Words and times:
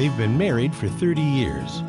They've 0.00 0.16
been 0.16 0.38
married 0.38 0.74
for 0.74 0.88
30 0.88 1.20
years. 1.20 1.82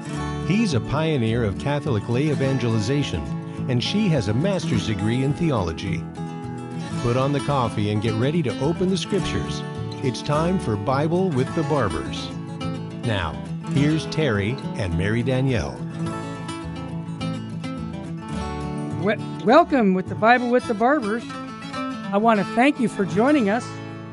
He's 0.46 0.74
a 0.74 0.82
pioneer 0.82 1.46
of 1.46 1.58
Catholic 1.58 2.10
lay 2.10 2.30
evangelization, 2.30 3.22
and 3.70 3.82
she 3.82 4.10
has 4.10 4.28
a 4.28 4.34
master's 4.34 4.88
degree 4.88 5.24
in 5.24 5.34
theology. 5.34 6.04
Put 7.04 7.16
on 7.16 7.32
the 7.32 7.40
coffee 7.40 7.90
and 7.90 8.02
get 8.02 8.14
ready 8.16 8.44
to 8.44 8.60
open 8.60 8.90
the 8.90 8.98
scriptures. 8.98 9.64
It's 10.04 10.22
time 10.22 10.60
for 10.60 10.76
Bible 10.76 11.30
with 11.30 11.56
the 11.56 11.64
Barbers. 11.64 12.30
Now, 13.06 13.32
here's 13.70 14.06
Terry 14.08 14.58
and 14.76 14.98
Mary 14.98 15.24
Danielle. 15.24 15.80
Welcome 19.46 19.94
with 19.94 20.10
the 20.10 20.16
Bible 20.16 20.50
with 20.50 20.68
the 20.68 20.74
Barbers. 20.74 21.24
I 21.32 22.18
want 22.18 22.42
to 22.42 22.46
thank 22.56 22.78
you 22.78 22.90
for 22.90 23.06
joining 23.06 23.50
us. 23.50 23.66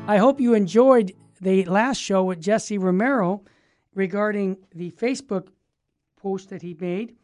I 0.07 0.19
hope 0.19 0.39
you 0.39 0.53
enjoyed 0.53 1.11
the 1.41 1.65
last 1.65 1.97
show 1.97 2.23
with 2.23 2.39
Jesse 2.39 2.77
Romero 2.77 3.43
regarding 3.95 4.57
the 4.73 4.91
Facebook 4.91 5.47
post 6.15 6.49
that 6.49 6.61
he 6.61 6.75
made. 6.79 7.15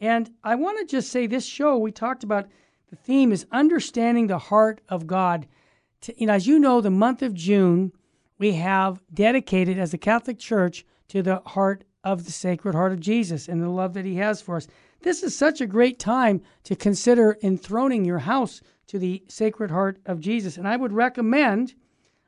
And 0.00 0.30
I 0.42 0.54
want 0.54 0.78
to 0.78 0.86
just 0.86 1.10
say 1.10 1.26
this 1.26 1.46
show, 1.46 1.78
we 1.78 1.92
talked 1.92 2.24
about 2.24 2.46
the 2.90 2.96
theme 2.96 3.32
is 3.32 3.46
understanding 3.50 4.26
the 4.26 4.38
heart 4.38 4.80
of 4.88 5.06
God. 5.06 5.46
To, 6.02 6.20
you 6.20 6.26
know, 6.26 6.34
as 6.34 6.46
you 6.46 6.58
know, 6.58 6.80
the 6.80 6.90
month 6.90 7.22
of 7.22 7.34
June, 7.34 7.92
we 8.38 8.52
have 8.52 9.02
dedicated 9.12 9.78
as 9.78 9.94
a 9.94 9.98
Catholic 9.98 10.38
Church 10.38 10.84
to 11.08 11.22
the 11.22 11.40
heart 11.46 11.84
of 12.02 12.26
the 12.26 12.32
Sacred 12.32 12.74
Heart 12.74 12.92
of 12.92 13.00
Jesus 13.00 13.48
and 13.48 13.62
the 13.62 13.68
love 13.68 13.94
that 13.94 14.04
he 14.04 14.16
has 14.16 14.42
for 14.42 14.56
us. 14.56 14.68
This 15.00 15.22
is 15.22 15.36
such 15.36 15.60
a 15.60 15.66
great 15.66 15.98
time 15.98 16.42
to 16.64 16.76
consider 16.76 17.38
enthroning 17.42 18.04
your 18.04 18.20
house 18.20 18.60
to 18.88 18.98
the 18.98 19.22
Sacred 19.28 19.70
Heart 19.70 19.98
of 20.06 20.20
Jesus. 20.20 20.56
And 20.56 20.68
I 20.68 20.76
would 20.76 20.92
recommend 20.92 21.74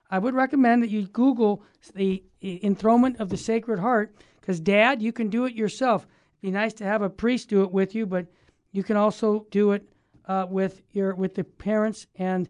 I 0.08 0.18
would 0.18 0.34
recommend 0.34 0.82
that 0.82 0.90
you 0.90 1.08
Google 1.08 1.62
the 1.94 2.22
enthronement 2.62 3.20
of 3.20 3.28
the 3.28 3.36
Sacred 3.36 3.78
Heart 3.78 4.14
because, 4.40 4.60
Dad, 4.60 5.02
you 5.02 5.12
can 5.12 5.28
do 5.28 5.44
it 5.44 5.54
yourself. 5.54 6.02
It'd 6.02 6.42
be 6.42 6.50
nice 6.50 6.72
to 6.74 6.84
have 6.84 7.02
a 7.02 7.10
priest 7.10 7.48
do 7.48 7.62
it 7.62 7.72
with 7.72 7.94
you, 7.94 8.06
but 8.06 8.26
you 8.72 8.82
can 8.82 8.96
also 8.96 9.46
do 9.50 9.72
it 9.72 9.88
uh, 10.26 10.46
with 10.48 10.82
your 10.92 11.14
with 11.14 11.34
the 11.34 11.44
parents, 11.44 12.06
and 12.16 12.48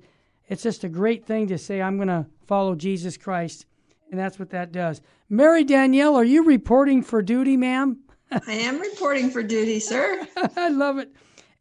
it's 0.48 0.62
just 0.62 0.84
a 0.84 0.88
great 0.88 1.24
thing 1.24 1.46
to 1.48 1.58
say, 1.58 1.80
"I'm 1.80 1.96
going 1.96 2.08
to 2.08 2.26
follow 2.46 2.74
Jesus 2.74 3.16
Christ," 3.16 3.66
and 4.10 4.18
that's 4.18 4.38
what 4.38 4.50
that 4.50 4.72
does. 4.72 5.00
Mary 5.28 5.64
Danielle, 5.64 6.16
are 6.16 6.24
you 6.24 6.44
reporting 6.44 7.02
for 7.02 7.22
duty, 7.22 7.56
ma'am? 7.56 7.98
I 8.30 8.52
am 8.52 8.80
reporting 8.80 9.30
for 9.30 9.42
duty, 9.42 9.80
sir. 9.80 10.26
I 10.56 10.68
love 10.68 10.98
it. 10.98 11.12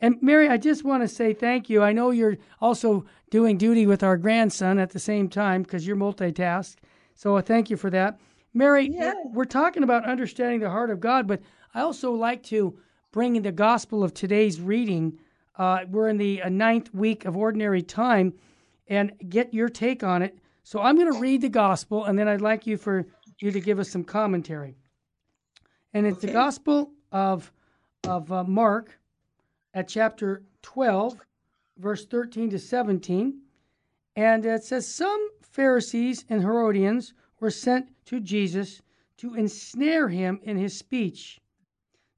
And 0.01 0.21
Mary, 0.21 0.49
I 0.49 0.57
just 0.57 0.83
want 0.83 1.03
to 1.03 1.07
say 1.07 1.33
thank 1.33 1.69
you. 1.69 1.81
I 1.81 1.93
know 1.93 2.11
you're 2.11 2.37
also 2.59 3.05
doing 3.29 3.57
duty 3.57 3.85
with 3.85 4.03
our 4.03 4.17
grandson 4.17 4.79
at 4.79 4.91
the 4.91 4.99
same 4.99 5.29
time 5.29 5.63
because 5.63 5.87
you're 5.87 5.95
multitask. 5.95 6.75
So 7.15 7.37
I 7.37 7.41
thank 7.41 7.69
you 7.69 7.77
for 7.77 7.89
that. 7.89 8.19
Mary, 8.53 8.89
yeah. 8.89 9.13
we're 9.25 9.45
talking 9.45 9.83
about 9.83 10.05
understanding 10.05 10.59
the 10.59 10.69
heart 10.69 10.89
of 10.89 10.99
God, 10.99 11.27
but 11.27 11.41
I 11.73 11.81
also 11.81 12.11
like 12.11 12.43
to 12.43 12.77
bring 13.11 13.35
in 13.35 13.43
the 13.43 13.51
gospel 13.51 14.03
of 14.03 14.13
today's 14.13 14.61
reading. 14.61 15.17
Uh, 15.57 15.79
we're 15.89 16.09
in 16.09 16.17
the 16.17 16.41
uh, 16.41 16.49
ninth 16.49 16.93
week 16.93 17.25
of 17.25 17.35
ordinary 17.35 17.81
time 17.81 18.33
and 18.87 19.13
get 19.29 19.53
your 19.53 19.69
take 19.69 20.03
on 20.03 20.21
it. 20.21 20.37
So 20.63 20.81
I'm 20.81 20.95
going 20.95 21.11
to 21.11 21.19
read 21.19 21.41
the 21.41 21.49
gospel 21.49 22.05
and 22.05 22.19
then 22.19 22.27
I'd 22.27 22.41
like 22.41 22.67
you 22.67 22.77
for 22.77 23.05
you 23.39 23.51
to 23.51 23.59
give 23.59 23.79
us 23.79 23.89
some 23.89 24.03
commentary. 24.03 24.75
And 25.93 26.05
it's 26.05 26.17
okay. 26.17 26.27
the 26.27 26.33
gospel 26.33 26.91
of, 27.11 27.51
of 28.05 28.31
uh, 28.31 28.43
Mark 28.43 28.97
at 29.73 29.87
chapter 29.87 30.43
12, 30.61 31.17
verse 31.77 32.05
13 32.05 32.49
to 32.49 32.59
17. 32.59 33.39
And 34.17 34.45
it 34.45 34.63
says, 34.63 34.87
Some 34.87 35.29
Pharisees 35.55 36.25
and 36.27 36.41
Herodians 36.41 37.13
were 37.39 37.49
sent 37.49 37.89
to 38.07 38.19
Jesus 38.19 38.81
to 39.15 39.35
ensnare 39.35 40.09
him 40.09 40.41
in 40.43 40.57
his 40.57 40.77
speech. 40.77 41.39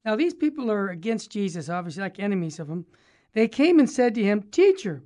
Now, 0.03 0.15
these 0.15 0.33
people 0.33 0.71
are 0.71 0.89
against 0.89 1.29
Jesus, 1.29 1.69
obviously, 1.69 2.01
like 2.01 2.19
enemies 2.19 2.59
of 2.59 2.67
him. 2.67 2.87
They 3.33 3.47
came 3.47 3.77
and 3.77 3.87
said 3.87 4.15
to 4.15 4.23
him, 4.23 4.41
Teacher, 4.41 5.03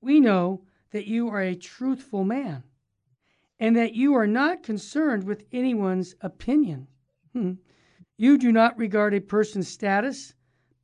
we 0.00 0.20
know 0.20 0.62
that 0.92 1.08
you 1.08 1.28
are 1.28 1.40
a 1.40 1.56
truthful 1.56 2.22
man 2.22 2.62
and 3.58 3.74
that 3.74 3.94
you 3.94 4.14
are 4.14 4.28
not 4.28 4.62
concerned 4.62 5.24
with 5.24 5.44
anyone's 5.50 6.14
opinion. 6.20 6.86
Hmm. 7.32 7.54
You 8.16 8.38
do 8.38 8.52
not 8.52 8.78
regard 8.78 9.12
a 9.12 9.20
person's 9.20 9.66
status, 9.66 10.34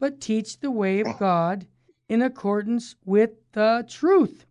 but 0.00 0.20
teach 0.20 0.58
the 0.58 0.72
way 0.72 0.98
of 0.98 1.16
God 1.20 1.68
in 2.08 2.22
accordance 2.22 2.96
with 3.04 3.30
the 3.52 3.86
truth. 3.88 4.46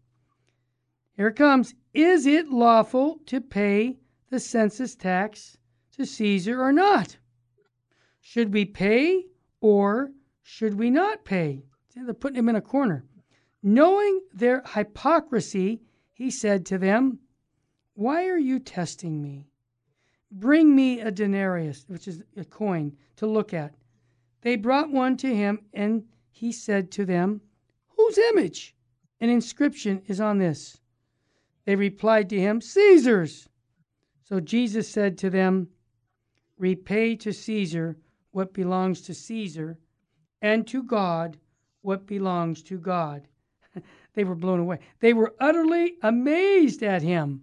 Here 1.21 1.27
it 1.27 1.35
comes. 1.35 1.75
Is 1.93 2.25
it 2.25 2.49
lawful 2.49 3.19
to 3.27 3.41
pay 3.41 3.99
the 4.31 4.39
census 4.39 4.95
tax 4.95 5.55
to 5.91 6.03
Caesar 6.03 6.59
or 6.59 6.73
not? 6.73 7.19
Should 8.19 8.51
we 8.51 8.65
pay 8.65 9.27
or 9.59 10.13
should 10.41 10.79
we 10.79 10.89
not 10.89 11.23
pay? 11.23 11.61
They're 11.95 12.15
putting 12.15 12.39
him 12.39 12.49
in 12.49 12.55
a 12.55 12.59
corner. 12.59 13.05
Knowing 13.61 14.21
their 14.33 14.63
hypocrisy, 14.73 15.83
he 16.11 16.31
said 16.31 16.65
to 16.65 16.79
them, 16.79 17.19
Why 17.93 18.27
are 18.27 18.39
you 18.39 18.57
testing 18.57 19.21
me? 19.21 19.51
Bring 20.31 20.75
me 20.75 21.01
a 21.01 21.11
denarius, 21.11 21.85
which 21.87 22.07
is 22.07 22.23
a 22.35 22.45
coin, 22.45 22.97
to 23.17 23.27
look 23.27 23.53
at. 23.53 23.75
They 24.41 24.55
brought 24.55 24.89
one 24.89 25.17
to 25.17 25.35
him, 25.35 25.59
and 25.71 26.05
he 26.31 26.51
said 26.51 26.89
to 26.93 27.05
them, 27.05 27.41
Whose 27.89 28.17
image 28.17 28.75
and 29.19 29.29
inscription 29.29 30.01
is 30.07 30.19
on 30.19 30.39
this? 30.39 30.80
They 31.65 31.75
replied 31.75 32.29
to 32.29 32.39
him, 32.39 32.61
Caesar's. 32.61 33.47
So 34.23 34.39
Jesus 34.39 34.89
said 34.89 35.17
to 35.19 35.29
them, 35.29 35.67
Repay 36.57 37.15
to 37.17 37.33
Caesar 37.33 37.97
what 38.31 38.53
belongs 38.53 39.01
to 39.01 39.13
Caesar, 39.13 39.77
and 40.41 40.65
to 40.67 40.83
God 40.83 41.37
what 41.81 42.05
belongs 42.05 42.63
to 42.63 42.77
God. 42.77 43.27
they 44.13 44.23
were 44.23 44.35
blown 44.35 44.59
away. 44.59 44.79
They 44.99 45.13
were 45.13 45.33
utterly 45.39 45.95
amazed 46.01 46.83
at 46.83 47.01
him. 47.01 47.41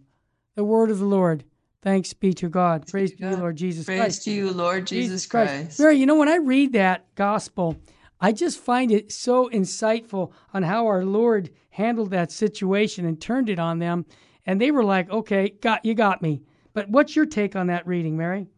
The 0.55 0.65
word 0.65 0.91
of 0.91 0.99
the 0.99 1.05
Lord. 1.05 1.45
Thanks 1.83 2.13
be 2.13 2.33
to 2.35 2.49
God. 2.49 2.87
Praise 2.87 3.13
to 3.15 3.29
you, 3.29 3.37
Lord 3.37 3.57
Jesus 3.57 3.87
Praise 3.87 3.99
Christ. 3.99 4.25
Praise 4.25 4.25
to 4.25 4.31
you, 4.33 4.51
Lord 4.51 4.87
Jesus, 4.87 5.11
Jesus 5.11 5.27
Christ. 5.27 5.53
Christ. 5.53 5.81
Mary, 5.81 5.97
you 5.97 6.07
know, 6.07 6.17
when 6.17 6.29
I 6.29 6.37
read 6.37 6.73
that 6.73 7.15
gospel, 7.15 7.77
I 8.21 8.33
just 8.33 8.59
find 8.59 8.91
it 8.91 9.13
so 9.13 9.49
insightful 9.49 10.33
on 10.53 10.63
how 10.63 10.87
our 10.87 11.05
Lord 11.05 11.51
handled 11.71 12.11
that 12.11 12.33
situation 12.33 13.07
and 13.07 13.21
turned 13.21 13.49
it 13.49 13.59
on 13.59 13.79
them. 13.79 14.07
And 14.45 14.61
they 14.61 14.71
were 14.71 14.85
like, 14.85 15.11
okay, 15.11 15.51
got 15.51 15.85
you 15.85 15.95
got 15.95 16.23
me. 16.23 16.43
But 16.73 16.89
what's 16.89 17.15
your 17.15 17.27
take 17.27 17.55
on 17.57 17.69
that 17.69 17.87
reading, 17.87 18.17
Mary? 18.17 18.49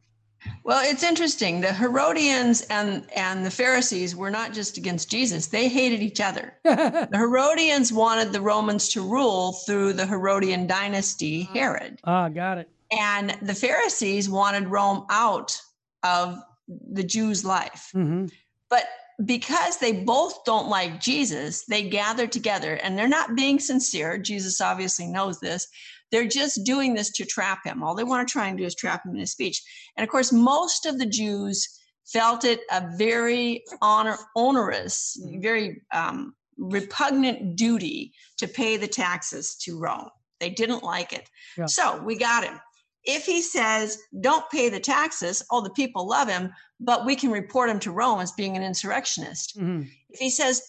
Well, 0.65 0.83
it's 0.85 1.03
interesting. 1.03 1.61
The 1.61 1.73
Herodians 1.73 2.63
and, 2.63 3.07
and 3.15 3.45
the 3.45 3.51
Pharisees 3.51 4.17
were 4.17 4.31
not 4.31 4.53
just 4.53 4.79
against 4.79 5.11
Jesus, 5.11 5.49
they 5.49 5.69
hated 5.69 6.01
each 6.01 6.21
other. 6.21 6.55
the 6.65 7.09
Herodians 7.13 7.93
wanted 7.93 8.33
the 8.33 8.41
Romans 8.41 8.89
to 8.91 9.03
rule 9.03 9.53
through 9.53 9.93
the 9.93 10.07
Herodian 10.07 10.67
dynasty, 10.67 11.43
Herod. 11.43 11.99
Ah, 12.05 12.29
got 12.29 12.59
it. 12.59 12.71
And 12.91 13.37
the 13.43 13.55
Pharisees 13.55 14.29
wanted 14.29 14.69
Rome 14.69 15.07
out 15.11 15.61
of 16.03 16.39
the 16.69 17.05
Jews' 17.05 17.45
life. 17.45 17.91
Mm-hmm. 17.95 18.27
But 18.69 18.85
because 19.25 19.79
they 19.79 19.93
both 19.93 20.45
don't 20.45 20.69
like 20.69 21.01
Jesus, 21.01 21.65
they 21.67 21.89
gather 21.89 22.27
together 22.27 22.75
and 22.75 22.97
they're 22.97 23.09
not 23.09 23.37
being 23.37 23.59
sincere. 23.59 24.19
Jesus 24.19 24.61
obviously 24.61 25.07
knows 25.07 25.41
this. 25.41 25.67
They're 26.11 26.29
just 26.29 26.65
doing 26.65 26.95
this 26.95 27.11
to 27.13 27.25
trap 27.25 27.65
him. 27.65 27.83
All 27.83 27.95
they 27.95 28.05
want 28.05 28.27
to 28.27 28.33
try 28.33 28.49
and 28.49 28.59
do 28.59 28.65
is 28.65 28.75
trap 28.75 29.05
him 29.05 29.15
in 29.15 29.21
his 29.21 29.33
speech. 29.33 29.63
And 29.97 30.05
of 30.05 30.11
course, 30.11 30.33
most 30.33 30.87
of 30.87 30.99
the 30.99 31.07
Jews 31.07 31.69
felt 32.07 32.45
it 32.45 32.61
a 32.71 32.89
very 32.97 33.63
honor, 33.81 34.17
onerous, 34.35 35.21
mm-hmm. 35.23 35.41
very 35.41 35.83
um, 35.93 36.35
repugnant 36.57 37.57
duty 37.57 38.13
to 38.39 38.49
pay 38.49 38.77
the 38.77 38.89
taxes 38.89 39.57
to 39.63 39.79
Rome. 39.79 40.09
They 40.41 40.51
didn't 40.51 40.83
like 40.83 41.13
it. 41.13 41.29
Yeah. 41.57 41.67
So 41.67 42.03
we 42.03 42.17
got 42.17 42.45
him. 42.45 42.59
If 43.05 43.25
he 43.25 43.41
says, 43.41 43.99
don't 44.21 44.49
pay 44.51 44.69
the 44.69 44.81
taxes, 44.81 45.43
all 45.51 45.63
the 45.63 45.71
people 45.71 46.07
love 46.07 46.29
him, 46.29 46.53
but 46.79 47.07
we 47.07 47.17
can 47.17 47.31
report 47.31 47.71
him 47.71 47.81
to 47.81 47.93
Rome 47.93 48.21
as 48.21 48.33
being 48.33 48.57
an 48.57 48.63
insurrectionist. 48.63 49.59
Mm-hmm. 49.59 49.83
If 50.11 50.21
he 50.21 50.31
says, 50.31 50.63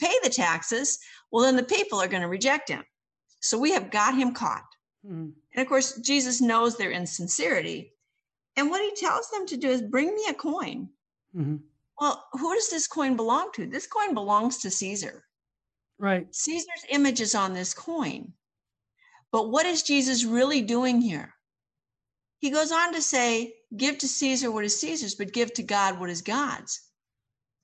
pay 0.00 0.14
the 0.22 0.30
taxes, 0.30 0.98
well, 1.30 1.44
then 1.44 1.56
the 1.56 1.62
people 1.62 2.00
are 2.00 2.08
going 2.08 2.22
to 2.22 2.28
reject 2.28 2.68
him. 2.68 2.82
So 3.40 3.58
we 3.58 3.70
have 3.72 3.90
got 3.90 4.16
him 4.16 4.34
caught. 4.34 4.64
Mm-hmm. 5.06 5.28
And 5.54 5.62
of 5.62 5.68
course, 5.68 6.00
Jesus 6.00 6.40
knows 6.40 6.76
their 6.76 6.90
insincerity. 6.90 7.92
And 8.56 8.70
what 8.70 8.82
he 8.82 8.94
tells 8.96 9.30
them 9.30 9.46
to 9.46 9.56
do 9.56 9.68
is 9.68 9.82
bring 9.82 10.14
me 10.14 10.24
a 10.28 10.34
coin. 10.34 10.88
Mm-hmm. 11.36 11.56
Well, 12.00 12.26
who 12.32 12.54
does 12.54 12.68
this 12.68 12.88
coin 12.88 13.16
belong 13.16 13.50
to? 13.54 13.66
This 13.66 13.86
coin 13.86 14.12
belongs 14.12 14.58
to 14.58 14.70
Caesar. 14.70 15.24
Right. 15.98 16.26
Caesar's 16.34 16.84
image 16.90 17.20
is 17.20 17.34
on 17.34 17.54
this 17.54 17.72
coin. 17.72 18.32
But 19.30 19.50
what 19.50 19.66
is 19.66 19.82
Jesus 19.82 20.24
really 20.24 20.62
doing 20.62 21.00
here? 21.00 21.32
He 22.38 22.50
goes 22.50 22.70
on 22.70 22.92
to 22.92 23.02
say, 23.02 23.54
Give 23.76 23.98
to 23.98 24.08
Caesar 24.08 24.50
what 24.50 24.64
is 24.64 24.80
Caesar's, 24.80 25.14
but 25.14 25.32
give 25.32 25.52
to 25.54 25.62
God 25.62 25.98
what 25.98 26.10
is 26.10 26.22
God's. 26.22 26.80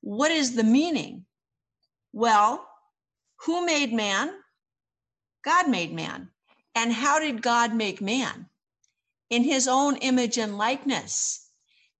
What 0.01 0.31
is 0.31 0.57
the 0.57 0.65
meaning? 0.65 1.27
Well, 2.13 2.69
who 3.45 3.65
made 3.65 3.93
man? 3.93 4.33
God 5.45 5.69
made 5.69 5.93
man. 5.93 6.31
And 6.75 6.93
how 6.93 7.21
did 7.21 7.43
God 7.43 7.75
make 7.75 8.01
man? 8.01 8.49
In 9.31 9.45
his 9.45 9.69
own 9.69 9.97
image 9.97 10.39
and 10.39 10.59
likeness. 10.59 11.49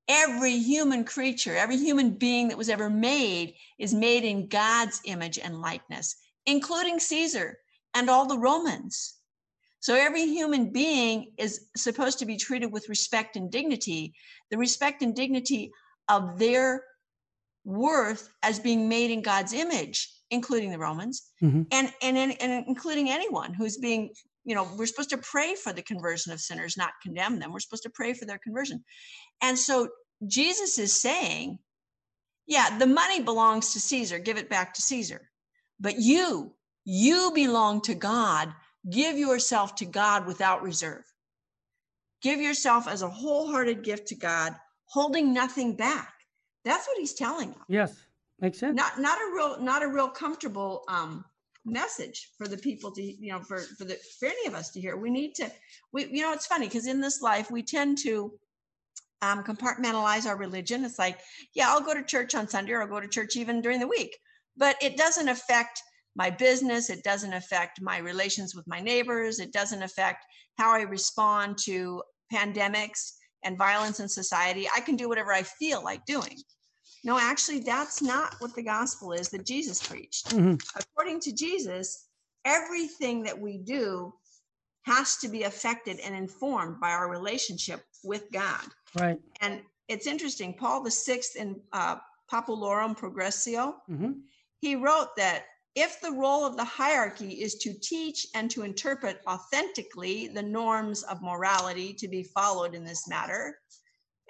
Every 0.09 0.59
human 0.59 1.05
creature, 1.05 1.57
every 1.57 1.77
human 1.77 2.11
being 2.11 2.49
that 2.49 2.59
was 2.59 2.69
ever 2.69 2.91
made 2.91 3.55
is 3.79 3.95
made 3.95 4.25
in 4.25 4.49
God's 4.49 5.01
image 5.05 5.39
and 5.39 5.61
likeness, 5.61 6.17
including 6.45 6.99
Caesar 6.99 7.59
and 7.95 8.11
all 8.11 8.27
the 8.27 8.39
Romans. 8.39 9.15
So 9.83 9.97
every 9.97 10.27
human 10.27 10.71
being 10.71 11.33
is 11.39 11.67
supposed 11.77 12.21
to 12.21 12.25
be 12.25 12.37
treated 12.37 12.73
with 12.73 12.89
respect 12.89 13.35
and 13.35 13.51
dignity, 13.51 14.15
the 14.53 14.57
respect 14.57 15.03
and 15.03 15.13
dignity 15.13 15.73
of 16.09 16.39
their 16.39 16.85
worth 17.65 18.31
as 18.45 18.61
being 18.61 18.89
made 18.89 19.11
in 19.11 19.23
God's 19.23 19.53
image, 19.53 20.09
including 20.31 20.71
the 20.71 20.79
Romans, 20.79 21.31
mm-hmm. 21.43 21.63
and, 21.73 21.93
and, 22.01 22.17
and 22.17 22.65
including 22.69 23.11
anyone 23.11 23.55
who's 23.55 23.77
being, 23.77 24.11
you 24.45 24.55
know, 24.55 24.69
we're 24.79 24.87
supposed 24.87 25.11
to 25.11 25.19
pray 25.19 25.57
for 25.57 25.73
the 25.73 25.83
conversion 25.83 26.33
of 26.33 26.41
sinners, 26.41 26.77
not 26.77 26.93
condemn 27.03 27.41
them. 27.41 27.53
We're 27.53 27.59
supposed 27.59 27.83
to 27.83 27.91
pray 27.91 28.15
for 28.15 28.25
their 28.25 28.39
conversion. 28.39 28.85
And 29.43 29.59
so 29.59 29.89
Jesus 30.29 30.79
is 30.79 30.93
saying, 30.95 31.59
yeah, 32.47 32.79
the 32.79 32.87
money 32.87 33.21
belongs 33.21 33.73
to 33.73 33.81
Caesar, 33.81 34.21
give 34.21 34.39
it 34.39 34.49
back 34.49 34.75
to 34.75 34.83
Caesar. 34.83 35.29
But 35.81 35.99
you, 35.99 36.55
you 36.85 37.33
belong 37.35 37.81
to 37.83 37.97
God. 37.97 38.55
Give 38.89 39.17
yourself 39.17 39.77
to 39.77 39.85
God 39.85 40.27
without 40.27 40.63
reserve. 40.63 41.05
Give 42.23 42.41
yourself 42.41 42.89
as 42.89 43.03
a 43.03 43.09
wholehearted 43.09 43.83
gift 43.83 44.09
to 44.09 44.15
God, 44.15 44.55
holding 44.87 45.33
nothing 45.33 45.77
back. 45.77 46.13
That's 46.65 46.87
what 46.87 46.99
he's 46.99 47.15
telling 47.15 47.51
them. 47.51 47.63
Yes, 47.69 48.07
makes 48.41 48.59
sense. 48.59 48.77
Not 48.77 49.01
not 49.01 49.19
a 49.19 49.35
real 49.35 49.61
not 49.61 49.83
a 49.83 49.89
real 49.89 50.09
comfortable 50.09 50.85
um, 50.89 51.25
message 51.65 52.31
for 52.39 52.49
the 52.49 52.57
people 52.57 52.91
to 52.93 53.03
you 53.03 53.33
know 53.33 53.41
for 53.41 53.59
for 53.59 53.85
the 53.85 53.99
for 54.19 54.27
any 54.27 54.47
of 54.47 54.55
us 54.55 54.71
to 54.71 54.81
hear. 54.81 54.97
We 54.97 55.11
need 55.11 55.35
to 55.37 55.51
we 55.93 56.07
you 56.07 56.23
know 56.23 56.33
it's 56.33 56.47
funny 56.47 56.67
because 56.67 56.87
in 56.87 57.01
this 57.01 57.23
life 57.23 57.51
we 57.51 57.63
tend 57.63 57.99
to 57.99 58.33
um, 59.21 59.43
compartmentalize 59.45 60.27
our 60.27 60.37
religion. 60.37 60.85
It's 60.85 60.99
like 60.99 61.19
yeah 61.55 61.69
I'll 61.69 61.81
go 61.81 61.95
to 61.95 62.05
church 62.05 62.35
on 62.35 62.49
Sunday 62.49 62.73
or 62.73 62.83
I'll 62.83 62.89
go 62.89 63.01
to 63.01 63.09
church 63.09 63.37
even 63.37 63.61
during 63.61 63.81
the 63.81 63.89
week, 63.89 64.17
but 64.57 64.77
it 64.83 64.97
doesn't 64.97 65.29
affect 65.29 65.83
my 66.15 66.31
business. 66.31 66.91
It 66.91 67.03
doesn't 67.03 67.33
affect 67.33 67.81
my 67.81 67.99
relations 67.99 68.55
with 68.55 68.67
my 68.67 68.81
neighbors. 68.81 69.39
It 69.39 69.53
doesn't 69.53 69.83
affect 69.83 70.25
how 70.59 70.75
I 70.75 70.83
respond 70.83 71.59
to 71.65 72.03
pandemics 72.33 73.13
and 73.45 73.59
violence 73.59 74.01
in 74.01 74.09
society. 74.09 74.69
I 74.75 74.81
can 74.81 74.97
do 74.97 75.09
whatever 75.09 75.33
I 75.33 75.43
feel 75.43 75.83
like 75.83 76.05
doing. 76.07 76.39
No, 77.05 77.19
actually, 77.19 77.61
that's 77.61 78.01
not 78.01 78.37
what 78.39 78.55
the 78.55 78.63
gospel 78.63 79.13
is 79.13 79.29
that 79.31 79.45
Jesus 79.45 79.85
preached. 79.85 80.29
Mm-hmm. 80.31 80.55
According 80.77 81.21
to 81.21 81.33
Jesus, 81.33 82.07
everything 82.45 83.23
that 83.25 83.39
we 83.39 83.59
do 83.59 84.13
has 84.85 85.17
to 85.17 85.29
be 85.29 85.45
affected 85.45 85.99
and 86.01 86.15
informed 86.15 86.81
by 86.81 86.91
our 86.91 87.11
relationship 87.11 87.83
with 88.05 88.31
God. 88.33 88.65
Right. 88.99 89.19
And 89.41 89.63
it's 89.89 90.07
interesting. 90.07 90.55
Paul 90.55 90.83
the 90.83 90.91
Sixth 90.91 91.37
in 91.37 91.61
uh, 91.73 91.97
Populorum 92.33 92.97
Progressio, 92.97 93.75
mm-hmm. 93.91 94.13
he 94.61 94.77
wrote 94.77 95.17
that 95.17 95.45
if 95.75 96.01
the 96.01 96.13
role 96.13 96.45
of 96.45 96.57
the 96.57 96.65
hierarchy 96.65 97.41
is 97.43 97.55
to 97.57 97.73
teach 97.73 98.27
and 98.35 98.51
to 98.51 98.63
interpret 98.63 99.21
authentically 99.27 100.29
the 100.29 100.43
norms 100.43 101.03
of 101.05 101.23
morality 101.23 101.95
to 101.95 102.09
be 102.09 102.23
followed 102.23 102.75
in 102.75 102.85
this 102.85 103.09
matter, 103.09 103.59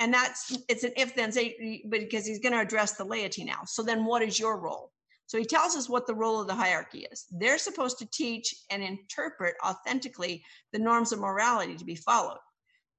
and 0.01 0.13
that's 0.15 0.57
it's 0.69 0.85
an 0.85 0.93
if 0.97 1.15
then 1.15 1.33
say 1.33 1.83
because 1.89 2.27
he's 2.27 2.39
going 2.39 2.53
to 2.53 2.61
address 2.61 2.93
the 2.93 3.05
laity 3.05 3.45
now. 3.45 3.61
So 3.67 3.83
then 3.83 4.05
what 4.05 4.23
is 4.23 4.39
your 4.39 4.59
role? 4.59 4.93
So 5.27 5.39
he 5.39 5.45
tells 5.45 5.77
us 5.77 5.89
what 5.89 6.07
the 6.07 6.15
role 6.15 6.41
of 6.41 6.47
the 6.47 6.55
hierarchy 6.55 7.07
is. 7.11 7.27
They're 7.31 7.59
supposed 7.59 7.99
to 7.99 8.11
teach 8.11 8.55
and 8.71 8.83
interpret 8.83 9.55
authentically 9.65 10.45
the 10.73 10.79
norms 10.79 11.13
of 11.13 11.21
morality 11.21 11.77
to 11.77 11.85
be 11.85 11.95
followed. 11.95 12.39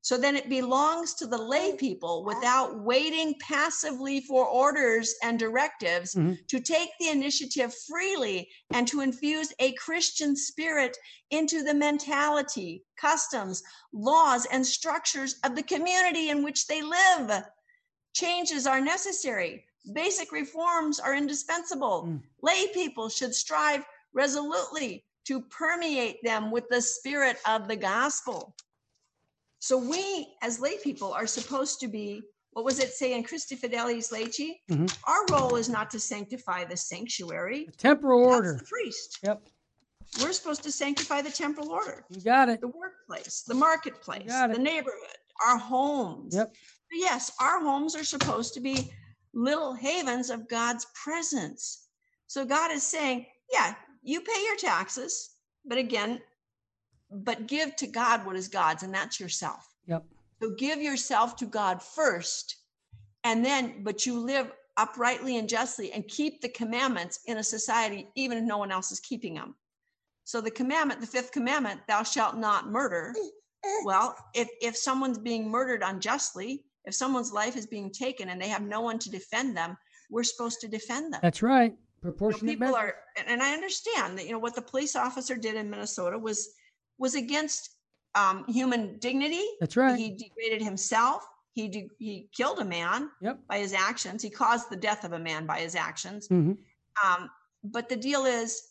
So 0.03 0.17
then 0.17 0.35
it 0.35 0.49
belongs 0.49 1.13
to 1.13 1.27
the 1.27 1.37
lay 1.37 1.77
people 1.77 2.25
without 2.25 2.77
waiting 2.77 3.35
passively 3.39 4.19
for 4.19 4.45
orders 4.45 5.15
and 5.23 5.39
directives 5.39 6.13
mm-hmm. 6.13 6.33
to 6.49 6.59
take 6.59 6.89
the 6.99 7.07
initiative 7.07 7.73
freely 7.87 8.49
and 8.73 8.85
to 8.89 8.99
infuse 8.99 9.53
a 9.59 9.71
Christian 9.75 10.35
spirit 10.35 10.97
into 11.31 11.63
the 11.63 11.73
mentality, 11.73 12.83
customs, 12.97 13.63
laws, 13.93 14.45
and 14.51 14.67
structures 14.67 15.37
of 15.45 15.55
the 15.55 15.63
community 15.63 16.29
in 16.29 16.43
which 16.43 16.67
they 16.67 16.81
live. 16.81 17.41
Changes 18.13 18.67
are 18.67 18.81
necessary. 18.81 19.63
Basic 19.93 20.33
reforms 20.33 20.99
are 20.99 21.15
indispensable. 21.15 22.03
Mm. 22.03 22.21
Lay 22.41 22.67
people 22.73 23.07
should 23.07 23.33
strive 23.33 23.85
resolutely 24.13 25.05
to 25.27 25.39
permeate 25.43 26.21
them 26.25 26.51
with 26.51 26.67
the 26.69 26.81
spirit 26.81 27.37
of 27.47 27.69
the 27.69 27.77
gospel. 27.77 28.53
So 29.63 29.77
we, 29.77 30.27
as 30.41 30.59
lay 30.59 30.77
people, 30.79 31.13
are 31.13 31.25
supposed 31.25 31.79
to 31.79 31.87
be. 31.87 32.21
What 32.51 32.65
was 32.65 32.79
it 32.79 32.89
say 32.89 33.13
in 33.13 33.23
Christifideles 33.23 34.11
Laici? 34.11 34.55
Mm-hmm. 34.69 34.87
Our 35.09 35.25
role 35.31 35.55
is 35.55 35.69
not 35.69 35.89
to 35.91 36.01
sanctify 36.01 36.65
the 36.65 36.75
sanctuary. 36.75 37.67
The 37.67 37.77
temporal 37.77 38.25
order. 38.25 38.57
the 38.59 38.65
priest. 38.65 39.19
Yep. 39.23 39.41
We're 40.21 40.33
supposed 40.33 40.63
to 40.63 40.71
sanctify 40.71 41.21
the 41.21 41.31
temporal 41.31 41.71
order. 41.71 42.03
You 42.09 42.19
got 42.19 42.49
it. 42.49 42.59
The 42.59 42.67
workplace, 42.67 43.43
the 43.47 43.53
marketplace, 43.53 44.27
the 44.27 44.59
neighborhood, 44.59 45.17
our 45.47 45.57
homes. 45.57 46.35
Yep. 46.35 46.53
Yes, 46.91 47.31
our 47.39 47.61
homes 47.61 47.95
are 47.95 48.03
supposed 48.03 48.53
to 48.55 48.59
be 48.59 48.91
little 49.33 49.73
havens 49.73 50.29
of 50.29 50.49
God's 50.49 50.85
presence. 50.93 51.87
So 52.27 52.43
God 52.43 52.69
is 52.69 52.83
saying, 52.83 53.27
yeah, 53.49 53.75
you 54.01 54.19
pay 54.19 54.43
your 54.43 54.57
taxes, 54.57 55.37
but 55.65 55.77
again, 55.77 56.19
but 57.13 57.47
give 57.47 57.75
to 57.77 57.87
God 57.87 58.25
what 58.25 58.35
is 58.35 58.47
God's, 58.47 58.83
and 58.83 58.93
that's 58.93 59.19
yourself. 59.19 59.67
Yep. 59.87 60.03
So 60.41 60.51
give 60.51 60.81
yourself 60.81 61.35
to 61.37 61.45
God 61.45 61.81
first, 61.81 62.57
and 63.23 63.45
then, 63.45 63.83
but 63.83 64.05
you 64.05 64.19
live 64.19 64.51
uprightly 64.77 65.37
and 65.37 65.47
justly 65.47 65.91
and 65.93 66.07
keep 66.07 66.41
the 66.41 66.49
commandments 66.49 67.19
in 67.27 67.37
a 67.37 67.43
society, 67.43 68.07
even 68.15 68.37
if 68.39 68.43
no 68.43 68.57
one 68.57 68.71
else 68.71 68.91
is 68.91 68.99
keeping 68.99 69.35
them. 69.35 69.55
So 70.23 70.41
the 70.41 70.51
commandment, 70.51 71.01
the 71.01 71.07
fifth 71.07 71.31
commandment, 71.31 71.81
thou 71.87 72.03
shalt 72.03 72.37
not 72.37 72.69
murder. 72.69 73.13
Well, 73.85 74.15
if, 74.33 74.49
if 74.61 74.75
someone's 74.75 75.17
being 75.17 75.49
murdered 75.49 75.83
unjustly, 75.83 76.65
if 76.85 76.93
someone's 76.93 77.31
life 77.31 77.55
is 77.55 77.67
being 77.67 77.91
taken 77.91 78.29
and 78.29 78.41
they 78.41 78.47
have 78.47 78.61
no 78.61 78.81
one 78.81 78.99
to 78.99 79.09
defend 79.09 79.55
them, 79.55 79.77
we're 80.09 80.23
supposed 80.23 80.59
to 80.61 80.67
defend 80.67 81.13
them. 81.13 81.19
That's 81.21 81.41
right. 81.41 81.75
Proportionate 82.01 82.41
you 82.41 82.59
know, 82.59 82.65
people 82.65 82.75
measure. 82.75 82.95
are, 83.17 83.25
and 83.27 83.41
I 83.41 83.53
understand 83.53 84.17
that 84.17 84.25
you 84.25 84.33
know 84.33 84.39
what 84.39 84.55
the 84.55 84.61
police 84.61 84.95
officer 84.95 85.35
did 85.35 85.55
in 85.55 85.69
Minnesota 85.69 86.19
was 86.19 86.49
was 86.97 87.15
against 87.15 87.75
um, 88.15 88.45
human 88.47 88.97
dignity. 88.99 89.43
That's 89.59 89.75
right. 89.75 89.97
He 89.97 90.11
degraded 90.11 90.61
himself. 90.61 91.25
He 91.53 91.67
de- 91.67 91.89
he 91.99 92.29
killed 92.35 92.59
a 92.59 92.65
man 92.65 93.09
yep. 93.21 93.39
by 93.47 93.59
his 93.59 93.73
actions. 93.73 94.23
He 94.23 94.29
caused 94.29 94.69
the 94.69 94.75
death 94.75 95.03
of 95.03 95.13
a 95.13 95.19
man 95.19 95.45
by 95.45 95.59
his 95.59 95.75
actions. 95.75 96.27
Mm-hmm. 96.27 96.53
Um, 97.05 97.29
but 97.63 97.89
the 97.89 97.95
deal 97.95 98.25
is, 98.25 98.61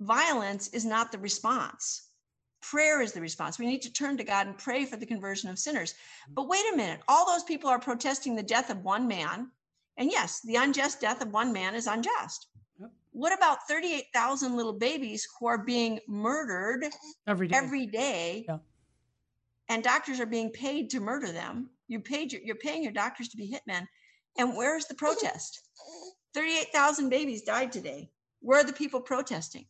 violence 0.00 0.68
is 0.68 0.84
not 0.84 1.12
the 1.12 1.18
response. 1.18 2.08
Prayer 2.62 3.00
is 3.00 3.12
the 3.12 3.20
response. 3.20 3.58
We 3.58 3.66
need 3.66 3.82
to 3.82 3.92
turn 3.92 4.16
to 4.18 4.24
God 4.24 4.46
and 4.46 4.58
pray 4.58 4.84
for 4.84 4.96
the 4.96 5.06
conversion 5.06 5.48
of 5.50 5.58
sinners. 5.58 5.94
But 6.28 6.48
wait 6.48 6.64
a 6.72 6.76
minute. 6.76 7.00
All 7.08 7.26
those 7.26 7.44
people 7.44 7.70
are 7.70 7.78
protesting 7.78 8.36
the 8.36 8.42
death 8.42 8.70
of 8.70 8.84
one 8.84 9.08
man. 9.08 9.50
And 9.96 10.10
yes, 10.10 10.40
the 10.44 10.56
unjust 10.56 11.00
death 11.00 11.22
of 11.22 11.32
one 11.32 11.52
man 11.52 11.74
is 11.74 11.86
unjust. 11.86 12.48
What 13.12 13.36
about 13.36 13.66
38,000 13.68 14.56
little 14.56 14.72
babies 14.72 15.26
who 15.38 15.46
are 15.46 15.58
being 15.58 15.98
murdered 16.06 16.86
every 17.26 17.48
day? 17.48 17.56
Every 17.56 17.86
day 17.86 18.44
yeah. 18.48 18.58
And 19.70 19.84
doctors 19.84 20.18
are 20.18 20.26
being 20.26 20.50
paid 20.50 20.90
to 20.90 21.00
murder 21.00 21.30
them. 21.30 21.70
You 21.86 22.00
paid 22.00 22.32
your, 22.32 22.42
you're 22.42 22.56
paying 22.56 22.82
your 22.82 22.92
doctors 22.92 23.28
to 23.28 23.36
be 23.36 23.48
hitmen. 23.48 23.86
And 24.36 24.56
where's 24.56 24.86
the 24.86 24.94
protest? 24.94 25.60
38,000 26.34 27.08
babies 27.08 27.42
died 27.42 27.70
today. 27.70 28.10
Where 28.40 28.60
are 28.60 28.64
the 28.64 28.72
people 28.72 29.00
protesting? 29.00 29.66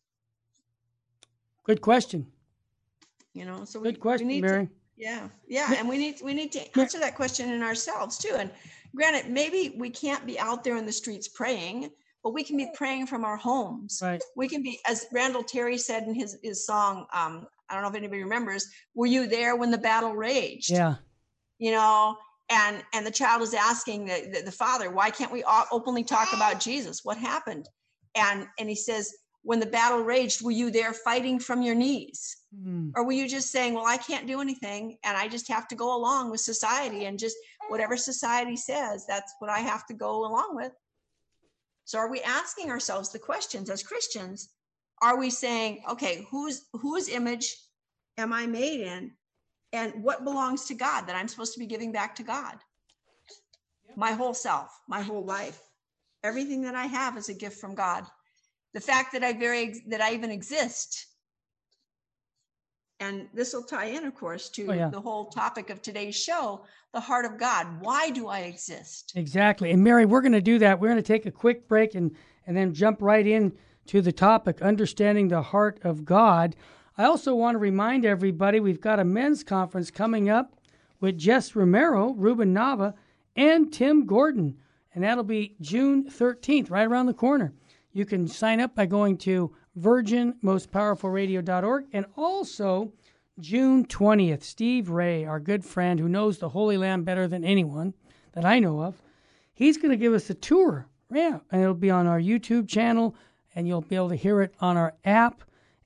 Good 1.65 1.83
question. 1.83 2.27
You 3.35 3.45
know, 3.45 3.67
so 3.67 3.81
good 3.81 3.97
we, 3.97 4.01
question, 4.01 4.27
we 4.27 4.35
need 4.35 4.43
Mary. 4.43 4.67
To, 4.67 4.73
yeah, 4.97 5.29
yeah, 5.47 5.75
and 5.77 5.89
we 5.89 5.99
need 5.99 6.21
we 6.23 6.35
need 6.35 6.51
to 6.53 6.79
answer 6.79 6.99
that 6.99 7.15
question 7.15 7.51
in 7.51 7.63
ourselves 7.63 8.19
too. 8.19 8.35
And 8.37 8.51
granted, 8.95 9.31
maybe 9.31 9.75
we 9.79 9.89
can't 9.89 10.27
be 10.27 10.39
out 10.39 10.65
there 10.65 10.77
in 10.77 10.85
the 10.85 10.93
streets 10.93 11.29
praying, 11.29 11.91
but 12.23 12.35
we 12.35 12.45
can 12.45 12.57
be 12.57 12.69
praying 12.75 13.07
from 13.07 13.25
our 13.25 13.37
homes. 13.37 14.01
Right. 14.03 14.23
We 14.37 14.49
can 14.49 14.63
be, 14.63 14.79
as 14.87 15.07
Randall 15.13 15.43
Terry 15.43 15.79
said 15.79 16.05
in 16.05 16.15
his 16.15 16.39
his 16.43 16.67
song. 16.67 17.07
Um, 17.13 17.47
I 17.69 17.75
don't 17.75 17.83
know 17.83 17.89
if 17.89 17.95
anybody 17.95 18.23
remembers. 18.23 18.69
Were 18.95 19.07
you 19.07 19.27
there 19.27 19.57
when 19.57 19.71
the 19.71 19.79
battle 19.79 20.15
raged? 20.15 20.71
Yeah. 20.71 20.97
You 21.59 21.73
know, 21.73 22.17
and 22.51 22.83
and 22.93 23.07
the 23.07 23.11
child 23.11 23.43
is 23.43 23.55
asking 23.55 24.07
the, 24.07 24.31
the, 24.33 24.43
the 24.47 24.53
father, 24.53 24.91
why 24.91 25.11
can't 25.11 25.33
we 25.33 25.45
openly 25.71 26.03
talk 26.03 26.33
about 26.33 26.61
Jesus? 26.61 27.05
What 27.05 27.17
happened? 27.17 27.69
And 28.15 28.47
and 28.59 28.69
he 28.69 28.75
says, 28.75 29.15
when 29.43 29.61
the 29.61 29.67
battle 29.67 30.01
raged, 30.01 30.43
were 30.43 30.51
you 30.51 30.71
there 30.71 30.93
fighting 30.93 31.39
from 31.39 31.63
your 31.63 31.75
knees? 31.75 32.37
Mm. 32.55 32.93
Or 32.95 33.05
were 33.05 33.13
you 33.13 33.29
just 33.29 33.51
saying, 33.51 33.75
well, 33.75 33.87
I 33.87 33.97
can't 33.97 34.27
do 34.27 34.41
anything 34.41 34.99
and 35.05 35.17
I 35.17 35.29
just 35.29 35.49
have 35.49 35.69
to 35.69 35.75
go 35.75 35.97
along 35.97 36.31
with 36.31 36.41
society 36.41 37.05
and 37.05 37.19
just 37.19 37.37
whatever 37.69 37.97
society 37.97 38.57
says, 38.57 39.07
that's 39.07 39.33
what 39.39 39.51
I 39.51 39.61
have 39.61 39.87
to 39.87 39.95
go 39.95 40.27
along 40.27 40.57
with? 40.57 40.73
So 41.91 41.99
are 41.99 42.09
we 42.09 42.21
asking 42.21 42.71
ourselves 42.71 43.11
the 43.11 43.19
questions 43.19 43.69
as 43.69 43.83
Christians? 43.83 44.51
Are 45.03 45.19
we 45.19 45.29
saying, 45.29 45.83
okay, 45.91 46.25
whose 46.31 46.67
whose 46.75 47.09
image 47.09 47.57
am 48.17 48.33
I 48.33 48.47
made 48.47 48.81
in? 48.81 49.11
And 49.73 50.05
what 50.05 50.23
belongs 50.23 50.67
to 50.67 50.75
God 50.75 51.09
that 51.09 51.17
I'm 51.17 51.27
supposed 51.27 51.53
to 51.55 51.59
be 51.59 51.67
giving 51.67 51.91
back 51.91 52.15
to 52.17 52.23
God? 52.23 52.55
my 53.97 54.13
whole 54.13 54.35
self, 54.35 54.81
my 54.89 55.01
whole 55.03 55.25
life. 55.25 55.61
Everything 56.23 56.63
that 56.63 56.75
I 56.75 56.87
have 56.87 57.17
is 57.17 57.29
a 57.29 57.35
gift 57.35 57.61
from 57.61 57.75
God. 57.75 58.05
The 58.73 58.81
fact 58.81 59.13
that 59.13 59.25
I 59.25 59.33
very 59.33 59.83
that 59.89 60.01
I 60.01 60.13
even 60.13 60.31
exist. 60.31 61.07
And 63.01 63.29
this 63.33 63.55
will 63.55 63.63
tie 63.63 63.87
in, 63.87 64.05
of 64.05 64.15
course, 64.15 64.49
to 64.51 64.67
oh, 64.69 64.73
yeah. 64.73 64.89
the 64.89 65.01
whole 65.01 65.27
topic 65.27 65.71
of 65.71 65.81
today's 65.81 66.17
show, 66.17 66.61
the 66.93 67.01
heart 67.01 67.25
of 67.25 67.39
God. 67.39 67.67
Why 67.81 68.11
do 68.11 68.29
I 68.29 68.41
exist? 68.41 69.13
Exactly. 69.17 69.71
And 69.71 69.83
Mary, 69.83 70.05
we're 70.05 70.21
going 70.21 70.33
to 70.33 70.41
do 70.41 70.59
that. 70.59 70.79
We're 70.79 70.89
going 70.89 71.03
to 71.03 71.03
take 71.03 71.27
a 71.27 71.31
quick 71.31 71.67
break 71.67 71.95
and 71.95 72.15
and 72.47 72.57
then 72.57 72.75
jump 72.75 73.01
right 73.01 73.27
in 73.27 73.53
to 73.87 74.03
the 74.03 74.13
topic, 74.13 74.61
understanding 74.61 75.29
the 75.29 75.43
heart 75.43 75.79
of 75.83 76.05
God. 76.05 76.57
I 76.99 77.05
also 77.05 77.35
want 77.35 77.55
to 77.55 77.59
remind 77.59 78.05
everybody 78.05 78.61
we've 78.61 78.81
got 78.81 78.99
a 78.99 79.05
men's 79.05 79.45
conference 79.45 79.91
coming 79.91 80.29
up 80.29 80.57
with 81.01 81.19
Jess 81.19 81.55
Romero, 81.55 82.13
Ruben 82.13 82.55
Nava, 82.55 82.95
and 83.37 83.73
Tim 83.73 84.07
Gordon. 84.07 84.59
And 84.95 85.05
that'll 85.05 85.25
be 85.25 85.55
June 85.61 86.11
13th, 86.11 86.71
right 86.71 86.87
around 86.87 87.07
the 87.07 87.15
corner. 87.15 87.53
You 87.93 88.05
can 88.05 88.27
sign 88.29 88.61
up 88.61 88.75
by 88.75 88.87
going 88.87 89.17
to 89.19 89.55
virginmostpowerfulradio.org 89.79 91.87
and 91.93 92.07
also 92.17 92.93
June 93.39 93.87
20th, 93.87 94.43
Steve 94.43 94.91
Ray, 94.91 95.25
our 95.25 95.41
good 95.41 95.65
friend 95.65 95.99
who 95.99 96.09
knows 96.09 96.39
the 96.39 96.51
Holy 96.51 96.77
Land 96.77 97.05
better 97.05 97.27
than 97.27 97.45
anyone 97.45 97.95
that 98.33 98.45
I 98.45 98.59
know 98.59 98.83
of, 98.83 99.01
he's 99.55 99.79
going 99.79 99.91
to 99.91 99.97
give 99.97 100.13
us 100.13 100.31
a 100.31 100.35
tour. 100.35 100.89
Yeah, 101.13 101.39
and 101.51 101.63
it'll 101.63 101.75
be 101.75 101.91
on 101.91 102.07
our 102.07 102.21
YouTube 102.21 102.69
channel, 102.69 103.17
and 103.55 103.67
you'll 103.67 103.81
be 103.81 103.97
able 103.97 104.11
to 104.11 104.17
hear 104.17 104.43
it 104.43 104.55
on 104.61 104.77
our 104.77 104.95
app. 105.05 105.43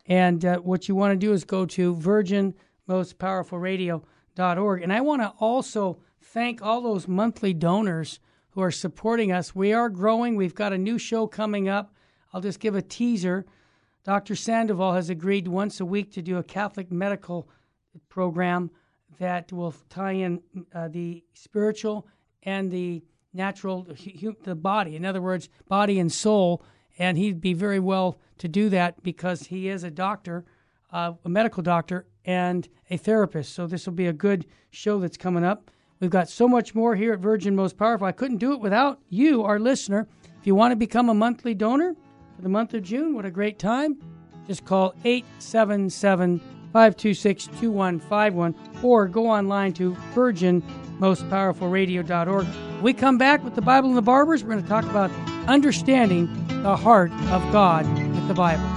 And 0.07 0.45
uh, 0.45 0.59
what 0.59 0.89
you 0.89 0.95
want 0.95 1.13
to 1.13 1.27
do 1.27 1.33
is 1.33 1.45
go 1.45 1.65
to 1.67 1.95
virginmostpowerfulradio.org. 1.95 4.83
And 4.83 4.93
I 4.93 5.01
want 5.01 5.23
to 5.23 5.33
also 5.39 5.99
thank 6.21 6.61
all 6.61 6.83
those 6.83 7.09
monthly 7.09 7.55
donors 7.55 8.21
who 8.51 8.61
are 8.61 8.71
supporting 8.71 9.33
us. 9.33 9.55
We 9.55 9.73
are 9.73 9.89
growing. 9.89 10.37
We've 10.37 10.55
got 10.55 10.73
a 10.73 10.79
new 10.79 10.99
show 10.99 11.27
coming 11.27 11.69
up. 11.69 11.95
I'll 12.33 12.41
just 12.41 12.61
give 12.61 12.75
a 12.75 12.83
teaser. 12.83 13.47
Dr. 14.05 14.37
Sandoval 14.37 14.93
has 14.93 15.09
agreed 15.09 15.49
once 15.49 15.81
a 15.81 15.85
week 15.85 16.13
to 16.13 16.23
do 16.23 16.37
a 16.37 16.43
Catholic 16.43 16.93
medical 16.93 17.49
program 18.11 18.71
that 19.19 19.51
will 19.53 19.75
tie 19.89 20.13
in 20.13 20.41
uh, 20.75 20.89
the 20.89 21.25
spiritual 21.33 22.07
and 22.43 22.71
the 22.71 23.03
natural, 23.33 23.87
the 24.45 24.55
body. 24.55 24.95
In 24.95 25.07
other 25.07 25.23
words, 25.23 25.49
body 25.69 25.99
and 25.99 26.13
soul 26.13 26.63
and 26.99 27.19
he'd 27.19 27.41
be 27.41 27.55
very 27.55 27.81
well 27.81 28.19
to 28.39 28.49
do 28.49 28.69
that 28.69 29.03
because 29.03 29.47
he 29.47 29.69
is 29.69 29.85
a 29.85 29.91
doctor, 29.91 30.45
uh, 30.93 31.13
a 31.25 31.29
medical 31.29 31.63
doctor, 31.63 32.07
and 32.25 32.69
a 32.91 32.97
therapist. 32.97 33.55
So 33.55 33.67
this 33.67 33.87
will 33.87 33.95
be 33.95 34.07
a 34.07 34.13
good 34.13 34.47
show 34.71 35.01
that's 35.01 35.17
coming 35.17 35.45
up. 35.45 35.71
We've 36.01 36.11
got 36.11 36.29
so 36.29 36.49
much 36.49 36.75
more 36.75 36.95
here 36.95 37.13
at 37.13 37.21
Virgin 37.21 37.57
Most 37.57 37.77
Powerful. 37.77 38.07
I 38.07 38.13
couldn't 38.13 38.39
do 38.39 38.53
it 38.53 38.61
without 38.61 39.01
you, 39.09 39.43
our 39.43 39.59
listener. 39.59 40.07
If 40.41 40.47
you 40.47 40.55
want 40.55 40.73
to 40.73 40.77
become 40.77 41.09
a 41.09 41.15
monthly 41.15 41.55
donor 41.55 41.97
for 42.35 42.43
the 42.43 42.49
month 42.49 42.75
of 42.75 42.83
June, 42.83 43.15
what 43.15 43.25
a 43.25 43.31
great 43.31 43.59
time. 43.59 43.97
Just 44.47 44.65
call 44.65 44.95
877 45.05 46.41
526 46.73 47.47
2151 47.47 48.55
or 48.83 49.07
go 49.07 49.31
online 49.31 49.73
to 49.75 49.93
virginmostpowerfulradio.org. 50.15 52.47
We 52.83 52.93
come 52.93 53.17
back 53.17 53.45
with 53.45 53.55
the 53.55 53.63
Bible 53.63 53.89
and 53.89 53.97
the 53.97 54.03
Barbers. 54.03 54.43
We're 54.43 54.51
going 54.51 54.63
to 54.63 54.69
talk 54.69 54.85
about 54.85 55.11
understanding 55.47 56.27
the 56.63 56.77
heart 56.77 57.13
of 57.31 57.43
God 57.53 57.87
with 57.87 58.29
the 58.29 58.35
Bible. 58.35 58.74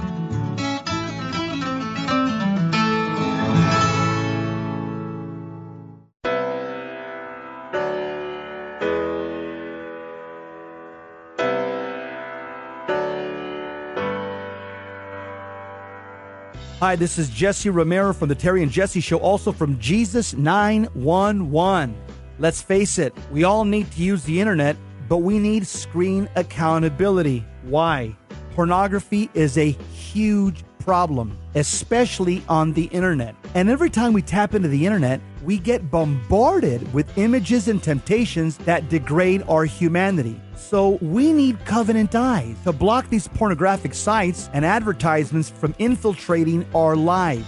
Hi, 16.80 16.94
this 16.94 17.18
is 17.18 17.28
Jesse 17.28 17.70
Romero 17.70 18.12
from 18.12 18.28
the 18.28 18.36
Terry 18.36 18.62
and 18.62 18.70
Jesse 18.70 19.00
Show, 19.00 19.18
also 19.18 19.50
from 19.50 19.80
Jesus 19.80 20.34
911. 20.34 21.92
Let's 22.38 22.62
face 22.62 23.00
it, 23.00 23.12
we 23.32 23.42
all 23.42 23.64
need 23.64 23.90
to 23.90 24.00
use 24.00 24.22
the 24.22 24.40
internet, 24.40 24.76
but 25.08 25.16
we 25.16 25.40
need 25.40 25.66
screen 25.66 26.28
accountability. 26.36 27.44
Why? 27.64 28.14
Pornography 28.54 29.28
is 29.34 29.58
a 29.58 29.72
huge 29.92 30.62
problem, 30.78 31.36
especially 31.56 32.44
on 32.48 32.72
the 32.74 32.84
internet. 32.84 33.34
And 33.56 33.68
every 33.68 33.90
time 33.90 34.12
we 34.12 34.22
tap 34.22 34.54
into 34.54 34.68
the 34.68 34.86
internet, 34.86 35.20
we 35.42 35.58
get 35.58 35.90
bombarded 35.90 36.94
with 36.94 37.18
images 37.18 37.66
and 37.66 37.82
temptations 37.82 38.56
that 38.58 38.88
degrade 38.88 39.42
our 39.48 39.64
humanity. 39.64 40.40
So 40.58 40.98
we 41.00 41.32
need 41.32 41.64
Covenant 41.64 42.14
Eyes 42.14 42.56
to 42.64 42.72
block 42.72 43.08
these 43.08 43.28
pornographic 43.28 43.94
sites 43.94 44.50
and 44.52 44.64
advertisements 44.64 45.48
from 45.48 45.74
infiltrating 45.78 46.66
our 46.74 46.96
lives. 46.96 47.46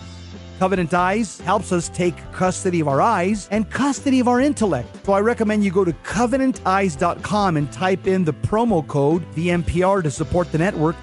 Covenant 0.58 0.94
Eyes 0.94 1.40
helps 1.40 1.72
us 1.72 1.88
take 1.88 2.14
custody 2.32 2.80
of 2.80 2.88
our 2.88 3.00
eyes 3.00 3.48
and 3.50 3.70
custody 3.70 4.20
of 4.20 4.28
our 4.28 4.40
intellect. 4.40 5.04
So 5.04 5.12
I 5.12 5.20
recommend 5.20 5.64
you 5.64 5.70
go 5.70 5.84
to 5.84 5.92
covenanteyes.com 5.92 7.56
and 7.56 7.72
type 7.72 8.06
in 8.06 8.24
the 8.24 8.32
promo 8.32 8.86
code 8.86 9.24
VMPR 9.34 10.02
to 10.02 10.10
support 10.10 10.52
the 10.52 10.58
network. 10.58 10.96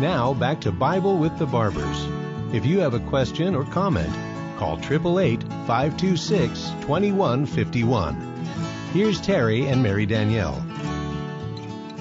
Now 0.00 0.32
back 0.32 0.60
to 0.60 0.70
Bible 0.70 1.18
with 1.18 1.36
the 1.40 1.46
Barbers. 1.46 2.06
If 2.54 2.64
you 2.64 2.78
have 2.78 2.94
a 2.94 3.00
question 3.00 3.56
or 3.56 3.64
comment, 3.64 4.12
call 4.56 4.78
888 4.78 5.42
526 5.66 6.70
2151. 6.82 8.14
Here's 8.92 9.20
Terry 9.20 9.66
and 9.66 9.82
Mary 9.82 10.06
Danielle. 10.06 10.64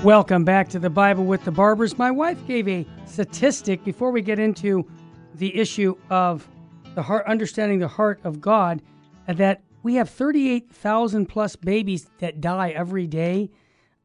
Welcome 0.04 0.46
back 0.46 0.70
to 0.70 0.80
the 0.80 0.92
Bible 0.92 1.26
with 1.26 1.44
the 1.44 1.50
Barbers. 1.50 1.98
My 1.98 2.12
wife 2.12 2.38
gave 2.46 2.68
a 2.68 2.86
statistic 3.08 3.84
before 3.84 4.12
we 4.12 4.22
get 4.22 4.38
into 4.38 4.88
the 5.34 5.56
issue 5.58 5.98
of 6.12 6.48
the 6.94 7.02
heart, 7.02 7.26
understanding 7.26 7.80
the 7.80 7.88
heart 7.88 8.20
of 8.24 8.40
God, 8.40 8.80
that 9.26 9.64
we 9.82 9.96
have 9.96 10.08
38,000 10.08 11.26
plus 11.26 11.56
babies 11.56 12.12
that 12.20 12.42
die 12.42 12.70
every 12.70 13.08
day 13.08 13.50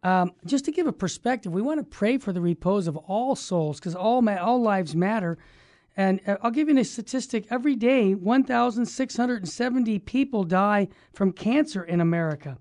um, 0.02 0.32
just 0.44 0.64
to 0.64 0.72
give 0.72 0.86
a 0.86 0.92
perspective, 0.92 1.52
we 1.52 1.62
want 1.62 1.78
to 1.78 1.84
pray 1.84 2.18
for 2.18 2.32
the 2.32 2.40
repose 2.40 2.86
of 2.86 2.96
all 2.96 3.36
souls 3.36 3.78
because 3.78 3.94
all 3.94 4.20
ma- 4.20 4.36
all 4.36 4.60
lives 4.60 4.96
matter. 4.96 5.38
And 5.96 6.20
uh, 6.26 6.36
I'll 6.42 6.50
give 6.50 6.68
you 6.68 6.78
a 6.78 6.84
statistic: 6.84 7.46
every 7.50 7.76
day, 7.76 8.14
1,670 8.14 9.98
people 10.00 10.44
die 10.44 10.88
from 11.12 11.32
cancer 11.32 11.84
in 11.84 12.00
America. 12.00 12.58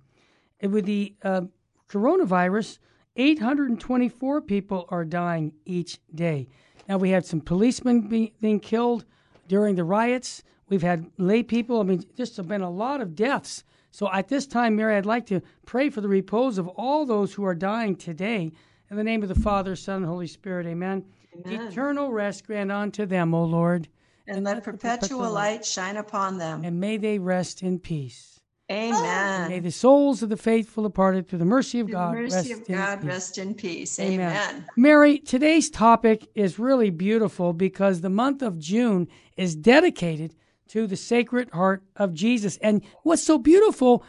And 0.59 0.71
with 0.71 0.85
the 0.85 1.15
uh, 1.23 1.41
coronavirus, 1.89 2.77
824 3.15 4.41
people 4.41 4.85
are 4.89 5.03
dying 5.03 5.53
each 5.65 5.99
day. 6.13 6.47
Now 6.87 6.97
we 6.97 7.09
had 7.09 7.25
some 7.25 7.41
policemen 7.41 8.01
be, 8.01 8.33
being 8.39 8.59
killed 8.59 9.05
during 9.47 9.75
the 9.75 9.83
riots. 9.83 10.43
We've 10.69 10.81
had 10.81 11.09
lay 11.17 11.41
people. 11.41 11.79
I 11.79 11.83
mean, 11.83 12.05
have 12.17 12.47
been 12.47 12.61
a 12.61 12.69
lot 12.69 13.01
of 13.01 13.15
deaths 13.15 13.63
so 13.91 14.09
at 14.11 14.29
this 14.29 14.47
time, 14.47 14.75
Mary, 14.75 14.95
I'd 14.95 15.05
like 15.05 15.25
to 15.27 15.41
pray 15.65 15.89
for 15.89 16.01
the 16.01 16.07
repose 16.07 16.57
of 16.57 16.67
all 16.69 17.05
those 17.05 17.33
who 17.33 17.43
are 17.43 17.55
dying 17.55 17.95
today. 17.95 18.51
In 18.89 18.97
the 18.97 19.03
name 19.03 19.21
of 19.21 19.29
the 19.29 19.35
Father, 19.35 19.75
Son, 19.75 19.97
and 19.97 20.05
Holy 20.05 20.27
Spirit, 20.27 20.65
amen. 20.65 21.05
amen. 21.45 21.67
Eternal 21.67 22.11
rest 22.11 22.47
grant 22.47 22.71
unto 22.71 23.05
them, 23.05 23.33
O 23.33 23.43
Lord. 23.43 23.87
And, 24.27 24.37
and 24.37 24.45
let, 24.45 24.55
let 24.55 24.63
perpetual, 24.63 24.97
perpetual 24.97 25.31
light 25.31 25.65
shine 25.65 25.97
upon 25.97 26.37
them. 26.37 26.63
And 26.63 26.79
may 26.79 26.97
they 26.97 27.19
rest 27.19 27.63
in 27.63 27.79
peace. 27.79 28.39
Amen. 28.71 29.49
May 29.49 29.59
the 29.59 29.71
souls 29.71 30.23
of 30.23 30.29
the 30.29 30.37
faithful 30.37 30.83
departed 30.83 31.27
through 31.27 31.39
the 31.39 31.45
mercy 31.45 31.81
of 31.81 31.87
through 31.87 31.93
God, 31.93 32.13
mercy 32.15 32.35
rest, 32.35 32.51
of 32.51 32.67
God 32.67 33.01
in 33.01 33.07
rest 33.07 33.37
in 33.37 33.53
peace. 33.53 33.99
Amen. 33.99 34.31
Amen. 34.31 34.65
Mary, 34.77 35.19
today's 35.19 35.69
topic 35.69 36.29
is 36.35 36.57
really 36.57 36.89
beautiful 36.89 37.51
because 37.51 37.99
the 37.99 38.09
month 38.09 38.41
of 38.41 38.57
June 38.57 39.09
is 39.35 39.57
dedicated 39.57 40.35
to 40.71 40.87
the 40.87 40.95
Sacred 40.95 41.49
Heart 41.51 41.83
of 41.97 42.13
Jesus. 42.13 42.57
And 42.57 42.81
what's 43.03 43.23
so 43.23 43.37
beautiful, 43.37 44.03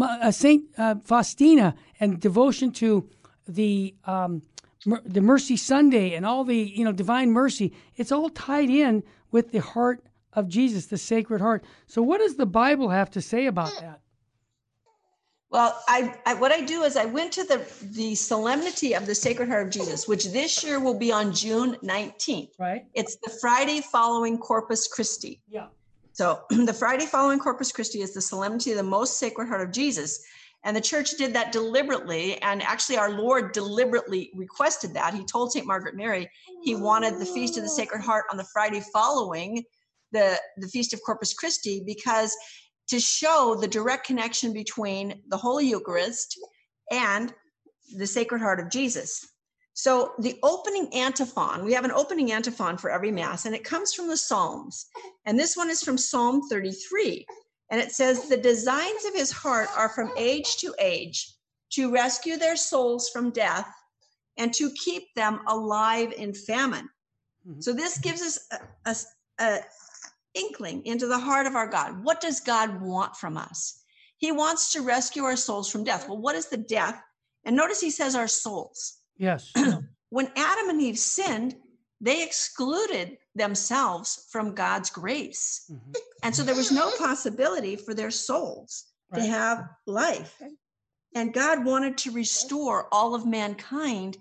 uh, 0.00 0.30
Saint 0.30 0.64
uh, 0.76 0.96
Faustina 1.04 1.74
and 1.98 2.20
devotion 2.20 2.72
to 2.72 3.08
the 3.46 3.94
um, 4.04 4.42
the 5.06 5.22
Mercy 5.22 5.56
Sunday 5.56 6.12
and 6.14 6.26
all 6.26 6.44
the 6.44 6.56
you 6.56 6.84
know 6.84 6.92
divine 6.92 7.30
mercy. 7.32 7.72
It's 7.96 8.12
all 8.12 8.28
tied 8.28 8.68
in 8.68 9.02
with 9.30 9.52
the 9.52 9.60
heart 9.60 10.04
of 10.34 10.48
Jesus, 10.48 10.86
the 10.86 10.98
Sacred 10.98 11.40
Heart. 11.40 11.64
So, 11.86 12.02
what 12.02 12.18
does 12.18 12.36
the 12.36 12.46
Bible 12.46 12.90
have 12.90 13.10
to 13.12 13.22
say 13.22 13.46
about 13.46 13.72
that? 13.80 14.00
Well, 15.50 15.80
I, 15.86 16.12
I, 16.26 16.34
what 16.34 16.50
I 16.50 16.62
do 16.62 16.82
is 16.82 16.96
I 16.96 17.04
went 17.04 17.32
to 17.34 17.44
the 17.44 17.64
the 17.92 18.14
solemnity 18.14 18.94
of 18.94 19.06
the 19.06 19.14
Sacred 19.14 19.48
Heart 19.48 19.68
of 19.68 19.72
Jesus, 19.72 20.06
which 20.08 20.26
this 20.32 20.64
year 20.64 20.80
will 20.80 20.98
be 20.98 21.12
on 21.12 21.32
June 21.32 21.76
nineteenth. 21.80 22.50
Right. 22.58 22.84
It's 22.92 23.16
the 23.22 23.30
Friday 23.40 23.80
following 23.80 24.36
Corpus 24.36 24.88
Christi. 24.88 25.40
Yeah. 25.48 25.68
So 26.14 26.42
the 26.50 26.72
Friday 26.72 27.06
following 27.06 27.38
Corpus 27.38 27.72
Christi 27.72 28.00
is 28.00 28.14
the 28.14 28.22
solemnity 28.22 28.70
of 28.70 28.78
the 28.78 28.82
most 28.82 29.18
sacred 29.18 29.48
heart 29.48 29.60
of 29.60 29.72
Jesus. 29.72 30.24
And 30.64 30.74
the 30.74 30.80
church 30.80 31.10
did 31.18 31.34
that 31.34 31.52
deliberately. 31.52 32.40
And 32.40 32.62
actually, 32.62 32.96
our 32.96 33.10
Lord 33.10 33.52
deliberately 33.52 34.30
requested 34.34 34.94
that. 34.94 35.12
He 35.12 35.24
told 35.24 35.52
St. 35.52 35.66
Margaret 35.66 35.94
Mary 35.94 36.30
he 36.62 36.74
wanted 36.74 37.18
the 37.18 37.26
Feast 37.26 37.58
of 37.58 37.64
the 37.64 37.68
Sacred 37.68 38.00
Heart 38.00 38.24
on 38.30 38.38
the 38.38 38.46
Friday 38.52 38.80
following 38.92 39.62
the, 40.12 40.38
the 40.56 40.68
Feast 40.68 40.94
of 40.94 41.02
Corpus 41.04 41.34
Christi 41.34 41.82
because 41.84 42.34
to 42.88 43.00
show 43.00 43.58
the 43.60 43.68
direct 43.68 44.06
connection 44.06 44.52
between 44.52 45.20
the 45.28 45.36
Holy 45.36 45.68
Eucharist 45.68 46.38
and 46.90 47.34
the 47.98 48.06
Sacred 48.06 48.40
Heart 48.40 48.60
of 48.60 48.70
Jesus. 48.70 49.33
So 49.74 50.12
the 50.20 50.38
opening 50.44 50.88
antiphon, 50.94 51.64
we 51.64 51.74
have 51.74 51.84
an 51.84 51.90
opening 51.90 52.32
antiphon 52.32 52.78
for 52.78 52.90
every 52.90 53.10
Mass, 53.10 53.44
and 53.44 53.54
it 53.54 53.64
comes 53.64 53.92
from 53.92 54.08
the 54.08 54.16
Psalms. 54.16 54.86
And 55.26 55.38
this 55.38 55.56
one 55.56 55.68
is 55.68 55.82
from 55.82 55.98
Psalm 55.98 56.42
33. 56.48 57.26
And 57.70 57.80
it 57.80 57.90
says, 57.90 58.28
The 58.28 58.36
designs 58.36 59.04
of 59.04 59.14
his 59.14 59.32
heart 59.32 59.68
are 59.76 59.88
from 59.88 60.12
age 60.16 60.58
to 60.58 60.74
age 60.78 61.34
to 61.70 61.92
rescue 61.92 62.36
their 62.36 62.54
souls 62.54 63.08
from 63.08 63.30
death 63.30 63.68
and 64.36 64.54
to 64.54 64.70
keep 64.72 65.12
them 65.16 65.40
alive 65.48 66.12
in 66.16 66.34
famine. 66.34 66.88
Mm-hmm. 67.46 67.60
So 67.60 67.72
this 67.72 67.98
gives 67.98 68.22
us 68.22 68.46
a, 68.52 68.90
a, 68.90 68.96
a 69.44 69.60
inkling 70.34 70.84
into 70.86 71.06
the 71.06 71.18
heart 71.18 71.46
of 71.46 71.56
our 71.56 71.66
God. 71.66 72.04
What 72.04 72.20
does 72.20 72.40
God 72.40 72.80
want 72.80 73.16
from 73.16 73.36
us? 73.36 73.82
He 74.18 74.30
wants 74.30 74.72
to 74.72 74.82
rescue 74.82 75.24
our 75.24 75.36
souls 75.36 75.70
from 75.70 75.84
death. 75.84 76.08
Well, 76.08 76.18
what 76.18 76.36
is 76.36 76.46
the 76.46 76.56
death? 76.56 77.00
And 77.44 77.56
notice 77.56 77.80
he 77.80 77.90
says 77.90 78.14
our 78.14 78.28
souls. 78.28 78.98
Yes. 79.16 79.52
when 80.10 80.30
Adam 80.36 80.68
and 80.68 80.80
Eve 80.80 80.98
sinned, 80.98 81.56
they 82.00 82.22
excluded 82.22 83.16
themselves 83.34 84.26
from 84.30 84.54
God's 84.54 84.90
grace. 84.90 85.70
Mm-hmm. 85.70 85.92
And 86.22 86.34
so 86.34 86.42
there 86.42 86.54
was 86.54 86.70
no 86.70 86.90
possibility 86.98 87.76
for 87.76 87.94
their 87.94 88.10
souls 88.10 88.84
right. 89.10 89.20
to 89.20 89.26
have 89.26 89.68
life. 89.86 90.40
And 91.14 91.32
God 91.32 91.64
wanted 91.64 91.96
to 91.98 92.10
restore 92.10 92.88
all 92.92 93.14
of 93.14 93.26
mankind 93.26 94.18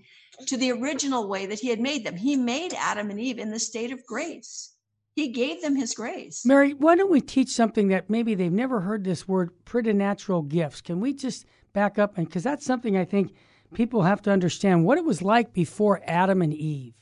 to 0.47 0.57
the 0.57 0.71
original 0.71 1.27
way 1.27 1.45
that 1.45 1.59
He 1.59 1.69
had 1.69 1.79
made 1.79 2.05
them. 2.05 2.15
He 2.15 2.35
made 2.35 2.73
Adam 2.73 3.09
and 3.09 3.19
Eve 3.19 3.39
in 3.39 3.51
the 3.51 3.59
state 3.59 3.91
of 3.91 4.05
grace. 4.05 4.73
He 5.15 5.29
gave 5.29 5.61
them 5.61 5.75
His 5.75 5.93
grace. 5.93 6.45
Mary, 6.45 6.73
why 6.73 6.95
don't 6.95 7.11
we 7.11 7.21
teach 7.21 7.49
something 7.49 7.89
that 7.89 8.09
maybe 8.09 8.33
they've 8.33 8.51
never 8.51 8.81
heard 8.81 9.03
this 9.03 9.27
word 9.27 9.51
preternatural 9.65 10.43
gifts? 10.43 10.81
Can 10.81 10.99
we 10.99 11.13
just 11.13 11.45
back 11.73 11.99
up? 11.99 12.17
And 12.17 12.27
because 12.27 12.43
that's 12.43 12.65
something 12.65 12.97
I 12.97 13.05
think 13.05 13.33
people 13.73 14.03
have 14.03 14.21
to 14.23 14.31
understand 14.31 14.85
what 14.85 14.97
it 14.97 15.05
was 15.05 15.21
like 15.21 15.53
before 15.53 16.01
Adam 16.05 16.41
and 16.41 16.53
Eve. 16.53 16.93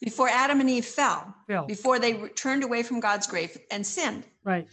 Before 0.00 0.28
Adam 0.28 0.60
and 0.60 0.68
Eve 0.68 0.84
fell, 0.84 1.34
fell. 1.46 1.66
before 1.66 1.98
they 1.98 2.14
turned 2.30 2.64
away 2.64 2.82
from 2.82 2.98
God's 2.98 3.26
grace 3.26 3.56
and 3.70 3.86
sinned. 3.86 4.24
Right. 4.44 4.66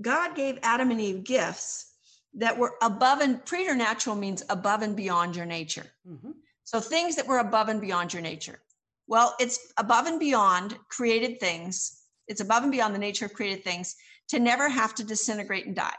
God 0.00 0.36
gave 0.36 0.58
Adam 0.62 0.90
and 0.90 1.00
Eve 1.00 1.24
gifts 1.24 1.92
that 2.34 2.56
were 2.56 2.74
above 2.80 3.20
and 3.20 3.44
preternatural 3.44 4.14
means 4.14 4.44
above 4.48 4.82
and 4.82 4.96
beyond 4.96 5.34
your 5.34 5.46
nature. 5.46 5.86
Mm-hmm. 6.08 6.30
So 6.64 6.78
things 6.78 7.16
that 7.16 7.26
were 7.26 7.38
above 7.38 7.68
and 7.68 7.80
beyond 7.80 8.12
your 8.12 8.22
nature. 8.22 8.60
Well, 9.08 9.34
it's 9.40 9.72
above 9.76 10.06
and 10.06 10.20
beyond 10.20 10.78
created 10.88 11.40
things. 11.40 12.02
It's 12.28 12.40
above 12.40 12.62
and 12.62 12.70
beyond 12.70 12.94
the 12.94 13.00
nature 13.00 13.24
of 13.24 13.32
created 13.32 13.64
things 13.64 13.96
to 14.28 14.38
never 14.38 14.68
have 14.68 14.94
to 14.94 15.04
disintegrate 15.04 15.66
and 15.66 15.74
die. 15.74 15.96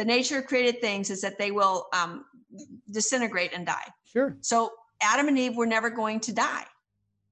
The 0.00 0.06
nature 0.06 0.38
of 0.38 0.46
created 0.46 0.80
things 0.80 1.10
is 1.10 1.20
that 1.20 1.36
they 1.36 1.50
will 1.50 1.86
um, 1.92 2.24
disintegrate 2.90 3.52
and 3.52 3.66
die. 3.66 3.84
Sure. 4.06 4.34
So 4.40 4.72
Adam 5.02 5.28
and 5.28 5.38
Eve 5.38 5.58
were 5.58 5.66
never 5.66 5.90
going 5.90 6.20
to 6.20 6.32
die. 6.32 6.64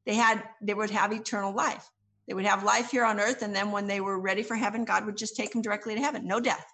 They 0.04 0.14
had 0.14 0.42
they 0.60 0.74
would 0.74 0.90
have 0.90 1.10
eternal 1.10 1.54
life. 1.54 1.88
They 2.26 2.34
would 2.34 2.44
have 2.44 2.64
life 2.64 2.90
here 2.90 3.06
on 3.06 3.20
earth 3.20 3.40
and 3.40 3.56
then 3.56 3.72
when 3.72 3.86
they 3.86 4.02
were 4.02 4.20
ready 4.20 4.42
for 4.42 4.54
heaven, 4.54 4.84
God 4.84 5.06
would 5.06 5.16
just 5.16 5.34
take 5.34 5.50
them 5.50 5.62
directly 5.62 5.94
to 5.94 6.00
heaven. 6.02 6.26
No 6.26 6.40
death. 6.40 6.66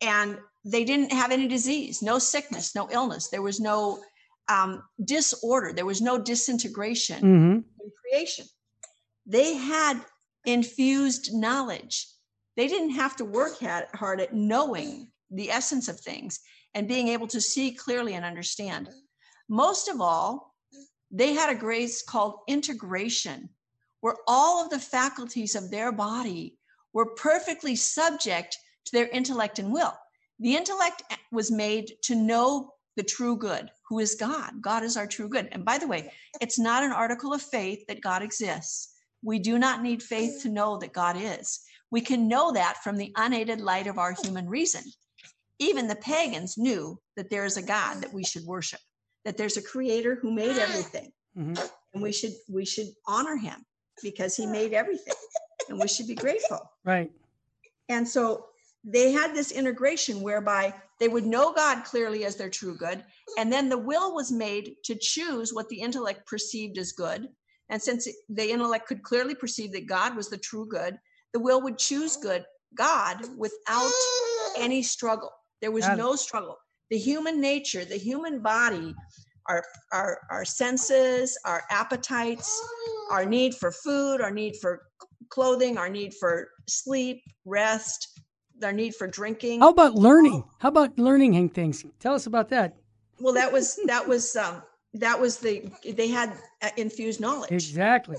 And 0.00 0.38
they 0.64 0.84
didn't 0.84 1.12
have 1.12 1.30
any 1.30 1.46
disease, 1.46 2.00
no 2.00 2.18
sickness, 2.18 2.74
no 2.74 2.88
illness. 2.90 3.28
There 3.28 3.42
was 3.42 3.60
no 3.60 4.02
um, 4.48 4.82
disorder. 5.04 5.74
There 5.74 5.84
was 5.84 6.00
no 6.00 6.16
disintegration 6.16 7.18
mm-hmm. 7.18 7.84
in 7.84 7.92
creation. 8.02 8.46
They 9.26 9.56
had 9.56 10.00
infused 10.46 11.34
knowledge. 11.34 12.06
They 12.56 12.66
didn't 12.66 12.92
have 12.92 13.14
to 13.16 13.26
work 13.26 13.58
hard 13.92 14.22
at 14.22 14.32
knowing 14.32 15.10
the 15.30 15.50
essence 15.50 15.88
of 15.88 16.00
things 16.00 16.40
and 16.74 16.88
being 16.88 17.08
able 17.08 17.26
to 17.28 17.40
see 17.40 17.72
clearly 17.72 18.14
and 18.14 18.24
understand. 18.24 18.88
Most 19.48 19.88
of 19.88 20.00
all, 20.00 20.54
they 21.10 21.32
had 21.32 21.50
a 21.50 21.58
grace 21.58 22.02
called 22.02 22.40
integration, 22.48 23.48
where 24.00 24.16
all 24.26 24.62
of 24.62 24.70
the 24.70 24.78
faculties 24.78 25.54
of 25.54 25.70
their 25.70 25.90
body 25.90 26.58
were 26.92 27.14
perfectly 27.14 27.74
subject 27.74 28.56
to 28.84 28.92
their 28.92 29.08
intellect 29.08 29.58
and 29.58 29.72
will. 29.72 29.94
The 30.40 30.56
intellect 30.56 31.02
was 31.32 31.50
made 31.50 31.92
to 32.02 32.14
know 32.14 32.74
the 32.96 33.02
true 33.02 33.36
good, 33.36 33.70
who 33.88 33.98
is 34.00 34.14
God. 34.14 34.60
God 34.60 34.82
is 34.82 34.96
our 34.96 35.06
true 35.06 35.28
good. 35.28 35.48
And 35.52 35.64
by 35.64 35.78
the 35.78 35.86
way, 35.86 36.12
it's 36.40 36.58
not 36.58 36.82
an 36.82 36.92
article 36.92 37.32
of 37.32 37.42
faith 37.42 37.86
that 37.88 38.00
God 38.00 38.22
exists. 38.22 38.94
We 39.22 39.38
do 39.38 39.58
not 39.58 39.82
need 39.82 40.02
faith 40.02 40.42
to 40.42 40.48
know 40.48 40.78
that 40.78 40.92
God 40.92 41.16
is. 41.18 41.60
We 41.90 42.00
can 42.00 42.28
know 42.28 42.52
that 42.52 42.82
from 42.84 42.96
the 42.96 43.12
unaided 43.16 43.60
light 43.60 43.86
of 43.86 43.98
our 43.98 44.12
human 44.12 44.48
reason 44.48 44.82
even 45.58 45.88
the 45.88 45.96
pagans 45.96 46.56
knew 46.56 46.98
that 47.16 47.30
there 47.30 47.44
is 47.44 47.56
a 47.56 47.62
God 47.62 48.02
that 48.02 48.12
we 48.12 48.24
should 48.24 48.44
worship, 48.44 48.80
that 49.24 49.36
there's 49.36 49.56
a 49.56 49.62
creator 49.62 50.16
who 50.20 50.30
made 50.30 50.56
everything. 50.58 51.10
Mm-hmm. 51.36 51.64
And 51.94 52.02
we 52.02 52.12
should 52.12 52.32
we 52.48 52.64
should 52.64 52.88
honor 53.06 53.36
him 53.36 53.64
because 54.02 54.36
he 54.36 54.46
made 54.46 54.72
everything 54.72 55.14
and 55.68 55.78
we 55.78 55.88
should 55.88 56.06
be 56.06 56.14
grateful. 56.14 56.60
Right. 56.84 57.10
And 57.88 58.06
so 58.06 58.46
they 58.84 59.12
had 59.12 59.34
this 59.34 59.50
integration 59.50 60.20
whereby 60.20 60.74
they 61.00 61.08
would 61.08 61.26
know 61.26 61.52
God 61.52 61.84
clearly 61.84 62.24
as 62.24 62.36
their 62.36 62.50
true 62.50 62.76
good. 62.76 63.04
And 63.36 63.52
then 63.52 63.68
the 63.68 63.78
will 63.78 64.14
was 64.14 64.32
made 64.32 64.76
to 64.84 64.94
choose 64.94 65.52
what 65.52 65.68
the 65.68 65.80
intellect 65.80 66.26
perceived 66.26 66.78
as 66.78 66.92
good. 66.92 67.28
And 67.68 67.80
since 67.80 68.08
the 68.28 68.50
intellect 68.50 68.86
could 68.86 69.02
clearly 69.02 69.34
perceive 69.34 69.72
that 69.72 69.86
God 69.86 70.16
was 70.16 70.28
the 70.28 70.38
true 70.38 70.66
good, 70.66 70.98
the 71.32 71.40
will 71.40 71.60
would 71.62 71.78
choose 71.78 72.16
good, 72.16 72.44
God, 72.74 73.18
without 73.36 73.92
any 74.56 74.82
struggle. 74.82 75.32
There 75.60 75.70
was 75.70 75.88
no 75.88 76.16
struggle. 76.16 76.56
The 76.90 76.98
human 76.98 77.40
nature, 77.40 77.84
the 77.84 77.96
human 77.96 78.40
body, 78.40 78.94
our, 79.46 79.64
our, 79.92 80.20
our 80.30 80.44
senses, 80.44 81.38
our 81.44 81.62
appetites, 81.70 82.62
our 83.10 83.24
need 83.26 83.54
for 83.54 83.72
food, 83.72 84.20
our 84.20 84.30
need 84.30 84.56
for 84.56 84.82
clothing, 85.28 85.78
our 85.78 85.88
need 85.88 86.14
for 86.14 86.48
sleep, 86.68 87.22
rest, 87.44 88.20
our 88.62 88.72
need 88.72 88.94
for 88.94 89.06
drinking. 89.06 89.60
How 89.60 89.70
about 89.70 89.94
learning? 89.94 90.44
How 90.58 90.68
about 90.68 90.98
learning 90.98 91.48
things? 91.50 91.84
Tell 91.98 92.14
us 92.14 92.26
about 92.26 92.48
that. 92.50 92.76
well, 93.20 93.34
that 93.34 93.52
was 93.52 93.78
that 93.86 94.06
was 94.06 94.36
um, 94.36 94.62
that 94.94 95.18
was 95.18 95.38
the 95.38 95.70
they 95.84 96.08
had 96.08 96.32
uh, 96.62 96.70
infused 96.76 97.20
knowledge. 97.20 97.50
Exactly. 97.50 98.16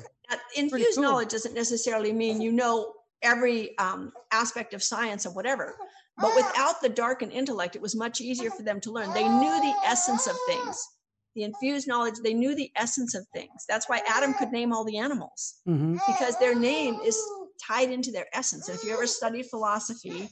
Infused 0.55 0.95
cool. 0.95 1.03
knowledge 1.03 1.29
doesn't 1.29 1.55
necessarily 1.55 2.13
mean 2.13 2.39
you 2.39 2.51
know 2.51 2.93
every 3.21 3.77
um, 3.79 4.11
aspect 4.31 4.73
of 4.73 4.83
science 4.83 5.25
or 5.25 5.33
whatever. 5.33 5.75
But 6.19 6.35
without 6.35 6.81
the 6.81 6.89
darkened 6.89 7.31
intellect, 7.31 7.75
it 7.75 7.81
was 7.81 7.95
much 7.95 8.21
easier 8.21 8.49
for 8.51 8.63
them 8.63 8.79
to 8.81 8.91
learn. 8.91 9.13
They 9.13 9.27
knew 9.27 9.61
the 9.61 9.73
essence 9.85 10.27
of 10.27 10.35
things. 10.47 10.87
The 11.35 11.43
infused 11.43 11.87
knowledge, 11.87 12.15
they 12.23 12.33
knew 12.33 12.55
the 12.55 12.71
essence 12.75 13.15
of 13.15 13.25
things. 13.33 13.65
That's 13.67 13.87
why 13.87 14.01
Adam 14.07 14.33
could 14.33 14.51
name 14.51 14.73
all 14.73 14.83
the 14.83 14.97
animals 14.97 15.61
mm-hmm. 15.67 15.97
because 16.07 16.37
their 16.39 16.55
name 16.55 16.99
is 17.05 17.17
tied 17.65 17.91
into 17.91 18.11
their 18.11 18.25
essence. 18.33 18.67
And 18.67 18.77
if 18.77 18.83
you 18.83 18.91
ever 18.91 19.07
studied 19.07 19.45
philosophy, 19.45 20.27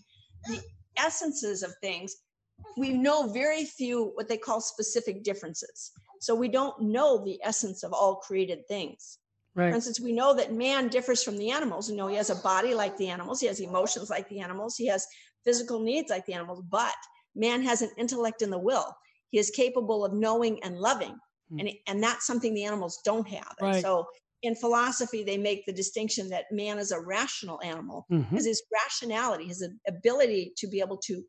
the 0.47 0.61
essences 0.97 1.63
of 1.63 1.73
things, 1.81 2.15
we 2.75 2.89
know 2.89 3.31
very 3.31 3.63
few 3.63 4.11
what 4.15 4.27
they 4.27 4.37
call 4.37 4.59
specific 4.59 5.23
differences. 5.23 5.91
So 6.19 6.33
we 6.33 6.47
don't 6.47 6.81
know 6.81 7.23
the 7.23 7.39
essence 7.43 7.83
of 7.83 7.93
all 7.93 8.15
created 8.15 8.67
things. 8.67 9.19
Right. 9.57 9.71
For 9.71 9.75
instance, 9.75 9.99
we 9.99 10.13
know 10.13 10.35
that 10.35 10.53
man 10.53 10.87
differs 10.87 11.23
from 11.23 11.35
the 11.35 11.49
animals. 11.49 11.89
You 11.89 11.97
know, 11.97 12.07
he 12.07 12.15
has 12.15 12.29
a 12.29 12.35
body 12.35 12.75
like 12.75 12.95
the 12.97 13.09
animals, 13.09 13.41
he 13.41 13.47
has 13.47 13.59
emotions 13.59 14.09
like 14.09 14.29
the 14.29 14.39
animals, 14.39 14.75
he 14.77 14.85
has 14.85 15.07
physical 15.43 15.79
needs 15.79 16.11
like 16.11 16.25
the 16.27 16.33
animals, 16.33 16.61
but 16.69 16.93
man 17.35 17.63
has 17.63 17.81
an 17.81 17.89
intellect 17.97 18.43
and 18.43 18.53
the 18.53 18.59
will. 18.59 18.95
He 19.31 19.39
is 19.39 19.49
capable 19.49 20.05
of 20.05 20.13
knowing 20.13 20.63
and 20.63 20.77
loving. 20.77 21.17
Mm. 21.51 21.59
And, 21.59 21.69
and 21.87 22.03
that's 22.03 22.27
something 22.27 22.53
the 22.53 22.65
animals 22.65 22.99
don't 23.03 23.27
have. 23.27 23.55
Right. 23.59 23.75
And 23.75 23.81
so 23.81 24.05
in 24.43 24.53
philosophy, 24.55 25.23
they 25.23 25.37
make 25.37 25.65
the 25.65 25.73
distinction 25.73 26.29
that 26.29 26.45
man 26.51 26.77
is 26.77 26.91
a 26.91 26.99
rational 26.99 27.59
animal 27.63 28.05
because 28.09 28.25
mm-hmm. 28.25 28.35
his 28.35 28.61
rationality, 28.71 29.45
his 29.45 29.67
ability 29.87 30.53
to 30.57 30.67
be 30.67 30.79
able 30.81 30.97
to 30.97 31.23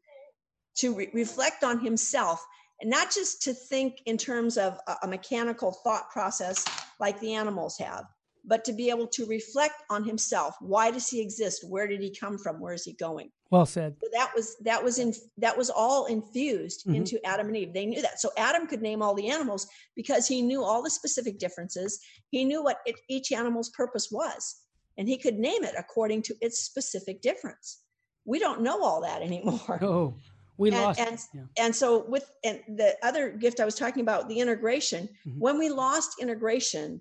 to 0.77 0.95
re- 0.95 1.11
reflect 1.13 1.65
on 1.65 1.81
himself 1.81 2.45
and 2.81 2.91
not 2.91 3.13
just 3.13 3.43
to 3.43 3.53
think 3.53 4.01
in 4.07 4.17
terms 4.17 4.57
of 4.57 4.79
a, 4.87 4.97
a 5.03 5.09
mechanical 5.09 5.73
thought 5.73 6.11
process 6.11 6.65
like 7.01 7.19
the 7.21 7.35
animals 7.35 7.77
have, 7.79 8.05
but 8.45 8.65
to 8.65 8.73
be 8.73 8.91
able 8.91 9.07
to 9.07 9.27
reflect 9.27 9.83
on 9.91 10.05
himself. 10.05 10.55
Why 10.61 10.91
does 10.91 11.09
he 11.09 11.21
exist? 11.21 11.65
Where 11.69 11.87
did 11.87 12.01
he 12.01 12.15
come 12.15 12.39
from? 12.39 12.61
Where 12.61 12.73
is 12.73 12.85
he 12.85 12.95
going? 12.95 13.31
Well 13.51 13.67
said. 13.67 13.97
So 14.03 14.09
that 14.13 14.31
was 14.35 14.57
that 14.63 14.83
was 14.83 14.99
in 14.99 15.15
that 15.39 15.57
was 15.57 15.71
all 15.71 16.07
infused 16.07 16.83
mm-hmm. 16.83 16.97
into 16.97 17.25
Adam 17.27 17.49
and 17.49 17.57
Eve. 17.57 17.73
They 17.73 17.87
knew 17.87 18.03
that. 18.03 18.21
So 18.21 18.31
Adam 18.37 18.67
could 18.67 18.83
name 18.83 19.03
all 19.03 19.15
the 19.15 19.31
animals 19.31 19.67
because 19.97 20.27
he 20.27 20.43
knew 20.43 20.63
all 20.63 20.83
the 20.83 20.91
specific 20.91 21.39
differences. 21.39 21.99
He 22.31 22.45
knew 22.45 22.63
what 22.63 22.79
it, 22.85 22.97
each 23.09 23.33
animal's 23.33 23.71
purpose 23.71 24.09
was, 24.11 24.57
and 24.99 25.09
he 25.09 25.17
could 25.17 25.39
name 25.39 25.65
it 25.65 25.75
according 25.79 26.23
to 26.23 26.35
its 26.43 26.61
specific 26.61 27.23
difference. 27.23 27.81
We 28.27 28.39
don't 28.39 28.61
know 28.61 28.83
all 28.83 29.01
that 29.03 29.23
anymore. 29.23 29.79
Oh, 29.83 30.15
we 30.59 30.71
and, 30.71 30.79
lost. 30.79 31.01
And, 31.01 31.19
yeah. 31.33 31.65
and 31.65 31.75
so 31.75 32.05
with 32.09 32.29
and 32.45 32.61
the 32.77 32.97
other 33.03 33.31
gift 33.31 33.61
I 33.61 33.65
was 33.65 33.77
talking 33.77 34.03
about, 34.03 34.29
the 34.29 34.41
integration. 34.41 35.09
Mm-hmm. 35.27 35.39
When 35.39 35.59
we 35.59 35.71
lost 35.71 36.21
integration, 36.21 37.01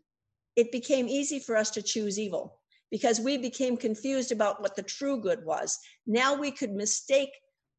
it 0.57 0.71
became 0.71 1.07
easy 1.07 1.39
for 1.39 1.55
us 1.55 1.69
to 1.69 1.83
choose 1.83 2.19
evil 2.19 2.59
because 2.89 3.19
we 3.19 3.37
became 3.37 3.77
confused 3.77 4.31
about 4.31 4.59
what 4.61 4.75
the 4.75 4.81
true 4.81 5.21
good 5.21 5.45
was. 5.45 5.77
Now 6.07 6.35
we 6.35 6.51
could 6.51 6.71
mistake 6.71 7.29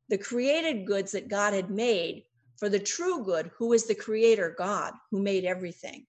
the 0.08 0.16
created 0.16 0.86
goods 0.86 1.12
that 1.12 1.28
God 1.28 1.52
had 1.52 1.70
made 1.70 2.22
for 2.56 2.68
the 2.68 2.78
true 2.78 3.24
good, 3.24 3.50
who 3.58 3.72
is 3.72 3.86
the 3.86 3.94
creator 3.94 4.54
God 4.56 4.94
who 5.10 5.20
made 5.20 5.44
everything. 5.44 6.06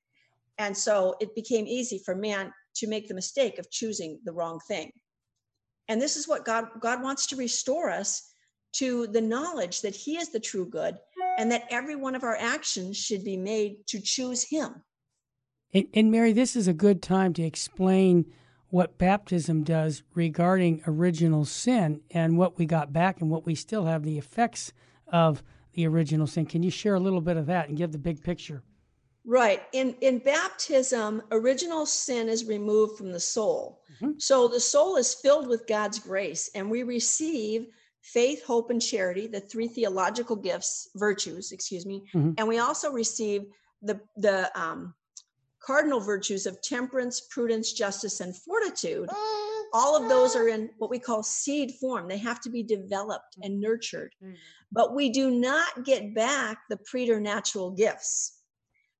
And 0.60 0.78
so 0.78 1.16
it 1.20 1.36
became 1.36 1.66
easy 1.68 2.02
for 2.06 2.16
man 2.16 2.54
to 2.76 2.88
make 2.88 3.08
the 3.08 3.14
mistake 3.16 3.58
of 3.58 3.72
choosing 3.72 4.20
the 4.24 4.32
wrong 4.32 4.60
thing. 4.68 4.92
And 5.88 6.00
this 6.00 6.18
is 6.18 6.28
what 6.28 6.46
God 6.46 6.68
God 6.80 7.02
wants 7.02 7.26
to 7.28 7.36
restore 7.36 7.90
us 7.90 8.32
to 8.74 9.08
the 9.08 9.22
knowledge 9.22 9.82
that 9.82 9.96
he 9.96 10.18
is 10.18 10.30
the 10.30 10.40
true 10.40 10.66
good 10.66 10.96
and 11.40 11.52
that 11.52 11.66
every 11.72 11.96
one 11.96 12.14
of 12.14 12.24
our 12.24 12.36
actions 12.36 12.98
should 12.98 13.24
be 13.24 13.38
made 13.38 13.88
to 13.88 14.00
choose 14.00 14.44
him 14.44 14.84
and, 15.74 15.88
and, 15.94 16.12
Mary, 16.12 16.34
this 16.34 16.56
is 16.56 16.68
a 16.68 16.74
good 16.74 17.02
time 17.02 17.34
to 17.34 17.44
explain 17.44 18.26
what 18.70 18.98
baptism 18.98 19.64
does 19.64 20.04
regarding 20.14 20.82
original 20.86 21.46
sin 21.46 22.02
and 22.12 22.38
what 22.38 22.58
we 22.58 22.66
got 22.66 22.94
back 22.94 23.22
and 23.22 23.30
what 23.30 23.46
we 23.46 23.56
still 23.56 23.86
have 23.86 24.04
the 24.04 24.18
effects 24.18 24.72
of 25.08 25.44
the 25.74 25.88
original 25.88 26.28
sin. 26.28 26.46
Can 26.46 26.64
you 26.64 26.72
share 26.72 26.96
a 26.96 27.00
little 27.00 27.22
bit 27.22 27.38
of 27.38 27.48
that 27.48 27.68
and 27.68 27.78
give 27.78 27.92
the 27.92 27.98
big 27.98 28.24
picture? 28.24 28.64
Right. 29.26 29.62
In 29.74 29.96
in 30.02 30.20
baptism, 30.20 31.22
original 31.32 31.86
sin 31.86 32.30
is 32.30 32.46
removed 32.46 32.98
from 32.98 33.12
the 33.12 33.20
soul. 33.20 33.82
Mm-hmm. 33.96 34.14
So 34.18 34.48
the 34.48 34.60
soul 34.60 34.96
is 34.96 35.14
filled 35.14 35.48
with 35.48 35.68
God's 35.68 36.00
grace 36.00 36.50
and 36.56 36.70
we 36.70 36.84
receive 36.84 37.68
faith, 38.02 38.44
hope 38.44 38.70
and 38.70 38.82
charity, 38.82 39.28
the 39.28 39.42
three 39.42 39.68
theological 39.68 40.36
gifts, 40.36 40.90
virtues, 40.96 41.52
excuse 41.52 41.86
me. 41.86 42.06
Mm-hmm. 42.16 42.32
And 42.38 42.48
we 42.48 42.60
also 42.60 42.92
receive 42.92 43.44
the 43.82 44.00
the 44.18 44.50
um 44.60 44.94
cardinal 45.62 46.00
virtues 46.00 46.46
of 46.46 46.62
temperance, 46.62 47.22
prudence, 47.22 47.74
justice, 47.74 48.20
and 48.20 48.36
fortitude, 48.36 49.10
all 49.74 49.96
of 49.96 50.10
those 50.10 50.36
are 50.36 50.48
in 50.48 50.70
what 50.78 50.90
we 50.90 51.00
call 51.00 51.22
seed 51.24 51.74
form. 51.80 52.08
They 52.08 52.18
have 52.18 52.40
to 52.42 52.50
be 52.50 52.64
developed 52.64 53.38
and 53.42 53.60
nurtured. 53.60 54.16
But 54.72 54.96
we 54.96 55.10
do 55.10 55.32
not 55.32 55.86
get 55.86 56.14
back 56.16 56.60
the 56.70 56.78
preternatural 56.78 57.72
gifts. 57.72 58.40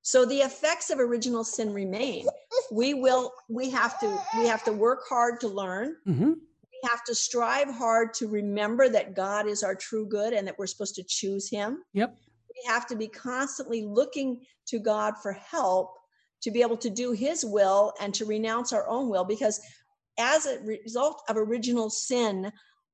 So 0.02 0.24
the 0.24 0.38
effects 0.38 0.90
of 0.90 0.98
original 0.98 1.44
sin 1.44 1.72
remain. 1.72 2.26
We 2.72 2.94
will, 2.94 3.32
we 3.48 3.70
have 3.70 4.00
to, 4.00 4.18
we 4.38 4.46
have 4.46 4.64
to 4.64 4.72
work 4.72 5.00
hard 5.08 5.40
to 5.40 5.48
learn. 5.48 5.96
Mm-hmm. 6.08 6.30
We 6.30 6.88
have 6.88 7.04
to 7.04 7.14
strive 7.14 7.68
hard 7.68 8.14
to 8.14 8.26
remember 8.26 8.88
that 8.88 9.14
God 9.14 9.46
is 9.46 9.62
our 9.62 9.74
true 9.74 10.06
good 10.06 10.32
and 10.32 10.46
that 10.48 10.58
we're 10.58 10.66
supposed 10.66 10.94
to 10.94 11.02
choose 11.02 11.50
Him. 11.50 11.82
Yep. 11.92 12.16
We 12.48 12.72
have 12.72 12.86
to 12.88 12.96
be 12.96 13.08
constantly 13.08 13.84
looking 13.84 14.40
to 14.68 14.78
God 14.78 15.14
for 15.22 15.32
help 15.32 15.94
to 16.42 16.50
be 16.50 16.62
able 16.62 16.76
to 16.76 16.90
do 16.90 17.12
his 17.12 17.44
will 17.44 17.92
and 18.00 18.14
to 18.14 18.24
renounce 18.24 18.72
our 18.72 18.88
own 18.88 19.08
will 19.08 19.24
because 19.24 19.60
as 20.18 20.46
a 20.46 20.58
result 20.60 21.22
of 21.28 21.36
original 21.36 21.90
sin 21.90 22.50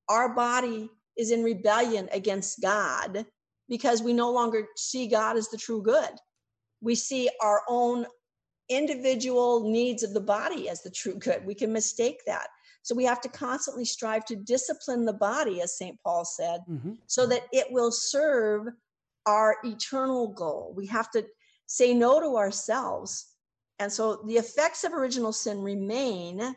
our 0.09 0.33
body 0.33 0.89
is 1.17 1.31
in 1.31 1.43
rebellion 1.43 2.07
against 2.11 2.61
god 2.61 3.25
because 3.69 4.01
we 4.01 4.13
no 4.13 4.31
longer 4.31 4.67
see 4.75 5.07
god 5.07 5.37
as 5.37 5.49
the 5.49 5.57
true 5.57 5.81
good. 5.81 6.09
We 6.81 6.95
see 6.95 7.29
our 7.41 7.61
own 7.67 8.05
individual 8.69 9.69
needs 9.69 10.03
of 10.03 10.13
the 10.13 10.21
body 10.21 10.69
as 10.69 10.83
the 10.83 10.91
true 10.91 11.15
good. 11.15 11.45
We 11.45 11.55
can 11.55 11.71
mistake 11.71 12.21
that. 12.27 12.47
So 12.83 12.95
we 12.95 13.03
have 13.05 13.21
to 13.21 13.29
constantly 13.29 13.85
strive 13.85 14.25
to 14.25 14.35
discipline 14.35 15.05
the 15.05 15.13
body 15.13 15.61
as 15.61 15.77
st 15.77 15.97
paul 16.03 16.23
said 16.23 16.61
mm-hmm. 16.69 16.93
so 17.05 17.25
that 17.27 17.43
it 17.51 17.67
will 17.69 17.91
serve 17.91 18.67
our 19.25 19.57
eternal 19.63 20.29
goal. 20.29 20.73
We 20.75 20.87
have 20.87 21.11
to 21.11 21.25
say 21.65 21.93
no 21.93 22.21
to 22.21 22.37
ourselves 22.37 23.33
and 23.79 23.91
so 23.91 24.21
the 24.25 24.37
effects 24.37 24.83
of 24.83 24.93
original 24.93 25.31
sin 25.31 25.61
remain, 25.61 26.55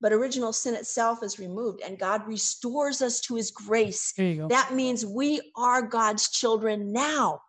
but 0.00 0.12
original 0.12 0.52
sin 0.52 0.74
itself 0.74 1.22
is 1.22 1.38
removed, 1.38 1.80
and 1.80 1.98
God 1.98 2.26
restores 2.26 3.02
us 3.02 3.20
to 3.22 3.36
his 3.36 3.50
grace. 3.50 4.12
That 4.48 4.74
means 4.74 5.06
we 5.06 5.52
are 5.56 5.82
God's 5.82 6.28
children 6.28 6.92
now. 6.92 7.40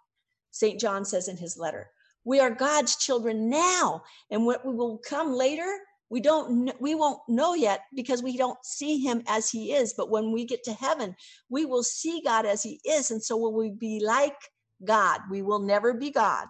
St. 0.52 0.80
John 0.80 1.04
says 1.06 1.28
in 1.28 1.38
his 1.38 1.58
letter, 1.58 1.90
we 2.24 2.40
are 2.40 2.50
God's 2.50 2.96
children 2.96 3.50
now. 3.50 4.04
And 4.32 4.46
what 4.46 4.66
we 4.66 4.74
will 4.74 4.98
come 4.98 5.34
later, 5.34 5.80
we 6.10 6.22
don't 6.22 6.72
we 6.80 6.96
won't 6.96 7.20
know 7.28 7.54
yet 7.54 7.82
because 7.94 8.24
we 8.24 8.38
don't 8.38 8.64
see 8.64 8.98
him 9.00 9.22
as 9.28 9.50
he 9.50 9.74
is 9.74 9.94
but 9.94 10.10
when 10.10 10.32
we 10.32 10.46
get 10.46 10.64
to 10.64 10.74
heaven 10.74 11.16
we 11.50 11.66
will 11.66 11.84
see 11.84 12.22
god 12.24 12.46
as 12.46 12.64
he 12.64 12.80
is 12.86 13.12
and 13.12 13.22
so 13.22 13.36
will 13.36 13.54
we 13.54 13.72
be 13.72 14.00
like 14.04 14.38
god 14.86 15.20
we 15.30 15.42
will 15.42 15.60
never 15.60 15.94
be 15.94 16.10
god 16.10 16.48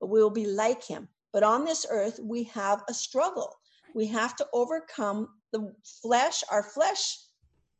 but 0.00 0.06
we 0.06 0.22
will 0.22 0.30
be 0.30 0.46
like 0.46 0.84
him 0.84 1.08
but 1.32 1.42
on 1.42 1.64
this 1.64 1.86
earth, 1.90 2.20
we 2.22 2.44
have 2.44 2.82
a 2.88 2.94
struggle. 2.94 3.56
We 3.94 4.06
have 4.08 4.36
to 4.36 4.46
overcome 4.52 5.28
the 5.52 5.74
flesh, 6.02 6.42
our 6.50 6.62
flesh, 6.62 7.18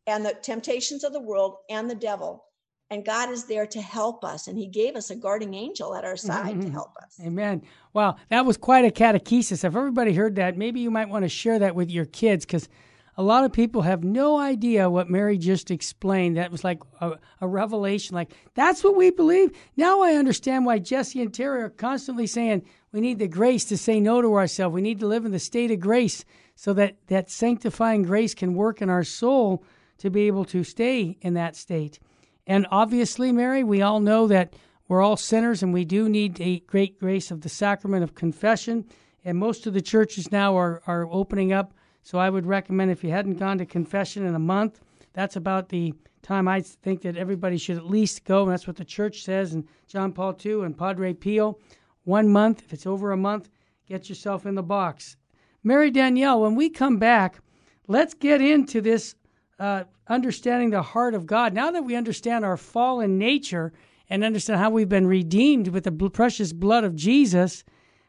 and 0.06 0.24
the 0.24 0.34
temptations 0.42 1.04
of 1.04 1.12
the 1.12 1.20
world 1.20 1.56
and 1.70 1.88
the 1.88 1.94
devil. 1.94 2.44
And 2.90 3.04
God 3.04 3.30
is 3.30 3.44
there 3.44 3.66
to 3.68 3.80
help 3.80 4.22
us. 4.22 4.48
And 4.48 4.58
He 4.58 4.66
gave 4.66 4.96
us 4.96 5.10
a 5.10 5.16
guarding 5.16 5.54
angel 5.54 5.94
at 5.94 6.04
our 6.04 6.16
side 6.16 6.56
mm-hmm. 6.56 6.66
to 6.66 6.70
help 6.70 6.94
us. 7.02 7.18
Amen. 7.24 7.62
Wow, 7.94 8.16
that 8.28 8.44
was 8.44 8.56
quite 8.56 8.84
a 8.84 8.90
catechesis. 8.90 9.64
If 9.64 9.76
everybody 9.76 10.12
heard 10.12 10.36
that, 10.36 10.58
maybe 10.58 10.80
you 10.80 10.90
might 10.90 11.08
want 11.08 11.24
to 11.24 11.28
share 11.28 11.58
that 11.58 11.74
with 11.74 11.90
your 11.90 12.04
kids 12.04 12.44
because 12.44 12.68
a 13.16 13.22
lot 13.22 13.44
of 13.44 13.52
people 13.52 13.82
have 13.82 14.04
no 14.04 14.38
idea 14.38 14.88
what 14.88 15.10
Mary 15.10 15.36
just 15.36 15.70
explained. 15.70 16.36
That 16.36 16.50
was 16.50 16.64
like 16.64 16.80
a, 17.00 17.18
a, 17.40 17.46
revelation. 17.46 18.14
Like, 18.14 18.32
that's 18.54 18.82
what 18.82 18.96
we 18.96 19.10
believe. 19.10 19.52
Now 19.76 20.00
I 20.00 20.14
understand 20.14 20.64
why 20.64 20.78
Jesse 20.78 21.20
and 21.20 21.32
Terry 21.32 21.62
are 21.62 21.70
constantly 21.70 22.26
saying 22.26 22.62
we 22.92 23.00
need 23.00 23.18
the 23.18 23.28
grace 23.28 23.64
to 23.66 23.76
say 23.76 24.00
no 24.00 24.20
to 24.22 24.34
ourselves. 24.34 24.74
We 24.74 24.82
need 24.82 25.00
to 25.00 25.06
live 25.06 25.24
in 25.24 25.32
the 25.32 25.38
state 25.38 25.70
of 25.70 25.80
grace 25.80 26.24
so 26.54 26.72
that 26.74 26.96
that 27.08 27.30
sanctifying 27.30 28.02
grace 28.02 28.34
can 28.34 28.54
work 28.54 28.82
in 28.82 28.90
our 28.90 29.04
soul 29.04 29.64
to 29.98 30.10
be 30.10 30.26
able 30.26 30.44
to 30.46 30.62
stay 30.62 31.16
in 31.20 31.34
that 31.34 31.56
state. 31.56 31.98
And 32.46 32.66
obviously, 32.70 33.32
Mary, 33.32 33.64
we 33.64 33.82
all 33.82 34.00
know 34.00 34.26
that 34.26 34.54
we're 34.88 35.02
all 35.02 35.16
sinners 35.16 35.62
and 35.62 35.72
we 35.72 35.84
do 35.84 36.08
need 36.08 36.40
a 36.40 36.60
great 36.60 36.98
grace 36.98 37.30
of 37.30 37.40
the 37.40 37.48
sacrament 37.48 38.04
of 38.04 38.14
confession. 38.14 38.84
And 39.24 39.38
most 39.38 39.66
of 39.66 39.74
the 39.74 39.82
churches 39.82 40.30
now 40.30 40.56
are, 40.56 40.82
are 40.86 41.08
opening 41.10 41.52
up 41.52 41.72
so 42.02 42.18
I 42.18 42.30
would 42.30 42.46
recommend 42.46 42.90
if 42.90 43.04
you 43.04 43.10
hadn't 43.10 43.38
gone 43.38 43.58
to 43.58 43.66
confession 43.66 44.26
in 44.26 44.34
a 44.34 44.40
month, 44.40 44.80
that's 45.12 45.36
about 45.36 45.68
the 45.68 45.94
time 46.22 46.48
I 46.48 46.60
think 46.60 47.02
that 47.02 47.16
everybody 47.16 47.56
should 47.58 47.76
at 47.76 47.86
least 47.86 48.24
go. 48.24 48.42
And 48.42 48.52
that's 48.52 48.66
what 48.66 48.76
the 48.76 48.84
church 48.84 49.22
says, 49.22 49.54
and 49.54 49.66
John 49.86 50.12
Paul 50.12 50.36
II 50.44 50.62
and 50.62 50.76
Padre 50.76 51.12
Pio. 51.14 51.58
One 52.04 52.28
month, 52.28 52.62
if 52.64 52.72
it's 52.72 52.86
over 52.86 53.12
a 53.12 53.16
month, 53.16 53.48
get 53.86 54.08
yourself 54.08 54.46
in 54.46 54.54
the 54.54 54.62
box. 54.62 55.16
Mary 55.62 55.90
Danielle, 55.90 56.40
when 56.40 56.54
we 56.56 56.68
come 56.68 56.98
back, 56.98 57.38
let's 57.86 58.14
get 58.14 58.40
into 58.40 58.80
this 58.80 59.14
uh, 59.58 59.84
understanding 60.08 60.70
the 60.70 60.82
heart 60.82 61.14
of 61.14 61.26
God. 61.26 61.52
Now 61.52 61.70
that 61.70 61.84
we 61.84 61.94
understand 61.94 62.44
our 62.44 62.56
fallen 62.56 63.18
nature 63.18 63.72
and 64.10 64.24
understand 64.24 64.58
how 64.58 64.70
we've 64.70 64.88
been 64.88 65.06
redeemed 65.06 65.68
with 65.68 65.84
the 65.84 66.10
precious 66.10 66.52
blood 66.52 66.84
of 66.84 66.96
Jesus, 66.96 67.64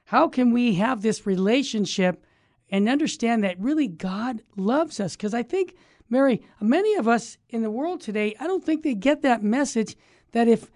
how 0.05 0.27
can 0.27 0.51
we 0.51 0.75
have 0.75 1.01
this 1.01 1.25
relationship 1.27 2.25
and 2.69 2.89
understand 2.89 3.43
that 3.43 3.59
really 3.59 3.87
God 3.87 4.41
loves 4.57 4.99
us? 4.99 5.15
Because 5.15 5.33
I 5.33 5.43
think, 5.43 5.75
Mary, 6.09 6.41
many 6.59 6.95
of 6.95 7.07
us 7.07 7.37
in 7.49 7.61
the 7.61 7.71
world 7.71 8.01
today, 8.01 8.35
I 8.39 8.47
don't 8.47 8.63
think 8.63 8.83
they 8.83 8.95
get 8.95 9.21
that 9.21 9.43
message 9.43 9.95
that 10.31 10.47
if 10.47 10.71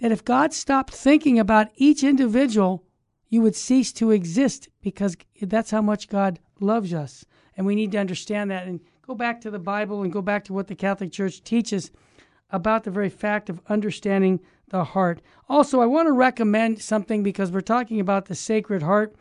that 0.00 0.12
if 0.12 0.24
God 0.24 0.52
stopped 0.52 0.92
thinking 0.92 1.38
about 1.38 1.68
each 1.76 2.02
individual, 2.02 2.84
you 3.28 3.42
would 3.42 3.54
cease 3.54 3.92
to 3.92 4.10
exist 4.10 4.68
because 4.82 5.16
that's 5.40 5.70
how 5.70 5.82
much 5.82 6.08
God 6.08 6.40
loves 6.58 6.92
us. 6.92 7.24
And 7.56 7.66
we 7.66 7.74
need 7.74 7.92
to 7.92 7.98
understand 7.98 8.50
that 8.50 8.66
and 8.66 8.80
go 9.06 9.14
back 9.14 9.40
to 9.42 9.50
the 9.50 9.58
Bible 9.58 10.02
and 10.02 10.12
go 10.12 10.22
back 10.22 10.44
to 10.44 10.52
what 10.52 10.66
the 10.66 10.74
Catholic 10.74 11.12
Church 11.12 11.42
teaches 11.44 11.90
about 12.50 12.84
the 12.84 12.90
very 12.90 13.10
fact 13.10 13.48
of 13.48 13.60
understanding 13.68 14.40
the 14.70 14.84
heart. 14.84 15.20
Also, 15.48 15.80
I 15.80 15.86
want 15.86 16.06
to 16.06 16.12
recommend 16.12 16.80
something 16.80 17.22
because 17.22 17.50
we're 17.50 17.60
talking 17.60 18.00
about 18.00 18.26
the 18.26 18.34
Sacred 18.34 18.82
Heart. 18.82 19.14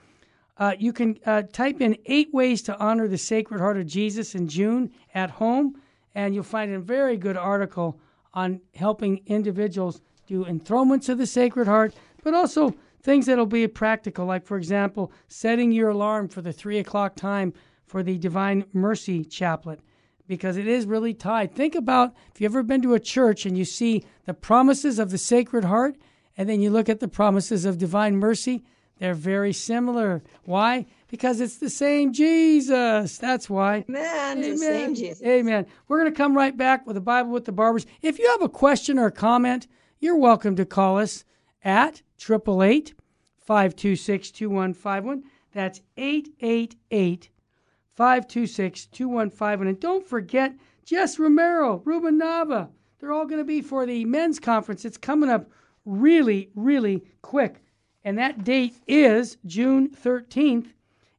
Uh, 0.57 0.73
you 0.77 0.93
can 0.93 1.17
uh, 1.25 1.43
type 1.53 1.81
in 1.81 1.97
eight 2.05 2.33
ways 2.33 2.61
to 2.63 2.77
honor 2.79 3.07
the 3.07 3.17
Sacred 3.17 3.59
Heart 3.59 3.77
of 3.77 3.85
Jesus 3.87 4.35
in 4.35 4.47
June 4.47 4.91
at 5.13 5.29
home, 5.29 5.81
and 6.15 6.33
you'll 6.33 6.43
find 6.43 6.73
a 6.73 6.79
very 6.79 7.17
good 7.17 7.37
article 7.37 7.99
on 8.33 8.61
helping 8.75 9.21
individuals 9.25 10.01
do 10.29 10.45
enthronements 10.45 11.09
of 11.09 11.17
the 11.17 11.25
Sacred 11.25 11.67
Heart, 11.67 11.95
but 12.23 12.35
also 12.35 12.75
things 13.01 13.25
that'll 13.25 13.47
be 13.47 13.67
practical, 13.67 14.25
like, 14.25 14.45
for 14.45 14.57
example, 14.57 15.11
setting 15.27 15.71
your 15.71 15.89
alarm 15.89 16.27
for 16.27 16.41
the 16.41 16.53
three 16.53 16.77
o'clock 16.77 17.15
time 17.15 17.51
for 17.85 18.03
the 18.03 18.17
Divine 18.17 18.65
Mercy 18.71 19.25
Chaplet 19.25 19.79
because 20.27 20.57
it 20.57 20.67
is 20.67 20.85
really 20.85 21.15
tied. 21.15 21.55
Think 21.55 21.73
about 21.73 22.13
if 22.31 22.39
you've 22.39 22.51
ever 22.51 22.61
been 22.61 22.83
to 22.83 22.93
a 22.93 22.99
church 22.99 23.47
and 23.47 23.57
you 23.57 23.65
see 23.65 24.05
the 24.25 24.33
promises 24.35 24.99
of 24.99 25.09
the 25.09 25.17
Sacred 25.17 25.65
Heart 25.65 25.95
and 26.37 26.47
then 26.47 26.61
you 26.61 26.69
look 26.69 26.87
at 26.87 26.99
the 26.99 27.07
promises 27.07 27.65
of 27.65 27.79
Divine 27.79 28.17
Mercy, 28.17 28.63
they're 28.99 29.15
very 29.15 29.53
similar. 29.53 30.21
Why? 30.43 30.85
Because 31.07 31.41
it's 31.41 31.57
the 31.57 31.69
same 31.69 32.13
Jesus. 32.13 33.17
That's 33.17 33.49
why. 33.49 33.85
Amen. 33.89 34.37
Amen. 34.37 34.51
The 34.51 34.57
same 34.57 34.93
Jesus. 34.93 35.25
Amen. 35.25 35.65
We're 35.87 36.01
going 36.01 36.13
to 36.13 36.17
come 36.17 36.37
right 36.37 36.55
back 36.55 36.85
with 36.85 36.93
the 36.93 37.01
Bible 37.01 37.31
with 37.31 37.45
the 37.45 37.51
Barbers. 37.51 37.87
If 38.03 38.19
you 38.19 38.29
have 38.29 38.43
a 38.43 38.49
question 38.49 38.99
or 38.99 39.07
a 39.07 39.11
comment, 39.11 39.67
you're 39.99 40.17
welcome 40.17 40.55
to 40.55 40.65
call 40.65 40.97
us 40.97 41.25
at 41.63 42.01
888 42.19 42.93
526 43.37 44.31
2151. 44.31 45.23
That's 45.51 45.81
888 45.97 47.29
526 47.95 48.85
2151. 48.85 49.67
And 49.67 49.79
don't 49.79 50.07
forget 50.07 50.55
Jess 50.85 51.19
Romero, 51.19 51.81
Ruben 51.83 52.19
Nava. 52.19 52.69
They're 52.99 53.11
all 53.11 53.25
going 53.25 53.41
to 53.41 53.45
be 53.45 53.61
for 53.61 53.85
the 53.85 54.05
men's 54.05 54.39
conference. 54.39 54.85
It's 54.85 54.97
coming 54.97 55.29
up 55.29 55.49
really, 55.85 56.49
really 56.55 57.03
quick. 57.21 57.61
And 58.05 58.17
that 58.17 58.43
date 58.43 58.75
is 58.87 59.37
June 59.45 59.89
13th. 59.89 60.67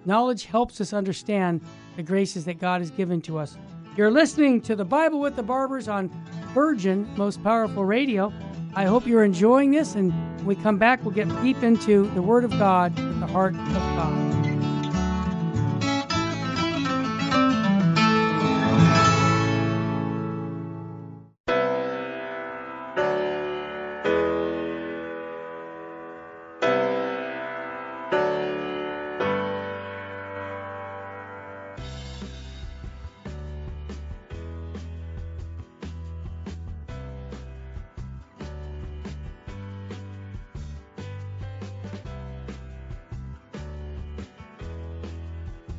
Knowledge 0.06 0.46
helps 0.46 0.82
us 0.82 0.92
understand 0.92 1.62
the 1.96 2.04
graces 2.04 2.46
that 2.46 2.60
God 2.60 2.82
has 2.82 2.90
given 2.90 3.22
to 3.22 3.38
us. 3.38 3.58
You're 3.96 4.12
listening 4.12 4.60
to 4.62 4.76
the 4.76 4.86
Bible 4.86 5.20
with 5.20 5.36
the 5.36 5.44
Barbers 5.44 5.88
on 5.88 6.10
Virgin 6.54 7.08
Most 7.16 7.44
Powerful 7.44 7.86
Radio. 7.86 8.34
I 8.74 8.86
hope 8.86 9.06
you're 9.06 9.26
enjoying 9.26 9.72
this, 9.72 9.96
and 9.96 10.14
when 10.38 10.46
we 10.46 10.56
come 10.56 10.78
back, 10.78 11.04
we'll 11.04 11.14
get 11.14 11.28
deep 11.42 11.62
into 11.62 12.10
the 12.12 12.22
Word 12.22 12.46
of 12.46 12.52
God 12.52 12.98
at 12.98 13.20
the 13.20 13.28
heart 13.28 13.54
of 13.54 13.60
God. 13.60 14.41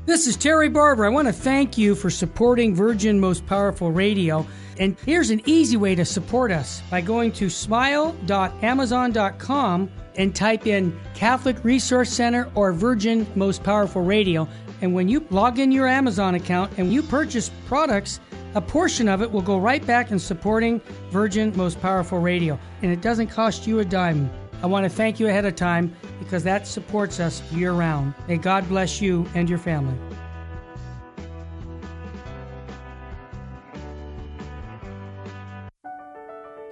This 0.05 0.27
is 0.27 0.37
Terry 0.37 0.69
Barber. 0.69 1.07
I 1.07 1.11
want 1.11 1.29
to 1.29 1.33
thank 1.33 1.79
you 1.79 1.95
for 1.95 2.11
supporting 2.11 2.75
Virgin 2.75 3.21
Most 3.21 3.47
Powerful 3.47 3.93
Radio. 3.93 4.45
And 4.81 4.97
here's 5.07 5.31
an 5.31 5.41
easy 5.47 5.77
way 5.77 5.95
to 5.95 6.05
support 6.05 6.51
us 6.51 6.83
by 6.91 7.01
going 7.01 7.31
to 7.35 7.49
smile.amazon.com 7.49 9.91
and 10.17 10.35
type 10.35 10.67
in 10.67 11.01
Catholic 11.15 11.62
Resource 11.62 12.11
Center 12.11 12.51
or 12.57 12.73
Virgin 12.73 13.25
Most 13.37 13.62
Powerful 13.62 14.03
Radio. 14.03 14.49
And 14.81 14.93
when 14.93 15.07
you 15.07 15.25
log 15.31 15.61
in 15.61 15.71
your 15.71 15.87
Amazon 15.87 16.35
account 16.35 16.73
and 16.79 16.93
you 16.93 17.05
purchase 17.05 17.53
products, 17.67 18.19
a 18.57 18.61
portion 18.61 19.09
of 19.09 19.23
it 19.23 19.31
will 19.31 19.41
go 19.41 19.57
right 19.57 19.87
back 19.87 20.11
in 20.11 20.19
supporting 20.19 20.81
Virgin 21.12 21.57
Most 21.57 21.81
Powerful 21.81 22.19
Radio. 22.19 22.59
And 22.83 22.91
it 22.91 23.03
doesn't 23.03 23.29
cost 23.29 23.69
you 23.69 23.79
a 23.79 23.85
dime. 23.85 24.29
I 24.62 24.66
want 24.66 24.85
to 24.85 24.88
thank 24.88 25.18
you 25.18 25.27
ahead 25.27 25.44
of 25.44 25.57
time 25.57 25.92
because 26.20 26.44
that 26.44 26.68
supports 26.68 27.18
us 27.18 27.42
year 27.53 27.72
round. 27.72 28.14
May 28.29 28.37
God 28.37 28.68
bless 28.68 29.01
you 29.01 29.27
and 29.35 29.51
your 29.51 29.59
family. 29.59 29.98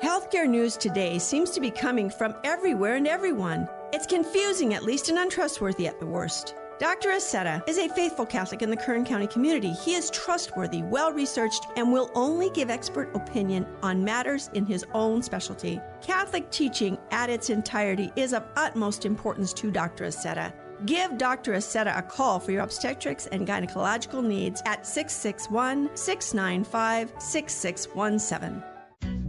Healthcare 0.00 0.48
news 0.48 0.76
today 0.76 1.18
seems 1.18 1.50
to 1.50 1.60
be 1.60 1.70
coming 1.70 2.08
from 2.10 2.34
everywhere 2.44 2.94
and 2.94 3.08
everyone. 3.08 3.68
It's 3.92 4.06
confusing 4.06 4.72
at 4.74 4.84
least 4.84 5.08
and 5.08 5.18
untrustworthy 5.18 5.88
at 5.88 5.98
the 5.98 6.06
worst. 6.06 6.54
Dr. 6.80 7.10
Aceta 7.10 7.62
is 7.68 7.76
a 7.76 7.90
faithful 7.90 8.24
Catholic 8.24 8.62
in 8.62 8.70
the 8.70 8.76
Kern 8.76 9.04
County 9.04 9.26
community. 9.26 9.70
He 9.70 9.96
is 9.96 10.08
trustworthy, 10.08 10.80
well 10.82 11.12
researched, 11.12 11.66
and 11.76 11.92
will 11.92 12.10
only 12.14 12.48
give 12.48 12.70
expert 12.70 13.14
opinion 13.14 13.66
on 13.82 14.02
matters 14.02 14.48
in 14.54 14.64
his 14.64 14.86
own 14.94 15.22
specialty. 15.22 15.78
Catholic 16.00 16.50
teaching 16.50 16.96
at 17.10 17.28
its 17.28 17.50
entirety 17.50 18.10
is 18.16 18.32
of 18.32 18.46
utmost 18.56 19.04
importance 19.04 19.52
to 19.52 19.70
Dr. 19.70 20.06
Aceta. 20.06 20.54
Give 20.86 21.18
Dr. 21.18 21.52
Aceta 21.52 21.98
a 21.98 22.00
call 22.00 22.40
for 22.40 22.52
your 22.52 22.62
obstetrics 22.62 23.26
and 23.26 23.46
gynecological 23.46 24.24
needs 24.24 24.62
at 24.64 24.86
661 24.86 25.90
695 25.94 27.12
6617. 27.18 28.69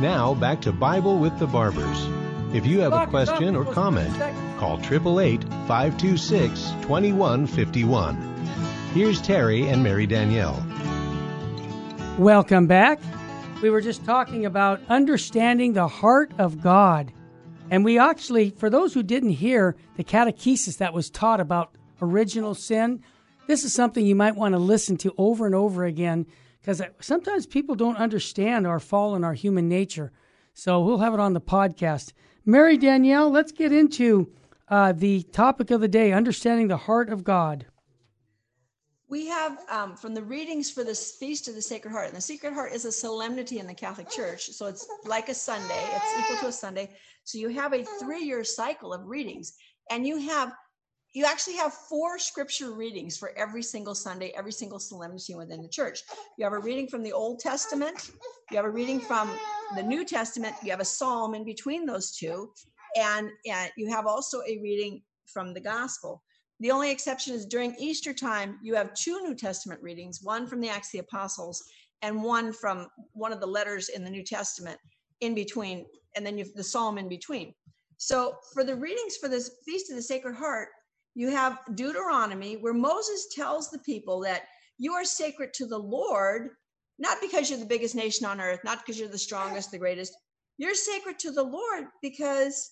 Now 0.00 0.34
back 0.34 0.60
to 0.60 0.70
Bible 0.70 1.18
with 1.18 1.36
the 1.40 1.48
Barbers. 1.48 2.08
If 2.54 2.64
you 2.64 2.78
have 2.82 2.92
a 2.92 3.08
question 3.08 3.56
or 3.56 3.64
comment, 3.64 4.14
call 4.56 4.78
888 4.78 5.42
526 5.66 6.70
2151. 6.82 8.14
Here's 8.94 9.20
Terry 9.20 9.66
and 9.66 9.82
Mary 9.82 10.06
Danielle. 10.06 10.64
Welcome 12.16 12.68
back. 12.68 13.00
We 13.60 13.70
were 13.70 13.80
just 13.80 14.04
talking 14.04 14.46
about 14.46 14.80
understanding 14.88 15.72
the 15.72 15.88
heart 15.88 16.30
of 16.38 16.62
God. 16.62 17.12
And 17.68 17.84
we 17.84 17.98
actually, 17.98 18.50
for 18.50 18.70
those 18.70 18.94
who 18.94 19.02
didn't 19.02 19.30
hear 19.30 19.74
the 19.96 20.04
catechesis 20.04 20.78
that 20.78 20.94
was 20.94 21.10
taught 21.10 21.40
about 21.40 21.74
original 22.00 22.54
sin, 22.54 23.02
this 23.48 23.64
is 23.64 23.74
something 23.74 24.06
you 24.06 24.14
might 24.14 24.36
want 24.36 24.52
to 24.52 24.60
listen 24.60 24.96
to 24.98 25.12
over 25.18 25.44
and 25.44 25.56
over 25.56 25.84
again 25.84 26.24
because 26.68 26.82
sometimes 27.00 27.46
people 27.46 27.74
don't 27.74 27.96
understand 27.96 28.66
our 28.66 28.78
fall 28.78 29.14
and 29.14 29.24
our 29.24 29.32
human 29.32 29.70
nature. 29.70 30.12
So 30.52 30.82
we'll 30.82 30.98
have 30.98 31.14
it 31.14 31.20
on 31.20 31.32
the 31.32 31.40
podcast. 31.40 32.12
Mary 32.44 32.76
Danielle, 32.76 33.30
let's 33.30 33.52
get 33.52 33.72
into 33.72 34.30
uh, 34.68 34.92
the 34.92 35.22
topic 35.22 35.70
of 35.70 35.80
the 35.80 35.88
day 35.88 36.12
understanding 36.12 36.68
the 36.68 36.76
heart 36.76 37.08
of 37.08 37.24
God. 37.24 37.64
We 39.08 39.28
have 39.28 39.58
um, 39.70 39.96
from 39.96 40.12
the 40.12 40.22
readings 40.22 40.70
for 40.70 40.84
this 40.84 41.16
Feast 41.16 41.48
of 41.48 41.54
the 41.54 41.62
Sacred 41.62 41.90
Heart, 41.90 42.08
and 42.08 42.16
the 42.18 42.20
Sacred 42.20 42.52
Heart 42.52 42.72
is 42.72 42.84
a 42.84 42.92
solemnity 42.92 43.60
in 43.60 43.66
the 43.66 43.72
Catholic 43.72 44.10
Church. 44.10 44.50
So 44.50 44.66
it's 44.66 44.86
like 45.06 45.30
a 45.30 45.34
Sunday, 45.34 45.88
it's 45.94 46.20
equal 46.20 46.36
to 46.36 46.48
a 46.48 46.52
Sunday. 46.52 46.90
So 47.24 47.38
you 47.38 47.48
have 47.48 47.72
a 47.72 47.82
three 47.98 48.24
year 48.24 48.44
cycle 48.44 48.92
of 48.92 49.06
readings, 49.06 49.54
and 49.90 50.06
you 50.06 50.18
have 50.18 50.52
you 51.14 51.24
actually 51.24 51.56
have 51.56 51.72
four 51.72 52.18
scripture 52.18 52.72
readings 52.72 53.16
for 53.16 53.32
every 53.36 53.62
single 53.62 53.94
Sunday, 53.94 54.32
every 54.36 54.52
single 54.52 54.78
solemnity 54.78 55.34
within 55.34 55.62
the 55.62 55.68
church. 55.68 56.02
You 56.36 56.44
have 56.44 56.52
a 56.52 56.58
reading 56.58 56.86
from 56.86 57.02
the 57.02 57.12
Old 57.12 57.40
Testament, 57.40 58.10
you 58.50 58.56
have 58.56 58.66
a 58.66 58.70
reading 58.70 59.00
from 59.00 59.30
the 59.74 59.82
New 59.82 60.04
Testament, 60.04 60.54
you 60.62 60.70
have 60.70 60.80
a 60.80 60.84
psalm 60.84 61.34
in 61.34 61.44
between 61.44 61.86
those 61.86 62.16
two, 62.16 62.50
and, 62.96 63.30
and 63.50 63.70
you 63.76 63.88
have 63.90 64.06
also 64.06 64.40
a 64.46 64.58
reading 64.62 65.02
from 65.26 65.54
the 65.54 65.60
gospel. 65.60 66.22
The 66.60 66.70
only 66.70 66.90
exception 66.90 67.34
is 67.34 67.46
during 67.46 67.74
Easter 67.78 68.12
time, 68.12 68.58
you 68.62 68.74
have 68.74 68.92
two 68.94 69.20
New 69.22 69.34
Testament 69.34 69.80
readings, 69.82 70.20
one 70.22 70.46
from 70.46 70.60
the 70.60 70.68
Acts 70.68 70.88
of 70.88 70.92
the 70.92 70.98
Apostles 71.06 71.62
and 72.02 72.22
one 72.22 72.52
from 72.52 72.88
one 73.12 73.32
of 73.32 73.40
the 73.40 73.46
letters 73.46 73.88
in 73.88 74.04
the 74.04 74.10
New 74.10 74.24
Testament 74.24 74.78
in 75.20 75.34
between, 75.34 75.84
and 76.16 76.24
then 76.24 76.36
you 76.36 76.44
have 76.44 76.54
the 76.54 76.64
psalm 76.64 76.98
in 76.98 77.08
between. 77.08 77.54
So 77.96 78.36
for 78.52 78.62
the 78.62 78.76
readings 78.76 79.16
for 79.16 79.28
this 79.28 79.50
Feast 79.64 79.90
of 79.90 79.96
the 79.96 80.02
Sacred 80.02 80.36
Heart, 80.36 80.68
you 81.18 81.30
have 81.30 81.58
Deuteronomy, 81.74 82.58
where 82.58 82.72
Moses 82.72 83.26
tells 83.34 83.70
the 83.70 83.80
people 83.80 84.20
that 84.20 84.42
you 84.78 84.92
are 84.92 85.04
sacred 85.04 85.52
to 85.54 85.66
the 85.66 85.76
Lord, 85.76 86.50
not 87.00 87.20
because 87.20 87.50
you're 87.50 87.58
the 87.58 87.66
biggest 87.66 87.96
nation 87.96 88.24
on 88.24 88.40
earth, 88.40 88.60
not 88.62 88.78
because 88.78 89.00
you're 89.00 89.08
the 89.08 89.18
strongest, 89.18 89.72
the 89.72 89.78
greatest. 89.78 90.16
You're 90.58 90.76
sacred 90.76 91.18
to 91.18 91.32
the 91.32 91.42
Lord 91.42 91.86
because 92.02 92.70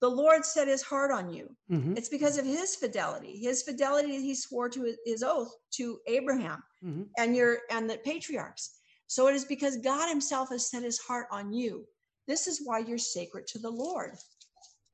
the 0.00 0.08
Lord 0.08 0.46
set 0.46 0.66
his 0.66 0.80
heart 0.80 1.10
on 1.12 1.30
you. 1.30 1.54
Mm-hmm. 1.70 1.92
It's 1.98 2.08
because 2.08 2.38
of 2.38 2.46
his 2.46 2.74
fidelity, 2.74 3.36
his 3.36 3.62
fidelity 3.62 4.16
he 4.22 4.34
swore 4.34 4.70
to 4.70 4.94
his 5.04 5.22
oath 5.22 5.52
to 5.72 5.98
Abraham 6.06 6.62
mm-hmm. 6.82 7.02
and 7.18 7.36
your 7.36 7.58
and 7.70 7.90
the 7.90 7.98
patriarchs. 7.98 8.76
So 9.08 9.28
it 9.28 9.34
is 9.34 9.44
because 9.44 9.76
God 9.76 10.08
himself 10.08 10.48
has 10.48 10.70
set 10.70 10.84
his 10.84 10.98
heart 11.00 11.26
on 11.30 11.52
you. 11.52 11.84
This 12.26 12.46
is 12.46 12.62
why 12.64 12.78
you're 12.78 12.96
sacred 12.96 13.46
to 13.48 13.58
the 13.58 13.70
Lord. 13.70 14.12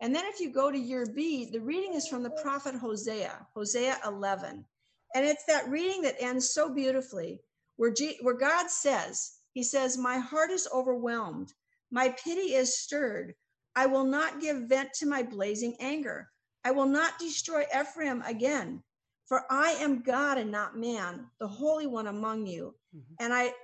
And 0.04 0.14
then 0.14 0.26
if 0.26 0.38
you 0.38 0.50
go 0.50 0.70
to 0.70 0.78
year 0.78 1.06
B, 1.06 1.48
the 1.50 1.62
reading 1.62 1.94
is 1.94 2.06
from 2.06 2.22
the 2.22 2.36
prophet 2.42 2.74
Hosea, 2.74 3.46
Hosea 3.54 3.96
11. 4.06 4.62
And 5.14 5.24
it's 5.24 5.46
that 5.46 5.66
reading 5.70 6.02
that 6.02 6.20
ends 6.20 6.50
so 6.50 6.68
beautifully, 6.68 7.40
where, 7.76 7.90
G, 7.90 8.18
where 8.20 8.36
God 8.36 8.68
says, 8.68 9.38
He 9.54 9.62
says, 9.62 9.96
My 9.96 10.18
heart 10.18 10.50
is 10.50 10.68
overwhelmed, 10.74 11.54
my 11.90 12.10
pity 12.22 12.52
is 12.52 12.78
stirred. 12.78 13.34
I 13.76 13.86
will 13.86 14.04
not 14.04 14.42
give 14.42 14.68
vent 14.68 14.92
to 14.96 15.06
my 15.06 15.22
blazing 15.22 15.74
anger. 15.80 16.28
I 16.66 16.72
will 16.72 16.86
not 16.86 17.18
destroy 17.18 17.64
Ephraim 17.74 18.20
again, 18.26 18.82
for 19.24 19.50
I 19.50 19.70
am 19.80 20.02
God 20.02 20.36
and 20.36 20.52
not 20.52 20.76
man, 20.76 21.30
the 21.40 21.48
Holy 21.48 21.86
One 21.86 22.08
among 22.08 22.46
you. 22.46 22.74
Mm-hmm. 22.94 23.24
And 23.24 23.32
I 23.32 23.54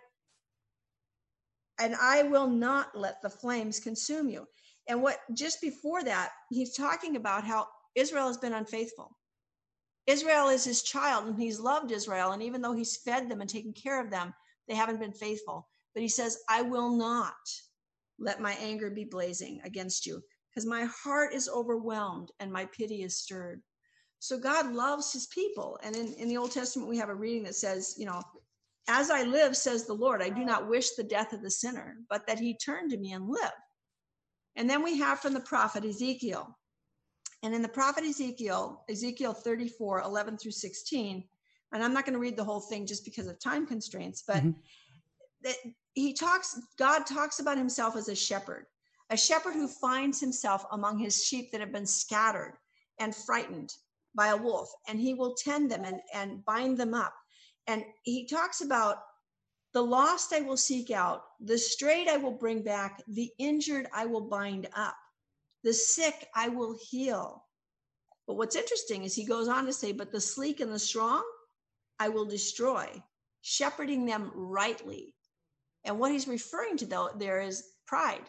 and 1.79 1.95
I 1.97 2.23
will 2.23 2.49
not 2.49 2.97
let 2.97 3.21
the 3.21 3.29
flames 3.29 3.79
consume 3.79 4.31
you. 4.31 4.47
And 4.91 5.03
what 5.03 5.21
just 5.35 5.61
before 5.61 6.03
that, 6.03 6.31
he's 6.51 6.75
talking 6.75 7.15
about 7.15 7.45
how 7.45 7.69
Israel 7.95 8.27
has 8.27 8.39
been 8.39 8.55
unfaithful. 8.55 9.17
Israel 10.09 10.49
is 10.49 10.65
his 10.65 10.83
child 10.83 11.27
and 11.27 11.41
he's 11.41 11.61
loved 11.61 11.93
Israel. 11.93 12.33
And 12.33 12.43
even 12.43 12.61
though 12.61 12.73
he's 12.73 12.97
fed 12.97 13.29
them 13.29 13.41
and 13.41 13.49
taken 13.49 13.73
care 13.73 14.05
of 14.05 14.11
them, 14.11 14.35
they 14.67 14.75
haven't 14.75 14.99
been 14.99 15.13
faithful. 15.13 15.69
But 15.95 16.03
he 16.03 16.09
says, 16.09 16.39
I 16.49 16.63
will 16.63 16.91
not 16.91 17.37
let 18.19 18.41
my 18.41 18.55
anger 18.55 18.91
be 18.91 19.05
blazing 19.05 19.61
against 19.63 20.07
you 20.07 20.21
because 20.51 20.67
my 20.67 20.87
heart 20.87 21.35
is 21.35 21.49
overwhelmed 21.49 22.33
and 22.41 22.53
my 22.53 22.65
pity 22.67 23.05
is 23.05 23.17
stirred. 23.17 23.63
So 24.19 24.41
God 24.41 24.73
loves 24.73 25.13
his 25.13 25.29
people. 25.29 25.79
And 25.85 25.95
in, 25.95 26.15
in 26.15 26.27
the 26.27 26.37
Old 26.37 26.51
Testament, 26.51 26.91
we 26.91 26.99
have 26.99 27.11
a 27.11 27.15
reading 27.15 27.45
that 27.45 27.55
says, 27.55 27.95
you 27.97 28.07
know, 28.07 28.21
as 28.89 29.09
I 29.09 29.23
live, 29.23 29.57
says 29.57 29.87
the 29.87 29.93
Lord, 29.93 30.21
I 30.21 30.31
do 30.31 30.45
not 30.45 30.69
wish 30.69 30.91
the 30.91 31.05
death 31.05 31.33
of 31.33 31.43
the 31.43 31.51
sinner, 31.51 31.99
but 32.09 32.27
that 32.27 32.41
he 32.41 32.55
turn 32.55 32.89
to 32.89 32.97
me 32.97 33.13
and 33.13 33.29
live. 33.29 33.53
And 34.57 34.69
then 34.69 34.83
we 34.83 34.99
have 34.99 35.21
from 35.21 35.35
the 35.35 35.41
prophet 35.41 35.85
Ezekiel. 35.85 36.57
And 37.43 37.55
in 37.55 37.63
the 37.63 37.69
prophet 37.69 38.05
Ezekiel, 38.05 38.85
Ezekiel 38.91 39.33
34, 39.33 40.03
11 40.03 40.39
through 40.39 40.51
16, 40.51 41.25
and 41.73 41.85
I'm 41.85 41.95
not 41.95 42.05
going 42.05 42.15
to 42.15 42.21
read 42.21 42.37
the 42.37 42.45
whole 42.45 42.61
thing 42.61 42.87
just 42.87 43.05
because 43.05 43.27
of 43.27 43.39
time 43.39 43.67
constraints, 43.67 44.25
but 44.27 44.39
mm-hmm. 44.39 44.51
that 45.45 45.57
he 45.95 46.13
talks, 46.13 46.61
God 46.79 47.07
talks 47.07 47.39
about 47.39 47.57
himself 47.57 47.97
as 47.97 48.09
a 48.09 48.15
shepherd, 48.15 48.67
a 49.11 49.17
shepherd 49.17 49.55
who 49.55 49.69
finds 49.69 50.21
himself 50.21 50.65
among 50.73 50.99
his 50.99 51.25
sheep 51.25 51.51
that 51.53 51.61
have 51.61 51.73
been 51.73 51.87
scattered 51.87 52.55
and 52.99 53.15
frightened 53.15 53.73
by 54.15 54.29
a 54.29 54.37
wolf, 54.37 54.71
and 54.89 55.01
he 55.01 55.15
will 55.15 55.35
tend 55.35 55.71
them 55.71 55.85
and, 55.85 56.01
and 56.13 56.45
bind 56.45 56.77
them 56.77 56.95
up. 56.95 57.15
And 57.67 57.85
he 58.03 58.27
talks 58.27 58.61
about 58.61 58.99
the 59.73 59.83
lost 59.83 60.33
I 60.33 60.41
will 60.41 60.57
seek 60.57 60.91
out, 60.91 61.23
the 61.41 61.59
strayed 61.59 62.09
I 62.09 62.17
will 62.17 62.33
bring 62.33 62.63
back, 62.63 63.03
the 63.07 63.31
injured 63.39 63.87
I 63.93 64.07
will 64.07 64.23
bind 64.23 64.69
up, 64.75 64.97
the 65.63 65.73
sick 65.73 66.29
I 66.35 66.49
will 66.49 66.77
heal. 66.91 67.45
But 68.27 68.37
what's 68.37 68.57
interesting 68.57 69.05
is 69.05 69.15
he 69.15 69.25
goes 69.25 69.49
on 69.49 69.67
to 69.67 69.73
say, 69.73 69.93
But 69.93 70.13
the 70.13 70.21
sleek 70.21 70.61
and 70.61 70.73
the 70.73 70.79
strong 70.79 71.23
I 71.99 72.09
will 72.09 72.25
destroy, 72.25 73.03
shepherding 73.43 74.07
them 74.07 74.31
rightly. 74.35 75.15
And 75.85 75.99
what 75.99 76.13
he's 76.13 76.29
referring 76.29 76.77
to 76.79 76.87
though 76.87 77.11
there 77.17 77.41
is 77.41 77.65
pride. 77.87 78.25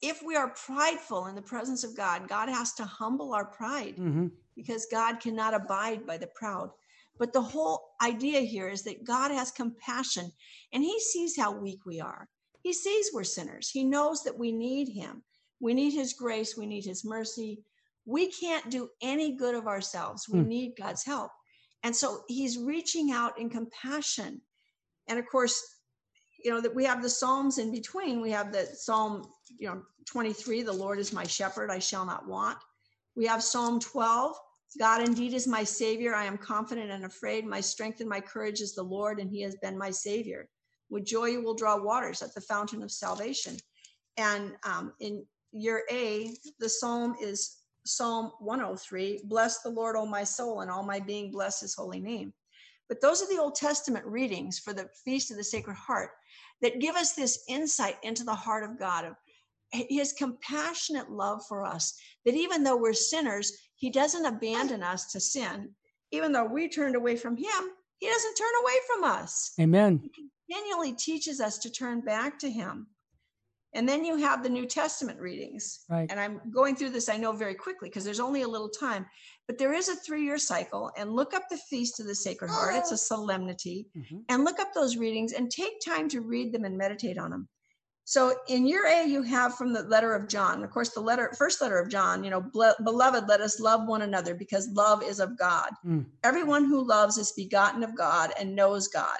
If 0.00 0.22
we 0.22 0.36
are 0.36 0.50
prideful 0.50 1.26
in 1.26 1.34
the 1.34 1.42
presence 1.42 1.82
of 1.82 1.96
God, 1.96 2.28
God 2.28 2.48
has 2.48 2.74
to 2.74 2.84
humble 2.84 3.34
our 3.34 3.44
pride 3.44 3.96
mm-hmm. 3.96 4.28
because 4.54 4.86
God 4.86 5.18
cannot 5.18 5.54
abide 5.54 6.06
by 6.06 6.16
the 6.16 6.28
proud. 6.28 6.70
But 7.18 7.32
the 7.32 7.42
whole 7.42 7.90
idea 8.02 8.40
here 8.40 8.68
is 8.68 8.82
that 8.82 9.04
God 9.04 9.30
has 9.30 9.50
compassion 9.50 10.32
and 10.72 10.82
he 10.82 11.00
sees 11.00 11.36
how 11.36 11.52
weak 11.52 11.84
we 11.84 12.00
are. 12.00 12.28
He 12.62 12.72
sees 12.72 13.10
we're 13.12 13.24
sinners. 13.24 13.70
He 13.70 13.84
knows 13.84 14.22
that 14.24 14.38
we 14.38 14.52
need 14.52 14.88
him. 14.88 15.22
We 15.60 15.74
need 15.74 15.92
his 15.92 16.12
grace. 16.12 16.56
We 16.56 16.66
need 16.66 16.84
his 16.84 17.04
mercy. 17.04 17.60
We 18.06 18.30
can't 18.30 18.70
do 18.70 18.90
any 19.02 19.36
good 19.36 19.54
of 19.54 19.66
ourselves. 19.66 20.28
We 20.28 20.40
hmm. 20.40 20.48
need 20.48 20.76
God's 20.78 21.04
help. 21.04 21.30
And 21.82 21.94
so 21.94 22.22
he's 22.28 22.58
reaching 22.58 23.10
out 23.10 23.38
in 23.38 23.50
compassion. 23.50 24.40
And 25.08 25.18
of 25.18 25.26
course, 25.28 25.62
you 26.44 26.50
know, 26.50 26.60
that 26.60 26.74
we 26.74 26.84
have 26.84 27.02
the 27.02 27.10
Psalms 27.10 27.58
in 27.58 27.72
between. 27.72 28.20
We 28.20 28.30
have 28.30 28.52
the 28.52 28.66
Psalm, 28.66 29.28
you 29.58 29.68
know, 29.68 29.82
23, 30.06 30.62
the 30.62 30.72
Lord 30.72 30.98
is 30.98 31.12
my 31.12 31.24
shepherd, 31.24 31.70
I 31.70 31.78
shall 31.78 32.06
not 32.06 32.26
want. 32.26 32.58
We 33.16 33.26
have 33.26 33.42
Psalm 33.42 33.80
12, 33.80 34.36
God 34.76 35.02
indeed 35.02 35.32
is 35.32 35.46
my 35.46 35.64
savior. 35.64 36.14
I 36.14 36.24
am 36.24 36.36
confident 36.36 36.90
and 36.90 37.04
afraid. 37.04 37.46
My 37.46 37.60
strength 37.60 38.00
and 38.00 38.08
my 38.08 38.20
courage 38.20 38.60
is 38.60 38.74
the 38.74 38.82
Lord, 38.82 39.18
and 39.18 39.30
he 39.30 39.40
has 39.42 39.56
been 39.56 39.78
my 39.78 39.90
savior. 39.90 40.48
With 40.90 41.04
joy, 41.04 41.26
you 41.26 41.42
will 41.42 41.54
draw 41.54 41.76
waters 41.76 42.22
at 42.22 42.34
the 42.34 42.40
fountain 42.40 42.82
of 42.82 42.90
salvation. 42.90 43.56
And 44.16 44.52
um, 44.64 44.92
in 45.00 45.24
year 45.52 45.84
A, 45.90 46.34
the 46.58 46.68
psalm 46.68 47.14
is 47.20 47.58
Psalm 47.84 48.32
103 48.40 49.22
Bless 49.24 49.62
the 49.62 49.70
Lord, 49.70 49.96
O 49.96 50.04
my 50.04 50.24
soul, 50.24 50.60
and 50.60 50.70
all 50.70 50.82
my 50.82 51.00
being, 51.00 51.30
bless 51.30 51.60
his 51.60 51.74
holy 51.74 52.00
name. 52.00 52.32
But 52.88 53.00
those 53.00 53.22
are 53.22 53.28
the 53.28 53.40
Old 53.40 53.54
Testament 53.54 54.04
readings 54.06 54.58
for 54.58 54.72
the 54.72 54.88
Feast 55.04 55.30
of 55.30 55.36
the 55.36 55.44
Sacred 55.44 55.76
Heart 55.76 56.10
that 56.62 56.80
give 56.80 56.96
us 56.96 57.14
this 57.14 57.44
insight 57.48 57.96
into 58.02 58.24
the 58.24 58.34
heart 58.34 58.64
of 58.64 58.78
God, 58.78 59.04
of 59.04 59.14
his 59.70 60.12
compassionate 60.14 61.10
love 61.10 61.42
for 61.46 61.64
us, 61.64 61.98
that 62.24 62.34
even 62.34 62.62
though 62.62 62.76
we're 62.76 62.94
sinners, 62.94 63.52
he 63.78 63.90
doesn't 63.90 64.26
abandon 64.26 64.82
us 64.82 65.06
to 65.12 65.20
sin. 65.20 65.70
Even 66.10 66.32
though 66.32 66.44
we 66.44 66.68
turned 66.68 66.96
away 66.96 67.16
from 67.16 67.36
him, 67.36 67.70
he 67.98 68.08
doesn't 68.08 68.34
turn 68.34 68.52
away 68.62 68.74
from 68.86 69.04
us. 69.04 69.52
Amen. 69.60 70.00
He 70.02 70.10
continually 70.10 70.92
teaches 70.92 71.40
us 71.40 71.58
to 71.58 71.70
turn 71.70 72.00
back 72.00 72.38
to 72.40 72.50
him. 72.50 72.88
And 73.74 73.88
then 73.88 74.04
you 74.04 74.16
have 74.16 74.42
the 74.42 74.48
New 74.48 74.66
Testament 74.66 75.20
readings. 75.20 75.80
Right. 75.90 76.10
And 76.10 76.18
I'm 76.18 76.40
going 76.50 76.74
through 76.74 76.90
this, 76.90 77.08
I 77.08 77.18
know 77.18 77.32
very 77.32 77.54
quickly 77.54 77.88
because 77.88 78.04
there's 78.04 78.20
only 78.20 78.42
a 78.42 78.48
little 78.48 78.70
time, 78.70 79.06
but 79.46 79.58
there 79.58 79.74
is 79.74 79.88
a 79.88 79.96
three 79.96 80.24
year 80.24 80.38
cycle. 80.38 80.90
And 80.96 81.12
look 81.12 81.34
up 81.34 81.44
the 81.50 81.58
Feast 81.70 82.00
of 82.00 82.06
the 82.06 82.14
Sacred 82.14 82.50
Heart, 82.50 82.76
it's 82.76 82.92
a 82.92 82.96
solemnity. 82.96 83.86
Mm-hmm. 83.96 84.18
And 84.30 84.44
look 84.44 84.58
up 84.58 84.72
those 84.74 84.96
readings 84.96 85.32
and 85.32 85.50
take 85.50 85.80
time 85.84 86.08
to 86.08 86.22
read 86.22 86.52
them 86.52 86.64
and 86.64 86.78
meditate 86.78 87.18
on 87.18 87.30
them. 87.30 87.48
So 88.08 88.32
in 88.48 88.66
your 88.66 88.86
A, 88.86 89.06
you 89.06 89.20
have 89.20 89.56
from 89.56 89.74
the 89.74 89.82
letter 89.82 90.14
of 90.14 90.28
John. 90.28 90.64
Of 90.64 90.70
course, 90.70 90.94
the 90.94 91.00
letter, 91.00 91.30
first 91.36 91.60
letter 91.60 91.78
of 91.78 91.90
John, 91.90 92.24
you 92.24 92.30
know, 92.30 92.40
beloved, 92.40 93.28
let 93.28 93.42
us 93.42 93.60
love 93.60 93.86
one 93.86 94.00
another 94.00 94.34
because 94.34 94.66
love 94.72 95.02
is 95.02 95.20
of 95.20 95.38
God. 95.38 95.68
Mm. 95.84 96.06
Everyone 96.24 96.64
who 96.64 96.82
loves 96.82 97.18
is 97.18 97.32
begotten 97.32 97.84
of 97.84 97.94
God 97.94 98.32
and 98.40 98.56
knows 98.56 98.88
God. 98.88 99.18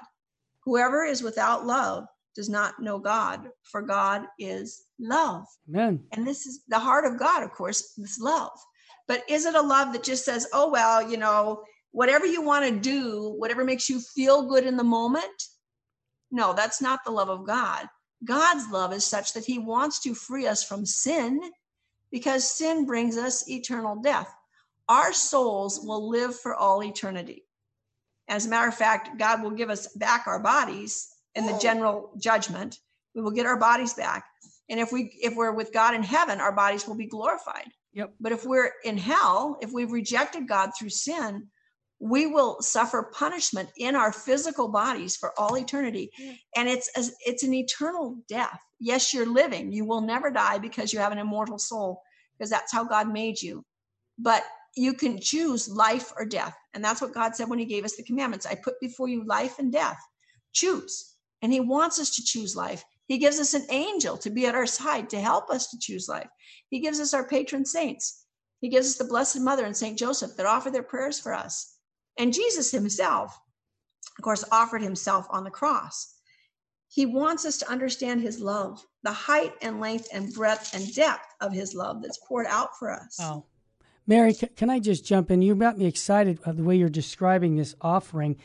Whoever 0.64 1.04
is 1.04 1.22
without 1.22 1.66
love 1.66 2.06
does 2.34 2.48
not 2.48 2.80
know 2.80 2.98
God, 2.98 3.50
for 3.62 3.82
God 3.82 4.22
is 4.38 4.84
love. 4.98 5.44
Amen. 5.68 6.02
And 6.12 6.26
this 6.26 6.46
is 6.46 6.62
the 6.68 6.78
heart 6.78 7.04
of 7.04 7.18
God, 7.18 7.42
of 7.42 7.50
course, 7.50 7.92
this 7.98 8.18
love. 8.18 8.58
But 9.06 9.22
is 9.28 9.44
it 9.44 9.54
a 9.54 9.60
love 9.60 9.92
that 9.92 10.02
just 10.02 10.24
says, 10.24 10.48
oh, 10.54 10.70
well, 10.70 11.06
you 11.06 11.18
know, 11.18 11.62
whatever 11.90 12.24
you 12.24 12.40
want 12.40 12.64
to 12.64 12.80
do, 12.80 13.34
whatever 13.36 13.66
makes 13.66 13.90
you 13.90 14.00
feel 14.00 14.48
good 14.48 14.64
in 14.64 14.78
the 14.78 14.82
moment? 14.82 15.42
No, 16.30 16.54
that's 16.54 16.80
not 16.80 17.00
the 17.04 17.12
love 17.12 17.28
of 17.28 17.46
God. 17.46 17.86
God's 18.24 18.70
love 18.70 18.92
is 18.92 19.04
such 19.04 19.32
that 19.34 19.44
he 19.44 19.58
wants 19.58 20.00
to 20.00 20.14
free 20.14 20.46
us 20.46 20.62
from 20.62 20.84
sin 20.84 21.40
because 22.10 22.50
sin 22.50 22.84
brings 22.86 23.16
us 23.16 23.48
eternal 23.48 23.96
death. 23.96 24.32
Our 24.88 25.12
souls 25.12 25.80
will 25.82 26.08
live 26.08 26.38
for 26.38 26.54
all 26.54 26.82
eternity. 26.82 27.44
As 28.28 28.46
a 28.46 28.48
matter 28.48 28.68
of 28.68 28.74
fact, 28.74 29.18
God 29.18 29.42
will 29.42 29.50
give 29.50 29.70
us 29.70 29.86
back 29.88 30.26
our 30.26 30.40
bodies 30.40 31.08
in 31.34 31.46
the 31.46 31.58
general 31.58 32.10
judgment. 32.18 32.78
We 33.14 33.22
will 33.22 33.30
get 33.30 33.46
our 33.46 33.58
bodies 33.58 33.94
back. 33.94 34.24
And 34.68 34.78
if 34.80 34.92
we 34.92 35.18
if 35.22 35.34
we're 35.34 35.52
with 35.52 35.72
God 35.72 35.94
in 35.94 36.02
heaven, 36.02 36.40
our 36.40 36.52
bodies 36.52 36.86
will 36.86 36.96
be 36.96 37.06
glorified. 37.06 37.70
Yep. 37.94 38.14
But 38.20 38.32
if 38.32 38.44
we're 38.44 38.72
in 38.84 38.98
hell, 38.98 39.58
if 39.62 39.72
we've 39.72 39.92
rejected 39.92 40.46
God 40.46 40.70
through 40.78 40.90
sin, 40.90 41.48
we 42.00 42.26
will 42.26 42.62
suffer 42.62 43.10
punishment 43.12 43.70
in 43.76 43.96
our 43.96 44.12
physical 44.12 44.68
bodies 44.68 45.16
for 45.16 45.32
all 45.38 45.56
eternity. 45.56 46.10
And 46.56 46.68
it's 46.68 46.88
a, 46.96 47.02
it's 47.26 47.42
an 47.42 47.54
eternal 47.54 48.18
death. 48.28 48.60
Yes 48.78 49.12
you're 49.12 49.26
living. 49.26 49.72
You 49.72 49.84
will 49.84 50.00
never 50.00 50.30
die 50.30 50.58
because 50.58 50.92
you 50.92 51.00
have 51.00 51.12
an 51.12 51.18
immortal 51.18 51.58
soul 51.58 52.02
because 52.36 52.50
that's 52.50 52.72
how 52.72 52.84
god 52.84 53.12
made 53.12 53.42
you. 53.42 53.64
But 54.18 54.44
you 54.76 54.92
can 54.92 55.20
choose 55.20 55.68
life 55.68 56.12
or 56.16 56.24
death. 56.24 56.56
And 56.72 56.84
that's 56.84 57.00
what 57.00 57.14
god 57.14 57.34
said 57.34 57.48
when 57.48 57.58
he 57.58 57.64
gave 57.64 57.84
us 57.84 57.96
the 57.96 58.04
commandments. 58.04 58.46
I 58.46 58.54
put 58.54 58.78
before 58.80 59.08
you 59.08 59.24
life 59.24 59.58
and 59.58 59.72
death. 59.72 59.98
Choose. 60.52 61.16
And 61.42 61.52
he 61.52 61.60
wants 61.60 61.98
us 61.98 62.14
to 62.16 62.24
choose 62.24 62.54
life. 62.54 62.84
He 63.08 63.18
gives 63.18 63.40
us 63.40 63.54
an 63.54 63.66
angel 63.70 64.16
to 64.18 64.30
be 64.30 64.46
at 64.46 64.54
our 64.54 64.66
side 64.66 65.10
to 65.10 65.20
help 65.20 65.50
us 65.50 65.70
to 65.70 65.78
choose 65.80 66.08
life. 66.08 66.28
He 66.68 66.78
gives 66.78 67.00
us 67.00 67.14
our 67.14 67.26
patron 67.26 67.64
saints. 67.64 68.24
He 68.60 68.68
gives 68.68 68.86
us 68.86 68.96
the 68.98 69.04
blessed 69.04 69.40
mother 69.40 69.64
and 69.64 69.76
saint 69.76 69.98
joseph 69.98 70.36
that 70.36 70.46
offer 70.46 70.70
their 70.70 70.82
prayers 70.82 71.18
for 71.18 71.32
us 71.32 71.77
and 72.18 72.34
Jesus 72.34 72.70
himself, 72.70 73.38
of 74.18 74.24
course, 74.24 74.44
offered 74.50 74.82
himself 74.82 75.26
on 75.30 75.44
the 75.44 75.50
cross. 75.50 76.14
He 76.88 77.06
wants 77.06 77.44
us 77.44 77.58
to 77.58 77.70
understand 77.70 78.20
his 78.20 78.40
love, 78.40 78.84
the 79.02 79.12
height 79.12 79.52
and 79.62 79.78
length 79.80 80.08
and 80.12 80.32
breadth 80.32 80.74
and 80.74 80.92
depth 80.94 81.34
of 81.40 81.52
his 81.52 81.74
love 81.74 82.02
that's 82.02 82.18
poured 82.26 82.46
out 82.46 82.76
for 82.78 82.90
us. 82.90 83.18
Oh. 83.20 83.44
Mary, 84.06 84.32
can 84.32 84.70
I 84.70 84.78
just 84.78 85.04
jump 85.04 85.30
in? 85.30 85.42
You 85.42 85.54
got 85.54 85.76
me 85.76 85.84
excited 85.84 86.42
by 86.42 86.52
the 86.52 86.62
way 86.62 86.76
you're 86.76 86.88
describing 86.88 87.56
this 87.56 87.74
offering. 87.82 88.36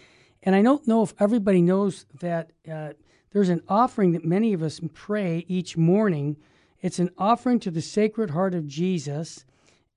And 0.43 0.55
I 0.55 0.61
don't 0.61 0.86
know 0.86 1.03
if 1.03 1.13
everybody 1.19 1.61
knows 1.61 2.05
that 2.19 2.51
uh, 2.69 2.89
there's 3.32 3.47
an 3.47 3.63
offering 3.69 4.11
that 4.11 4.26
many 4.26 4.51
of 4.51 4.61
us 4.61 4.82
pray 4.93 5.45
each 5.47 5.78
morning. 5.78 6.36
It's 6.82 6.99
an 6.99 7.11
offering 7.17 7.61
to 7.61 7.71
the 7.71 7.82
Sacred 7.82 8.32
Heart 8.32 8.53
of 8.55 8.67
Jesus. 8.67 9.45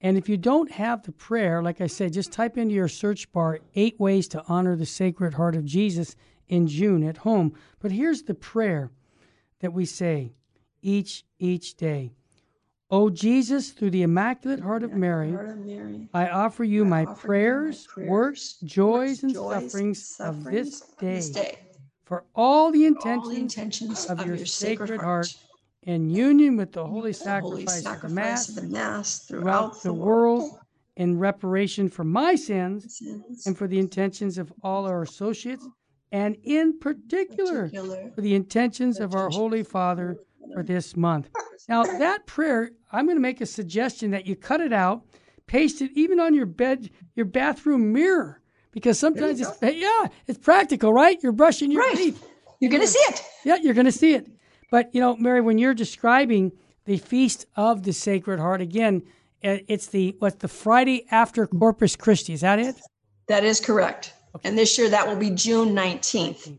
And 0.00 0.18
if 0.18 0.28
you 0.28 0.36
don't 0.36 0.70
have 0.72 1.02
the 1.02 1.12
prayer, 1.12 1.62
like 1.62 1.80
I 1.80 1.86
said, 1.86 2.12
just 2.12 2.32
type 2.32 2.58
into 2.58 2.74
your 2.74 2.88
search 2.88 3.32
bar 3.32 3.60
eight 3.74 3.98
ways 3.98 4.28
to 4.28 4.44
honor 4.46 4.76
the 4.76 4.86
Sacred 4.86 5.34
Heart 5.34 5.56
of 5.56 5.64
Jesus 5.64 6.16
in 6.48 6.68
June 6.68 7.02
at 7.02 7.18
home. 7.18 7.54
But 7.80 7.92
here's 7.92 8.22
the 8.22 8.34
prayer 8.34 8.90
that 9.60 9.72
we 9.72 9.86
say 9.86 10.32
each 10.82 11.24
each 11.38 11.76
day. 11.76 12.12
O 12.88 13.10
Jesus, 13.10 13.70
through 13.70 13.90
the 13.90 14.02
Immaculate 14.02 14.60
Heart 14.60 14.84
of 14.84 14.92
Mary, 14.92 15.36
I 16.14 16.28
offer 16.28 16.62
you 16.62 16.84
my 16.84 17.04
prayers, 17.04 17.88
works, 17.96 18.58
joys, 18.62 19.24
and 19.24 19.34
sufferings 19.34 20.16
of 20.20 20.44
this 20.44 20.80
day 21.00 21.58
for 22.04 22.24
all 22.36 22.70
the 22.70 22.86
intentions 22.86 24.06
of 24.06 24.24
your 24.24 24.36
Sacred 24.46 25.00
Heart 25.00 25.34
in 25.86 26.10
union 26.10 26.56
with 26.56 26.72
the 26.72 26.84
holy 26.84 27.12
sacrifice, 27.12 27.84
holy 27.84 27.96
of 27.96 28.02
the 28.02 28.08
Mass, 28.08 28.48
of 28.48 28.56
the 28.56 28.62
Mass 28.62 29.20
throughout, 29.20 29.82
the 29.82 29.92
world, 29.92 30.58
in 30.96 31.18
reparation 31.18 31.88
for 31.88 32.04
my 32.04 32.34
sins, 32.34 32.98
sins, 32.98 33.46
and 33.46 33.56
for 33.56 33.68
the 33.68 33.78
intentions 33.78 34.36
of 34.36 34.52
all 34.62 34.84
our 34.84 35.02
associates, 35.02 35.66
and 36.12 36.36
in 36.42 36.78
particular, 36.78 37.68
particular 37.68 38.10
for 38.14 38.20
the 38.20 38.34
intentions 38.34 38.98
of 38.98 39.14
our 39.14 39.28
Holy 39.30 39.62
Father 39.62 40.16
for 40.52 40.62
this 40.62 40.96
month. 40.96 41.30
Now, 41.68 41.84
that 41.84 42.26
prayer, 42.26 42.70
I'm 42.92 43.06
going 43.06 43.16
to 43.16 43.22
make 43.22 43.40
a 43.40 43.46
suggestion 43.46 44.10
that 44.10 44.26
you 44.26 44.36
cut 44.36 44.60
it 44.60 44.72
out, 44.72 45.02
paste 45.46 45.82
it 45.82 45.90
even 45.94 46.18
on 46.18 46.34
your 46.34 46.46
bed, 46.46 46.90
your 47.14 47.26
bathroom 47.26 47.92
mirror, 47.92 48.40
because 48.72 48.98
sometimes 48.98 49.40
it's 49.40 49.56
yeah, 49.62 50.08
it's 50.26 50.38
practical, 50.38 50.92
right? 50.92 51.22
You're 51.22 51.32
brushing 51.32 51.70
your 51.70 51.82
right. 51.82 51.96
teeth. 51.96 52.26
You're 52.60 52.70
going 52.70 52.82
to 52.82 52.88
see 52.88 52.98
it. 52.98 53.22
Yeah, 53.44 53.56
you're 53.56 53.74
going 53.74 53.86
to 53.86 53.92
see 53.92 54.14
it. 54.14 54.28
But, 54.70 54.94
you 54.94 55.00
know, 55.00 55.16
Mary, 55.16 55.40
when 55.40 55.58
you're 55.58 55.74
describing 55.74 56.52
the 56.84 56.98
Feast 56.98 57.46
of 57.56 57.82
the 57.84 57.92
Sacred 57.92 58.40
Heart, 58.40 58.60
again, 58.60 59.02
it's 59.42 59.86
the 59.88 60.16
what's 60.18 60.36
the 60.36 60.48
Friday 60.48 61.06
after 61.10 61.46
Corpus 61.46 61.94
Christi. 61.94 62.32
Is 62.32 62.40
that 62.40 62.58
it? 62.58 62.76
That 63.28 63.44
is 63.44 63.60
correct. 63.60 64.12
Okay. 64.34 64.48
And 64.48 64.58
this 64.58 64.76
year 64.78 64.88
that 64.88 65.06
will 65.06 65.16
be 65.16 65.30
June 65.30 65.74
19th. 65.74 66.56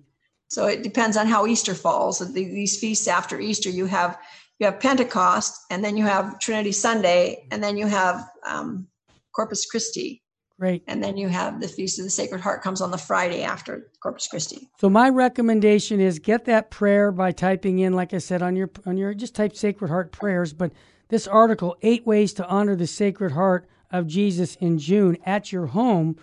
So 0.49 0.67
it 0.67 0.83
depends 0.83 1.17
on 1.17 1.27
how 1.27 1.45
Easter 1.45 1.73
falls. 1.73 2.19
These 2.33 2.79
feasts 2.79 3.07
after 3.07 3.39
Easter, 3.39 3.69
you 3.69 3.85
have 3.87 4.17
you 4.59 4.65
have 4.65 4.79
Pentecost, 4.79 5.65
and 5.69 5.83
then 5.83 5.97
you 5.97 6.03
have 6.05 6.39
Trinity 6.39 6.71
Sunday, 6.71 7.47
and 7.51 7.63
then 7.63 7.77
you 7.77 7.85
have 7.85 8.27
um, 8.45 8.87
Corpus 9.35 9.65
Christi. 9.65 10.23
Right. 10.59 10.81
And 10.87 11.03
then 11.03 11.17
you 11.17 11.27
have 11.27 11.61
the 11.61 11.67
Feast 11.67 11.99
of 11.99 12.05
the 12.05 12.09
Sacred 12.09 12.41
Heart 12.41 12.63
comes 12.63 12.81
on 12.81 12.89
the 12.89 12.97
Friday 12.97 13.43
after 13.43 13.91
Corpus 13.99 14.27
Christi. 14.27 14.67
So 14.79 14.89
my 14.89 15.07
recommendation 15.07 15.99
is 15.99 16.17
get 16.17 16.45
that 16.45 16.71
prayer 16.71 17.11
by 17.11 17.31
typing 17.31 17.77
in, 17.77 17.93
like 17.93 18.11
I 18.11 18.17
said, 18.17 18.41
on 18.41 18.55
your 18.55 18.71
on 18.85 18.97
your 18.97 19.13
just 19.13 19.35
type 19.35 19.55
Sacred 19.55 19.89
Heart 19.89 20.11
prayers. 20.11 20.53
But 20.53 20.71
this 21.09 21.27
article, 21.27 21.77
eight 21.83 22.07
ways 22.07 22.33
to 22.33 22.47
honor 22.47 22.75
the 22.75 22.87
Sacred 22.87 23.33
Heart 23.33 23.67
of 23.91 24.07
Jesus 24.07 24.55
in 24.55 24.79
June 24.79 25.17
at 25.27 25.51
your 25.51 25.67
home, 25.67 26.17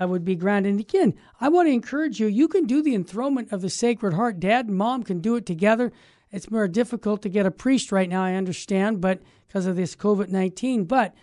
I 0.00 0.04
would 0.04 0.24
be 0.24 0.34
grand. 0.34 0.66
And 0.66 0.80
again, 0.80 1.14
I 1.40 1.48
want 1.48 1.68
to 1.68 1.72
encourage 1.72 2.18
you. 2.18 2.26
You 2.26 2.48
can 2.48 2.66
do 2.66 2.82
the 2.82 2.94
enthronement 2.94 3.52
of 3.52 3.62
the 3.62 3.70
Sacred 3.70 4.14
Heart. 4.14 4.40
Dad 4.40 4.66
and 4.66 4.76
mom 4.76 5.04
can 5.04 5.20
do 5.20 5.36
it 5.36 5.46
together. 5.46 5.92
It's 6.32 6.50
more 6.50 6.66
difficult 6.66 7.22
to 7.22 7.28
get 7.28 7.46
a 7.46 7.52
priest 7.52 7.92
right 7.92 8.08
now. 8.08 8.24
I 8.24 8.34
understand, 8.34 9.00
but 9.00 9.22
because 9.46 9.66
of 9.66 9.76
this 9.76 9.94
COVID 9.94 10.28
nineteen, 10.28 10.86
but 10.86 11.14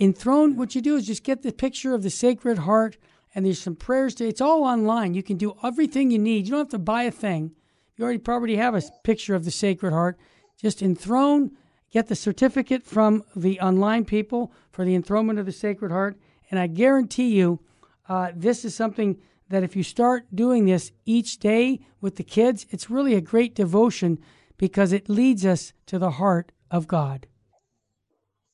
enthroned, 0.00 0.56
what 0.56 0.74
you 0.74 0.80
do 0.80 0.96
is 0.96 1.06
just 1.06 1.22
get 1.22 1.42
the 1.42 1.52
picture 1.52 1.94
of 1.94 2.02
the 2.02 2.10
Sacred 2.10 2.58
Heart, 2.58 2.96
and 3.34 3.44
there's 3.44 3.60
some 3.60 3.76
prayers. 3.76 4.14
To, 4.16 4.26
it's 4.26 4.40
all 4.40 4.64
online. 4.64 5.14
You 5.14 5.22
can 5.22 5.36
do 5.36 5.54
everything 5.62 6.10
you 6.10 6.18
need. 6.18 6.46
You 6.46 6.52
don't 6.52 6.60
have 6.60 6.68
to 6.70 6.78
buy 6.78 7.04
a 7.04 7.10
thing. 7.10 7.52
You 7.96 8.04
already 8.04 8.18
probably 8.18 8.56
have 8.56 8.74
a 8.74 8.82
picture 9.04 9.34
of 9.34 9.44
the 9.44 9.50
Sacred 9.50 9.92
Heart. 9.92 10.18
Just 10.56 10.82
enthrone, 10.82 11.52
get 11.92 12.08
the 12.08 12.16
certificate 12.16 12.82
from 12.82 13.24
the 13.36 13.60
online 13.60 14.04
people 14.04 14.52
for 14.72 14.84
the 14.84 14.94
enthronement 14.94 15.38
of 15.38 15.46
the 15.46 15.52
Sacred 15.52 15.92
Heart, 15.92 16.18
and 16.50 16.58
I 16.58 16.66
guarantee 16.66 17.36
you, 17.36 17.60
uh, 18.08 18.32
this 18.34 18.64
is 18.64 18.74
something 18.74 19.20
that 19.48 19.62
if 19.62 19.76
you 19.76 19.82
start 19.82 20.24
doing 20.34 20.64
this 20.64 20.92
each 21.04 21.38
day 21.38 21.80
with 22.00 22.16
the 22.16 22.24
kids, 22.24 22.66
it's 22.70 22.90
really 22.90 23.14
a 23.14 23.20
great 23.20 23.54
devotion 23.54 24.18
because 24.56 24.92
it 24.92 25.08
leads 25.08 25.44
us 25.44 25.72
to 25.86 25.98
the 25.98 26.12
heart 26.12 26.52
of 26.70 26.86
God. 26.86 27.26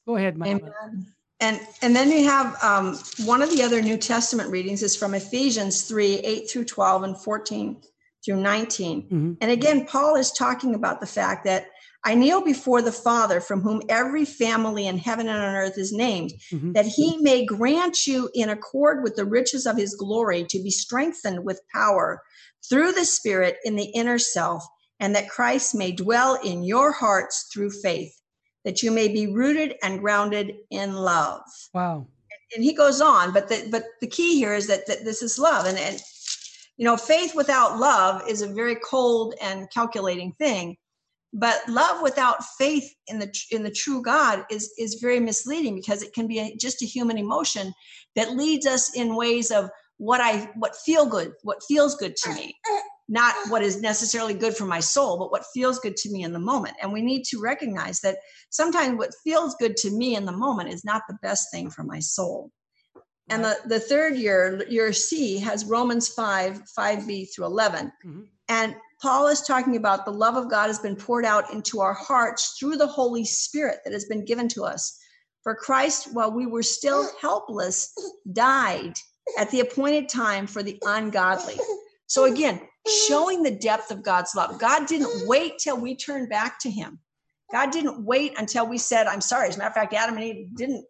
Go 0.07 0.17
ahead, 0.17 0.37
my 0.37 0.47
Amen. 0.47 1.15
And 1.41 1.61
and 1.83 1.95
then 1.95 2.11
you 2.11 2.25
have 2.25 2.57
um, 2.63 2.99
one 3.25 3.43
of 3.43 3.51
the 3.51 3.63
other 3.63 3.83
New 3.83 3.99
Testament 3.99 4.51
readings 4.51 4.83
is 4.83 4.97
from 4.97 5.15
Ephesians 5.15 5.83
3, 5.83 6.17
8 6.21 6.51
through 6.51 6.65
12 6.65 7.03
and 7.03 7.19
14 7.19 7.83
through 8.25 8.41
19. 8.41 9.03
Mm-hmm. 9.03 9.33
And 9.41 9.51
again, 9.51 9.87
Paul 9.87 10.17
is 10.17 10.33
talking 10.33 10.75
about 10.75 11.01
the 11.01 11.07
fact 11.07 11.45
that 11.45 11.67
I 12.05 12.15
kneel 12.15 12.43
before 12.43 12.83
the 12.83 12.93
Father, 12.93 13.41
from 13.41 13.61
whom 13.61 13.83
every 13.89 14.25
family 14.25 14.87
in 14.87 14.97
heaven 14.97 15.29
and 15.29 15.37
on 15.37 15.55
earth 15.57 15.77
is 15.77 15.93
named, 15.93 16.33
mm-hmm. 16.53 16.73
that 16.73 16.87
he 16.87 17.19
may 17.19 17.45
grant 17.45 18.07
you, 18.07 18.31
in 18.33 18.49
accord 18.49 19.03
with 19.03 19.17
the 19.17 19.25
riches 19.25 19.67
of 19.67 19.77
his 19.77 19.95
glory, 19.95 20.45
to 20.45 20.63
be 20.63 20.71
strengthened 20.71 21.45
with 21.45 21.61
power 21.73 22.23
through 22.69 22.93
the 22.93 23.05
Spirit 23.05 23.57
in 23.65 23.77
the 23.77 23.87
inner 23.87 24.19
self, 24.19 24.65
and 25.01 25.15
that 25.15 25.29
Christ 25.29 25.75
may 25.75 25.93
dwell 25.93 26.39
in 26.43 26.63
your 26.63 26.93
hearts 26.93 27.51
through 27.53 27.71
faith 27.71 28.16
that 28.67 28.83
you 28.83 28.91
may 28.91 29.09
be 29.09 29.27
rooted 29.29 29.77
and 29.83 30.01
grounded 30.01 30.53
in 30.71 30.93
love. 30.93 31.41
Wow. 31.73 32.07
And 32.55 32.63
he 32.63 32.75
goes 32.75 33.01
on, 33.01 33.33
but 33.33 33.49
the, 33.49 33.67
but 33.71 33.85
the 34.03 34.07
key 34.07 34.37
here 34.37 34.55
is 34.55 34.67
that, 34.67 34.87
that 34.89 35.05
this 35.05 35.23
is 35.23 35.39
love. 35.39 35.65
And, 35.65 35.79
and, 35.79 35.99
you 36.77 36.85
know, 36.85 36.99
faith 36.99 37.35
without 37.35 37.79
love 37.79 38.29
is 38.29 38.43
a 38.43 38.53
very 38.53 38.77
cold 38.77 39.35
and 39.41 39.71
calculating 39.73 40.33
thing. 40.33 40.77
but 41.33 41.61
love 41.69 42.03
without 42.03 42.43
faith 42.59 42.95
in 43.09 43.19
the 43.19 43.31
in 43.51 43.63
the 43.63 43.71
true 43.71 44.03
god 44.03 44.45
is 44.51 44.73
is 44.79 44.99
very 45.01 45.21
misleading 45.21 45.75
because 45.75 46.03
it 46.03 46.13
can 46.15 46.27
be 46.27 46.39
a, 46.39 46.57
just 46.57 46.83
a 46.83 46.87
human 46.87 47.19
emotion 47.19 47.73
that 48.15 48.37
leads 48.37 48.67
us 48.67 48.95
in 48.97 49.15
ways 49.17 49.51
of 49.51 49.69
what 49.99 50.21
i 50.21 50.51
what 50.57 50.75
feel 50.77 51.07
good 51.07 51.33
what 51.43 51.63
feels 51.69 51.95
good 51.97 52.17
to 52.17 52.33
me 52.35 52.55
not 53.09 53.35
what 53.49 53.63
is 53.63 53.81
necessarily 53.81 54.35
good 54.35 54.57
for 54.57 54.65
my 54.65 54.81
soul 54.81 55.19
but 55.19 55.31
what 55.31 55.45
feels 55.55 55.79
good 55.79 55.97
to 55.97 56.11
me 56.11 56.23
in 56.23 56.33
the 56.33 56.39
moment 56.39 56.77
and 56.83 56.93
we 56.93 57.03
need 57.03 57.25
to 57.25 57.41
recognize 57.41 58.01
that 58.01 58.19
sometimes 58.51 58.99
what 58.99 59.15
feels 59.23 59.55
good 59.57 59.77
to 59.77 59.91
me 59.91 60.17
in 60.17 60.25
the 60.25 60.33
moment 60.33 60.69
is 60.69 60.85
not 60.85 61.03
the 61.09 61.19
best 61.23 61.51
thing 61.51 61.71
for 61.71 61.83
my 61.83 61.99
soul 61.99 62.51
and 63.29 63.45
the, 63.45 63.57
the 63.67 63.81
third 63.81 64.17
year 64.17 64.63
year 64.69 64.93
c 64.93 65.39
has 65.39 65.65
romans 65.65 66.09
5 66.09 66.63
5b 66.79 67.29
through 67.35 67.47
11 67.47 67.93
mm-hmm. 68.05 68.21
and 68.49 68.75
Paul 69.03 69.27
is 69.29 69.43
talking 69.43 69.77
about 69.77 70.05
the 70.05 70.11
love 70.11 70.37
of 70.37 70.51
God 70.51 70.69
has 70.69 70.79
been 70.79 70.97
poured 70.97 71.27
out 71.27 71.53
into 71.53 71.81
our 71.81 71.93
hearts 71.93 72.57
through 72.59 72.77
the 72.77 72.87
Holy 72.87 73.25
Spirit 73.25 73.81
that 73.85 73.93
has 73.93 74.07
been 74.07 74.25
given 74.25 74.49
to 74.49 74.65
us. 74.65 74.99
For 75.43 75.55
Christ, 75.55 76.15
while 76.15 76.33
we 76.33 76.47
were 76.47 76.63
still 76.63 77.09
helpless, 77.21 77.93
died 78.33 78.95
at 79.39 79.51
the 79.51 79.61
appointed 79.61 80.09
time 80.09 80.47
for 80.47 80.63
the 80.63 80.81
ungodly. 80.87 81.57
So 82.07 82.25
again, 82.25 82.61
showing 83.09 83.43
the 83.43 83.51
depth 83.51 83.91
of 83.91 84.03
God's 84.03 84.35
love. 84.35 84.59
God 84.59 84.87
didn't 84.87 85.27
wait 85.27 85.59
till 85.59 85.79
we 85.79 85.97
turned 85.97 86.29
back 86.29 86.61
to 86.61 86.71
him. 86.71 87.01
God 87.53 87.71
didn't 87.71 88.05
wait 88.05 88.35
until 88.39 88.67
we 88.67 88.79
said, 88.79 89.07
I'm 89.07 89.21
sorry. 89.21 89.49
As 89.49 89.57
a 89.57 89.59
matter 89.59 89.69
of 89.69 89.75
fact, 89.75 89.95
Adam 89.95 90.17
and 90.17 90.25
Eve 90.25 90.49
didn't 90.57 90.85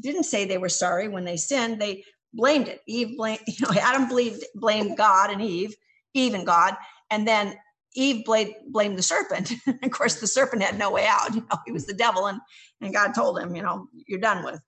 didn't 0.00 0.24
say 0.24 0.44
they 0.44 0.58
were 0.58 0.68
sorry 0.68 1.08
when 1.08 1.24
they 1.24 1.36
sinned. 1.36 1.80
They 1.80 2.04
blamed 2.32 2.68
it. 2.68 2.80
Eve 2.86 3.16
blamed, 3.16 3.40
you 3.46 3.66
know, 3.66 3.80
Adam 3.80 4.08
blamed, 4.08 4.42
blamed 4.54 4.96
God 4.96 5.30
and 5.30 5.42
Eve, 5.42 5.74
Eve 6.14 6.34
and 6.34 6.46
God. 6.46 6.76
And 7.10 7.26
then 7.26 7.56
Eve 7.94 8.24
blamed, 8.24 8.54
blamed 8.68 8.98
the 8.98 9.02
serpent. 9.02 9.52
of 9.82 9.90
course, 9.90 10.20
the 10.20 10.26
serpent 10.26 10.62
had 10.62 10.78
no 10.78 10.90
way 10.90 11.06
out. 11.06 11.34
You 11.34 11.40
know, 11.50 11.58
he 11.66 11.72
was 11.72 11.86
the 11.86 11.94
devil, 11.94 12.26
and, 12.26 12.40
and 12.80 12.94
God 12.94 13.12
told 13.14 13.38
him, 13.38 13.54
you 13.54 13.62
know, 13.62 13.88
you're 14.06 14.20
done 14.20 14.44
with, 14.44 14.60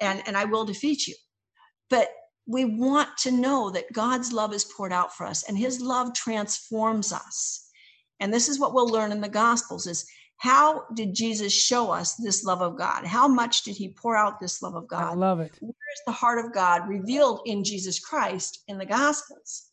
and, 0.00 0.22
and 0.26 0.36
I 0.36 0.44
will 0.46 0.64
defeat 0.64 1.06
you. 1.06 1.14
But 1.90 2.08
we 2.46 2.64
want 2.64 3.16
to 3.18 3.30
know 3.30 3.70
that 3.70 3.92
God's 3.92 4.32
love 4.32 4.52
is 4.52 4.64
poured 4.64 4.92
out 4.92 5.14
for 5.16 5.26
us, 5.26 5.42
and 5.48 5.58
his 5.58 5.80
love 5.80 6.14
transforms 6.14 7.12
us. 7.12 7.68
And 8.20 8.32
this 8.32 8.48
is 8.48 8.58
what 8.58 8.72
we'll 8.72 8.88
learn 8.88 9.12
in 9.12 9.20
the 9.20 9.28
Gospels 9.28 9.86
is 9.86 10.06
how 10.38 10.84
did 10.94 11.14
Jesus 11.14 11.52
show 11.52 11.90
us 11.90 12.14
this 12.14 12.44
love 12.44 12.60
of 12.60 12.76
God? 12.76 13.04
How 13.04 13.26
much 13.26 13.62
did 13.62 13.76
he 13.76 13.88
pour 13.88 14.16
out 14.16 14.38
this 14.38 14.62
love 14.62 14.74
of 14.74 14.86
God? 14.86 15.12
I 15.12 15.14
love 15.14 15.40
it. 15.40 15.56
Where 15.60 15.70
is 15.70 16.02
the 16.06 16.12
heart 16.12 16.44
of 16.44 16.52
God 16.52 16.88
revealed 16.88 17.40
in 17.46 17.64
Jesus 17.64 17.98
Christ 17.98 18.62
in 18.68 18.78
the 18.78 18.86
Gospels? 18.86 19.70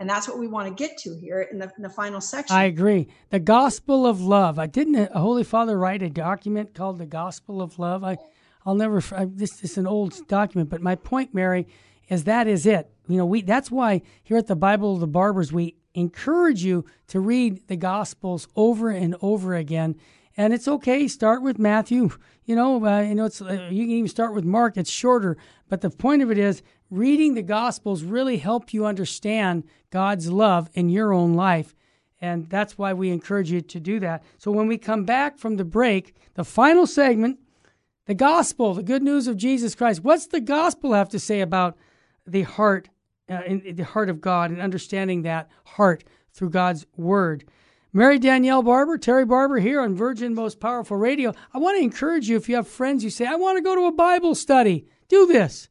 And 0.00 0.08
that's 0.08 0.28
what 0.28 0.38
we 0.38 0.46
want 0.46 0.68
to 0.68 0.74
get 0.74 0.96
to 0.98 1.16
here 1.16 1.42
in 1.42 1.58
the, 1.58 1.70
in 1.76 1.82
the 1.82 1.90
final 1.90 2.20
section. 2.20 2.56
I 2.56 2.64
agree. 2.64 3.08
The 3.30 3.40
gospel 3.40 4.06
of 4.06 4.20
love. 4.20 4.58
I 4.58 4.66
didn't 4.66 4.94
a 4.94 5.18
Holy 5.18 5.42
Father 5.42 5.76
write 5.76 6.02
a 6.02 6.10
document 6.10 6.72
called 6.72 6.98
the 6.98 7.06
gospel 7.06 7.60
of 7.60 7.78
love. 7.80 8.04
I, 8.04 8.16
I'll 8.64 8.76
never. 8.76 9.02
I, 9.12 9.24
this, 9.24 9.58
this 9.58 9.72
is 9.72 9.78
an 9.78 9.88
old 9.88 10.26
document, 10.28 10.70
but 10.70 10.82
my 10.82 10.94
point, 10.94 11.34
Mary, 11.34 11.66
is 12.08 12.24
that 12.24 12.46
is 12.46 12.66
it. 12.66 12.90
You 13.06 13.18
know, 13.18 13.26
we. 13.26 13.42
That's 13.42 13.70
why 13.70 14.02
here 14.22 14.36
at 14.36 14.46
the 14.46 14.56
Bible 14.56 14.94
of 14.94 15.00
the 15.00 15.06
Barbers, 15.06 15.52
we 15.52 15.76
encourage 15.94 16.62
you 16.62 16.84
to 17.08 17.20
read 17.20 17.66
the 17.68 17.76
Gospels 17.76 18.48
over 18.56 18.90
and 18.90 19.16
over 19.20 19.54
again. 19.54 19.96
And 20.36 20.52
it's 20.54 20.68
okay. 20.68 21.08
Start 21.08 21.42
with 21.42 21.58
Matthew. 21.58 22.10
You 22.44 22.56
know, 22.56 22.84
uh, 22.84 23.00
you 23.00 23.14
know, 23.14 23.26
it's 23.26 23.42
uh, 23.42 23.68
you 23.70 23.84
can 23.84 23.90
even 23.90 24.08
start 24.08 24.34
with 24.34 24.44
Mark. 24.44 24.76
It's 24.76 24.90
shorter, 24.90 25.36
but 25.68 25.80
the 25.80 25.90
point 25.90 26.22
of 26.22 26.30
it 26.30 26.38
is 26.38 26.62
reading 26.90 27.34
the 27.34 27.42
Gospels 27.42 28.04
really 28.04 28.38
help 28.38 28.72
you 28.72 28.86
understand 28.86 29.64
God's 29.90 30.30
love 30.30 30.70
in 30.74 30.88
your 30.88 31.12
own 31.12 31.34
life. 31.34 31.74
And 32.20 32.48
that's 32.48 32.76
why 32.76 32.92
we 32.94 33.10
encourage 33.10 33.50
you 33.50 33.60
to 33.60 33.80
do 33.80 34.00
that. 34.00 34.24
So 34.38 34.50
when 34.50 34.66
we 34.66 34.76
come 34.76 35.04
back 35.04 35.38
from 35.38 35.56
the 35.56 35.64
break, 35.64 36.14
the 36.34 36.44
final 36.44 36.86
segment, 36.86 37.38
the 38.06 38.14
gospel, 38.14 38.74
the 38.74 38.82
good 38.82 39.02
news 39.02 39.26
of 39.26 39.36
Jesus 39.36 39.74
Christ. 39.74 40.02
What's 40.02 40.26
the 40.26 40.40
gospel 40.40 40.94
have 40.94 41.10
to 41.10 41.18
say 41.20 41.42
about 41.42 41.76
the 42.30 42.42
heart, 42.42 42.88
uh, 43.30 43.42
in, 43.46 43.76
the 43.76 43.84
heart 43.84 44.10
of 44.10 44.20
God, 44.20 44.50
and 44.50 44.60
understanding 44.60 45.22
that 45.22 45.50
heart 45.64 46.04
through 46.32 46.50
God's 46.50 46.86
word? 46.96 47.44
Mary 47.92 48.18
Danielle 48.18 48.62
Barber, 48.62 48.98
Terry 48.98 49.24
Barber 49.24 49.58
here 49.58 49.80
on 49.80 49.94
Virgin 49.94 50.34
Most 50.34 50.60
Powerful 50.60 50.96
Radio. 50.96 51.32
I 51.54 51.58
want 51.58 51.78
to 51.78 51.82
encourage 51.82 52.28
you 52.28 52.36
if 52.36 52.48
you 52.48 52.56
have 52.56 52.68
friends 52.68 53.02
you 53.02 53.10
say, 53.10 53.26
I 53.26 53.34
want 53.34 53.56
to 53.56 53.62
go 53.62 53.74
to 53.74 53.86
a 53.86 53.92
Bible 53.92 54.34
study, 54.34 54.86
do 55.08 55.26
this. 55.26 55.68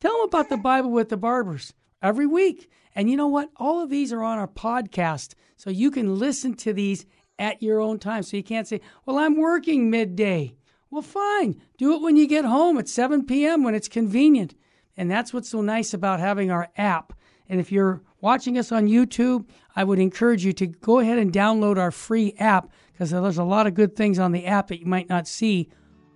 Tell 0.00 0.12
them 0.12 0.28
about 0.28 0.50
the 0.50 0.58
Bible 0.58 0.90
with 0.90 1.08
the 1.08 1.16
Barbers 1.16 1.72
every 2.02 2.26
week. 2.26 2.70
And 2.94 3.10
you 3.10 3.16
know 3.16 3.26
what? 3.26 3.50
All 3.56 3.82
of 3.82 3.90
these 3.90 4.12
are 4.12 4.22
on 4.22 4.38
our 4.38 4.46
podcast. 4.46 5.34
So 5.56 5.70
you 5.70 5.90
can 5.90 6.18
listen 6.18 6.54
to 6.56 6.72
these 6.72 7.06
at 7.38 7.62
your 7.62 7.80
own 7.80 7.98
time. 7.98 8.22
So 8.22 8.36
you 8.36 8.44
can't 8.44 8.68
say, 8.68 8.80
well, 9.06 9.18
I'm 9.18 9.36
working 9.38 9.90
midday. 9.90 10.56
Well, 10.90 11.02
fine. 11.02 11.60
Do 11.78 11.94
it 11.94 12.02
when 12.02 12.16
you 12.16 12.28
get 12.28 12.44
home 12.44 12.78
at 12.78 12.88
7 12.88 13.26
p.m. 13.26 13.64
when 13.64 13.74
it's 13.74 13.88
convenient. 13.88 14.54
And 14.96 15.10
that's 15.10 15.32
what's 15.32 15.48
so 15.48 15.60
nice 15.60 15.94
about 15.94 16.20
having 16.20 16.50
our 16.50 16.68
app. 16.76 17.12
And 17.48 17.60
if 17.60 17.70
you're 17.70 18.00
watching 18.20 18.58
us 18.58 18.72
on 18.72 18.86
YouTube, 18.86 19.46
I 19.76 19.84
would 19.84 19.98
encourage 19.98 20.44
you 20.44 20.52
to 20.54 20.66
go 20.66 21.00
ahead 21.00 21.18
and 21.18 21.32
download 21.32 21.78
our 21.78 21.90
free 21.90 22.34
app 22.38 22.70
because 22.92 23.10
there's 23.10 23.38
a 23.38 23.44
lot 23.44 23.66
of 23.66 23.74
good 23.74 23.96
things 23.96 24.18
on 24.18 24.32
the 24.32 24.46
app 24.46 24.68
that 24.68 24.80
you 24.80 24.86
might 24.86 25.08
not 25.08 25.26
see 25.28 25.68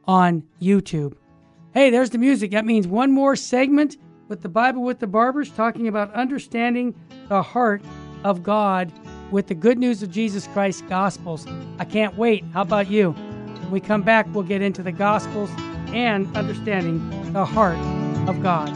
on 0.04 0.44
YouTube. 0.60 1.14
Hey, 1.74 1.90
there's 1.90 2.10
the 2.10 2.18
music. 2.18 2.52
That 2.52 2.64
means 2.64 2.86
one 2.86 3.12
more 3.12 3.36
segment 3.36 3.96
with 4.28 4.42
the 4.42 4.48
Bible 4.48 4.82
with 4.82 5.00
the 5.00 5.06
Barbers, 5.06 5.50
talking 5.50 5.88
about 5.88 6.12
understanding 6.14 6.94
the 7.28 7.42
heart 7.42 7.82
of 8.24 8.42
God 8.42 8.92
with 9.30 9.48
the 9.48 9.54
good 9.54 9.78
news 9.78 10.02
of 10.02 10.10
Jesus 10.10 10.46
Christ's 10.48 10.82
Gospels. 10.82 11.46
I 11.78 11.84
can't 11.84 12.16
wait. 12.16 12.44
How 12.52 12.62
about 12.62 12.90
you? 12.90 13.12
When 13.12 13.70
we 13.70 13.80
come 13.80 14.02
back, 14.02 14.26
we'll 14.32 14.44
get 14.44 14.62
into 14.62 14.82
the 14.82 14.92
Gospels 14.92 15.50
and 15.88 16.34
understanding 16.36 17.32
the 17.32 17.44
heart 17.44 17.78
of 18.28 18.42
God. 18.42 18.68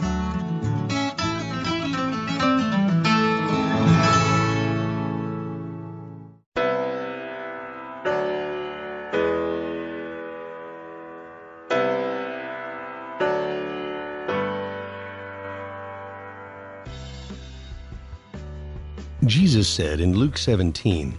Jesus 19.25 19.69
said 19.69 20.01
in 20.01 20.17
Luke 20.17 20.37
17, 20.37 21.17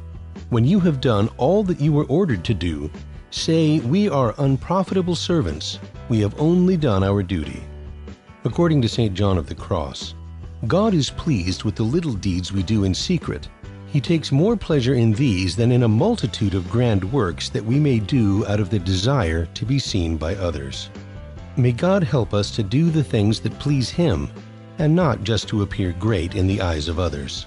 When 0.51 0.64
you 0.64 0.78
have 0.80 1.01
done 1.01 1.28
all 1.37 1.62
that 1.64 1.80
you 1.80 1.93
were 1.93 2.05
ordered 2.05 2.45
to 2.45 2.55
do, 2.55 2.91
say, 3.30 3.80
We 3.80 4.09
are 4.09 4.35
unprofitable 4.39 5.14
servants. 5.14 5.78
We 6.09 6.20
have 6.20 6.39
only 6.39 6.76
done 6.76 7.03
our 7.03 7.22
duty. 7.22 7.62
According 8.47 8.82
to 8.82 8.88
St. 8.90 9.14
John 9.14 9.38
of 9.38 9.47
the 9.47 9.55
Cross, 9.55 10.14
God 10.66 10.92
is 10.92 11.09
pleased 11.09 11.64
with 11.64 11.76
the 11.76 11.82
little 11.82 12.12
deeds 12.12 12.53
we 12.53 12.62
do 12.62 12.84
in 12.84 12.95
secret. 12.95 13.49
He 13.86 14.03
takes 14.03 14.30
more 14.30 14.55
pleasure 14.55 14.92
in 14.92 15.12
these 15.12 15.57
than 15.57 15.72
in 15.72 15.84
a 15.84 15.88
multitude 15.88 16.53
of 16.53 16.70
grand 16.70 17.11
works 17.11 17.49
that 17.49 17.64
we 17.64 17.80
may 17.80 17.99
do 17.99 18.47
out 18.47 18.61
of 18.61 18.68
the 18.68 18.78
desire 18.78 19.47
to 19.47 19.64
be 19.64 19.78
seen 19.78 20.18
by 20.18 20.34
others. 20.36 20.90
May 21.57 21.72
God 21.72 22.03
help 22.03 22.34
us 22.34 22.51
to 22.57 22.62
do 22.62 22.90
the 22.90 23.05
things 23.05 23.40
that 23.40 23.59
please 23.59 23.88
Him, 23.88 24.28
and 24.78 24.95
not 24.95 25.24
just 25.24 25.49
to 25.49 25.62
appear 25.62 25.92
great 25.99 26.34
in 26.34 26.47
the 26.47 26.61
eyes 26.61 26.88
of 26.88 26.99
others. 26.99 27.47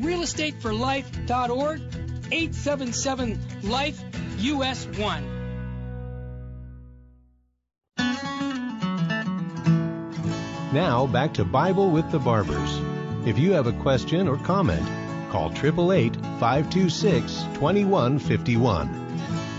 Realestateforlife.org 0.00 1.80
877 2.32 3.38
Life 3.62 4.02
US 4.38 4.86
1. 4.86 5.34
Now 10.72 11.06
back 11.06 11.32
to 11.34 11.44
Bible 11.44 11.90
with 11.90 12.10
the 12.10 12.18
Barbers. 12.18 12.80
If 13.24 13.38
you 13.38 13.52
have 13.52 13.68
a 13.68 13.72
question 13.72 14.26
or 14.26 14.36
comment, 14.38 14.84
call 15.30 15.50
888 15.50 16.16
526 16.40 17.44
2151. 17.54 18.88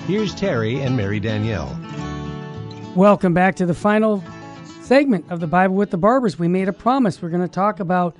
Here's 0.07 0.35
Terry 0.35 0.81
and 0.81 0.97
Mary 0.97 1.21
Danielle. 1.21 1.79
Welcome 2.95 3.33
back 3.33 3.55
to 3.55 3.65
the 3.65 3.73
final 3.73 4.23
segment 4.81 5.25
of 5.29 5.39
the 5.39 5.47
Bible 5.47 5.75
with 5.75 5.89
the 5.89 5.97
Barbers. 5.97 6.37
We 6.37 6.47
made 6.47 6.67
a 6.67 6.73
promise. 6.73 7.21
We're 7.21 7.29
going 7.29 7.41
to 7.41 7.47
talk 7.47 7.79
about 7.79 8.15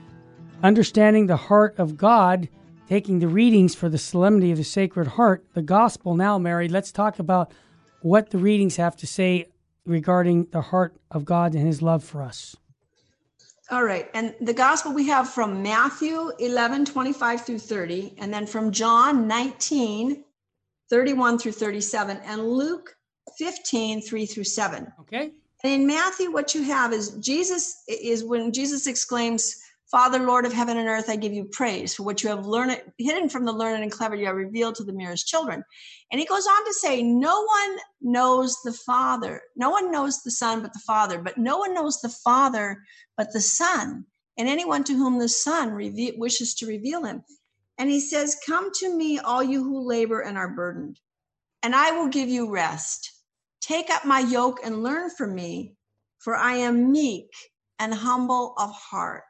understanding 0.66 1.28
the 1.28 1.38
heart 1.38 1.76
of 1.78 1.95
God, 1.95 2.49
taking 2.89 3.20
the 3.20 3.28
readings 3.28 3.76
for 3.76 3.88
the 3.88 3.97
solemnity 3.97 4.51
of 4.51 4.57
the 4.57 4.63
Sacred 4.63 5.07
Heart, 5.09 5.45
the 5.53 5.61
gospel. 5.61 6.16
Now, 6.16 6.38
Mary, 6.39 6.68
let's 6.68 6.91
talk 6.91 7.20
about 7.20 7.51
what 8.01 8.32
the 8.32 8.39
readings 8.39 8.76
have 8.78 8.95
to 8.97 9.07
say 9.07 9.45
regarding 9.86 10.45
the 10.51 10.61
heart 10.61 10.95
of 11.11 11.24
God 11.24 11.53
and 11.53 11.66
his 11.66 11.82
love 11.82 12.03
for 12.03 12.22
us. 12.22 12.55
All 13.72 13.84
right. 13.84 14.09
And 14.13 14.36
the 14.41 14.53
gospel 14.53 14.93
we 14.93 15.07
have 15.07 15.30
from 15.30 15.63
Matthew 15.63 16.32
11, 16.39 16.86
25 16.86 17.45
through 17.45 17.59
30, 17.59 18.16
and 18.18 18.34
then 18.34 18.45
from 18.45 18.72
John 18.72 19.28
19, 19.28 20.24
31 20.89 21.39
through 21.39 21.51
37, 21.51 22.18
and 22.26 22.47
Luke 22.47 22.95
15, 23.38 24.01
3 24.01 24.26
through 24.26 24.43
7. 24.43 24.93
Okay. 25.01 25.32
And 25.63 25.74
in 25.74 25.88
Matthew, 25.88 26.32
what 26.32 26.53
you 26.53 26.63
have 26.63 26.93
is 26.93 27.11
Jesus 27.18 27.84
is 27.88 28.24
when 28.24 28.51
Jesus 28.51 28.86
exclaims, 28.86 29.61
Father, 29.92 30.20
Lord 30.20 30.46
of 30.46 30.54
heaven 30.54 30.78
and 30.78 30.88
earth, 30.88 31.10
I 31.10 31.16
give 31.16 31.34
you 31.34 31.46
praise 31.46 31.94
for 31.94 32.04
what 32.04 32.24
you 32.24 32.30
have 32.30 32.48
learned, 32.48 32.82
hidden 32.98 33.30
from 33.30 33.46
the 33.46 33.54
learned 33.54 33.84
and 33.84 33.92
clever, 33.92 34.16
you 34.16 34.26
have 34.26 34.36
revealed 34.36 34.76
to 34.76 34.84
the 34.84 34.94
merest 34.94 35.28
children. 35.28 35.64
And 36.12 36.20
he 36.20 36.26
goes 36.26 36.48
on 36.48 36.66
to 36.66 36.74
say, 36.74 37.04
No 37.04 37.44
one 37.44 37.78
knows 38.02 38.58
the 38.64 38.74
Father. 38.74 39.42
No 39.56 39.70
one 39.70 39.92
knows 39.92 40.24
the 40.24 40.32
Son 40.32 40.62
but 40.62 40.74
the 40.74 40.80
Father, 40.80 41.22
but 41.22 41.38
no 41.38 41.60
one 41.60 41.74
knows 41.74 42.02
the 42.02 42.10
Father 42.10 42.84
but 43.16 43.32
the 43.32 43.42
Son, 43.42 44.06
and 44.38 44.50
anyone 44.50 44.84
to 44.86 44.94
whom 44.94 45.20
the 45.20 45.30
Son 45.30 45.72
reve- 45.72 46.18
wishes 46.18 46.56
to 46.56 46.68
reveal 46.68 47.06
him. 47.06 47.24
And 47.78 47.90
he 47.90 48.00
says, 48.00 48.38
Come 48.46 48.72
to 48.80 48.96
me, 48.96 49.20
all 49.20 49.44
you 49.44 49.64
who 49.64 49.88
labor 49.88 50.22
and 50.22 50.38
are 50.38 50.50
burdened, 50.50 51.00
and 51.62 51.76
I 51.76 51.92
will 51.92 52.08
give 52.08 52.30
you 52.30 52.52
rest. 52.52 53.12
Take 53.62 53.92
up 53.92 54.06
my 54.06 54.20
yoke 54.20 54.60
and 54.64 54.84
learn 54.84 55.12
from 55.12 55.36
me, 55.36 55.76
for 56.20 56.36
I 56.36 56.56
am 56.56 56.92
meek 56.92 57.30
and 57.80 57.94
humble 57.94 58.56
of 58.58 58.72
heart 58.72 59.26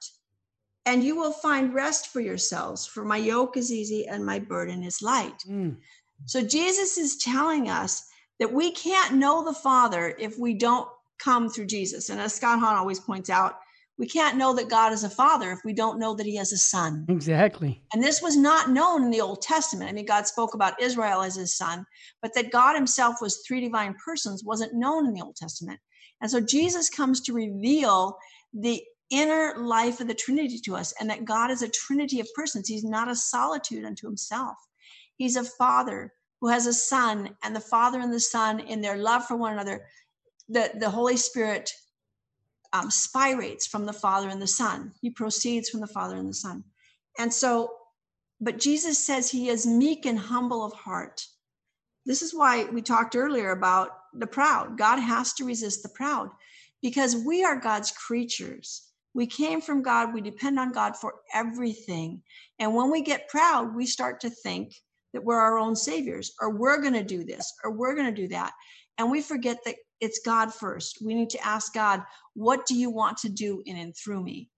and 0.86 1.04
you 1.04 1.16
will 1.16 1.32
find 1.32 1.74
rest 1.74 2.08
for 2.08 2.22
yourselves 2.22 2.86
for 2.86 3.04
my 3.04 3.18
yoke 3.18 3.58
is 3.58 3.72
easy 3.72 4.08
and 4.08 4.26
my 4.26 4.40
burden 4.40 4.84
is 4.84 5.02
light. 5.02 5.44
Mm. 5.48 5.78
so 6.26 6.42
jesus 6.42 6.98
is 6.98 7.18
telling 7.18 7.70
us 7.70 8.08
that 8.40 8.52
we 8.52 8.72
can't 8.72 9.16
know 9.16 9.44
the 9.44 9.54
father 9.54 10.16
if 10.20 10.38
we 10.38 10.54
don't 10.54 10.88
come 11.18 11.50
through 11.50 11.66
jesus. 11.66 12.10
And 12.10 12.20
as 12.20 12.34
scott 12.34 12.60
hahn 12.60 12.76
always 12.76 13.00
points 13.00 13.30
out 13.30 13.60
we 13.98 14.08
can't 14.08 14.38
know 14.38 14.54
that 14.54 14.70
god 14.70 14.92
is 14.92 15.04
a 15.04 15.10
father 15.10 15.52
if 15.52 15.60
we 15.64 15.74
don't 15.74 16.00
know 16.00 16.14
that 16.16 16.26
he 16.26 16.36
has 16.36 16.52
a 16.52 16.58
son. 16.58 17.06
Exactly. 17.10 17.82
And 17.94 18.04
this 18.04 18.22
was 18.22 18.36
not 18.36 18.70
known 18.70 19.04
in 19.04 19.12
the 19.12 19.22
old 19.22 19.42
testament. 19.42 19.90
I 19.90 19.94
mean 19.94 20.06
god 20.06 20.28
spoke 20.28 20.54
about 20.54 20.82
israel 20.82 21.22
as 21.22 21.36
his 21.36 21.56
son 21.56 21.86
but 22.22 22.34
that 22.36 22.52
god 22.52 22.76
himself 22.76 23.16
was 23.22 23.44
three 23.48 23.62
divine 23.62 23.96
persons 24.04 24.44
wasn't 24.44 24.74
known 24.74 25.08
in 25.08 25.14
the 25.14 25.22
old 25.22 25.36
testament. 25.36 25.80
And 26.22 26.30
so 26.30 26.40
jesus 26.40 26.90
comes 26.90 27.22
to 27.22 27.34
reveal 27.34 28.18
the 28.54 28.82
inner 29.10 29.56
life 29.58 30.00
of 30.00 30.08
the 30.08 30.14
Trinity 30.14 30.60
to 30.60 30.76
us, 30.76 30.94
and 31.00 31.10
that 31.10 31.26
God 31.26 31.52
is 31.52 31.62
a 31.62 31.70
trinity 31.70 32.20
of 32.20 32.28
persons. 32.36 32.68
He's 32.68 32.84
not 32.84 33.10
a 33.10 33.16
solitude 33.16 33.86
unto 33.86 34.08
himself. 34.08 34.58
He's 35.18 35.36
a 35.36 35.44
father 35.44 36.14
who 36.42 36.50
has 36.50 36.68
a 36.68 36.74
son, 36.74 37.36
and 37.44 37.56
the 37.56 37.60
father 37.62 38.00
and 38.00 38.14
the 38.14 38.20
son, 38.20 38.60
in 38.60 38.82
their 38.82 38.98
love 38.98 39.26
for 39.26 39.36
one 39.36 39.54
another, 39.54 39.86
the, 40.50 40.72
the 40.76 40.90
Holy 40.90 41.18
Spirit 41.18 41.72
um, 42.74 42.90
spirates 42.90 43.68
from 43.68 43.86
the 43.86 43.94
father 43.94 44.30
and 44.30 44.42
the 44.42 44.48
son. 44.48 44.92
He 45.02 45.10
proceeds 45.10 45.70
from 45.70 45.80
the 45.82 45.88
father 45.88 46.18
and 46.18 46.28
the 46.28 46.34
son. 46.34 46.64
And 47.18 47.34
so, 47.34 47.72
but 48.42 48.60
Jesus 48.60 49.00
says 49.00 49.32
he 49.32 49.50
is 49.50 49.66
meek 49.66 50.06
and 50.06 50.20
humble 50.20 50.64
of 50.64 50.74
heart. 50.74 51.26
This 52.06 52.22
is 52.22 52.36
why 52.36 52.66
we 52.66 52.82
talked 52.82 53.16
earlier 53.16 53.52
about 53.52 53.92
the 54.14 54.28
proud. 54.28 54.78
God 54.78 55.00
has 55.00 55.34
to 55.34 55.46
resist 55.46 55.84
the 55.84 55.90
proud 55.90 56.30
because 56.82 57.16
we 57.16 57.44
are 57.44 57.60
God's 57.60 57.92
creatures. 57.92 58.92
We 59.16 59.26
came 59.26 59.62
from 59.62 59.82
God. 59.82 60.14
We 60.14 60.20
depend 60.20 60.60
on 60.60 60.74
God 60.74 60.98
for 60.98 61.16
everything. 61.34 62.22
And 62.60 62.76
when 62.76 62.92
we 62.92 63.02
get 63.02 63.30
proud, 63.30 63.74
we 63.74 63.86
start 63.86 64.20
to 64.20 64.30
think 64.30 64.76
that 65.14 65.24
we're 65.24 65.40
our 65.40 65.58
own 65.58 65.74
saviors, 65.74 66.34
or 66.42 66.50
we're 66.50 66.82
going 66.82 66.94
to 66.94 67.04
do 67.04 67.24
this, 67.24 67.54
or 67.64 67.72
we're 67.72 67.96
going 67.96 68.14
to 68.14 68.22
do 68.22 68.28
that. 68.28 68.52
And 68.98 69.10
we 69.10 69.22
forget 69.22 69.58
that 69.64 69.76
it's 70.02 70.20
God 70.20 70.54
first. 70.54 71.00
We 71.02 71.16
need 71.16 71.30
to 71.30 71.46
ask 71.46 71.74
God, 71.74 72.04
what 72.34 72.66
do 72.66 72.76
you 72.76 72.90
want 72.90 73.18
to 73.20 73.30
do 73.30 73.64
in 73.66 73.78
and 73.78 73.96
through 73.96 74.22
me? 74.22 74.50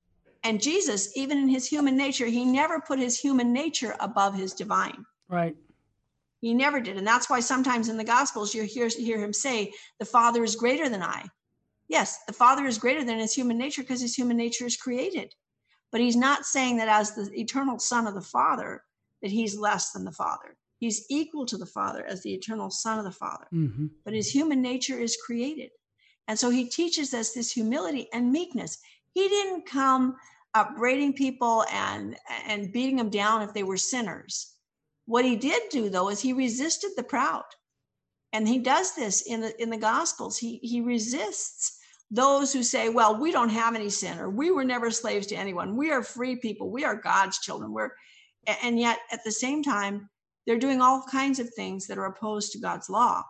And 0.43 0.60
Jesus, 0.60 1.16
even 1.16 1.38
in 1.38 1.47
his 1.47 1.68
human 1.68 1.95
nature, 1.95 2.26
he 2.26 2.43
never 2.43 2.82
put 2.82 2.97
his 2.97 3.20
human 3.20 3.53
nature 3.53 3.95
above 3.99 4.34
his 4.34 4.53
divine. 4.53 5.05
Right. 5.30 5.55
He 6.41 6.55
never 6.55 6.80
did. 6.80 6.97
And 6.97 7.05
that's 7.05 7.30
why 7.30 7.41
sometimes 7.41 7.89
in 7.89 7.97
the 7.97 8.03
Gospels 8.03 8.55
you 8.55 8.64
hear, 8.64 8.88
hear 8.88 9.20
him 9.20 9.34
say, 9.34 9.72
The 9.99 10.05
Father 10.05 10.43
is 10.43 10.55
greater 10.55 10.89
than 10.89 11.03
I. 11.03 11.26
Yes, 11.88 12.20
the 12.28 12.34
Father 12.34 12.66
is 12.66 12.78
greater 12.78 13.04
than 13.04 13.20
his 13.20 13.34
human 13.34 13.58
nature 13.58 13.82
because 13.82 14.02
his 14.02 14.16
human 14.16 14.38
nature 14.38 14.66
is 14.66 14.76
created. 14.76 15.34
But 15.92 16.02
he's 16.02 16.18
not 16.18 16.46
saying 16.46 16.78
that 16.78 16.90
as 16.90 17.16
the 17.16 17.30
eternal 17.40 17.80
Son 17.80 18.08
of 18.08 18.14
the 18.14 18.22
Father, 18.22 18.84
that 19.22 19.32
he's 19.32 19.58
less 19.58 19.92
than 19.92 20.04
the 20.04 20.12
Father. 20.12 20.58
He's 20.80 21.06
equal 21.10 21.46
to 21.46 21.58
the 21.58 21.66
Father 21.66 22.06
as 22.06 22.22
the 22.22 22.34
eternal 22.34 22.70
Son 22.70 23.00
of 23.00 23.06
the 23.06 23.12
Father. 23.12 23.48
Mm-hmm. 23.54 23.88
But 24.04 24.14
his 24.14 24.30
human 24.30 24.62
nature 24.62 25.00
is 25.00 25.18
created. 25.26 25.72
And 26.28 26.38
so 26.38 26.50
he 26.50 26.66
teaches 26.66 27.14
us 27.14 27.32
this 27.32 27.52
humility 27.52 28.10
and 28.14 28.32
meekness. 28.32 28.78
He 29.14 29.28
didn't 29.28 29.66
come 29.66 30.18
upbraiding 30.54 31.14
people 31.14 31.64
and, 31.72 32.18
and 32.48 32.72
beating 32.72 32.98
them 32.98 33.10
down 33.10 33.42
if 33.42 33.54
they 33.54 33.64
were 33.64 33.78
sinners. 33.78 34.56
What 35.06 35.24
he 35.24 35.38
did 35.38 35.64
do, 35.72 35.90
though, 35.90 36.10
is 36.10 36.20
he 36.20 36.34
resisted 36.34 36.92
the 36.96 37.04
proud. 37.04 37.46
And 38.34 38.48
he 38.48 38.60
does 38.60 38.94
this 38.94 39.22
in 39.22 39.40
the 39.42 39.62
in 39.62 39.70
the 39.70 39.78
gospels. 39.78 40.38
He 40.38 40.60
he 40.62 40.82
resists 40.82 41.76
those 42.10 42.53
who 42.53 42.64
say, 42.64 42.89
well, 42.89 43.20
we 43.20 43.32
don't 43.32 43.49
have 43.49 43.76
any 43.76 43.89
sin 43.89 44.18
or 44.20 44.30
we 44.30 44.51
were 44.51 44.64
never 44.64 44.89
slaves 44.91 45.28
to 45.28 45.36
anyone. 45.36 45.76
We 45.76 45.91
are 45.91 46.03
free 46.03 46.38
people. 46.38 46.72
We 46.72 46.86
are 46.86 46.95
God's 46.95 47.39
children. 47.39 47.74
We're, 47.74 47.91
and 48.64 48.80
yet 48.80 48.99
at 49.12 49.24
the 49.24 49.32
same 49.32 49.62
time, 49.62 50.10
they're 50.45 50.58
doing 50.58 50.82
all 50.82 51.03
kinds 51.12 51.39
of 51.39 51.53
things 51.53 51.88
that 51.88 51.97
are 51.97 52.05
opposed 52.05 52.53
to 52.53 52.60
God's 52.60 52.89
law. 52.89 53.24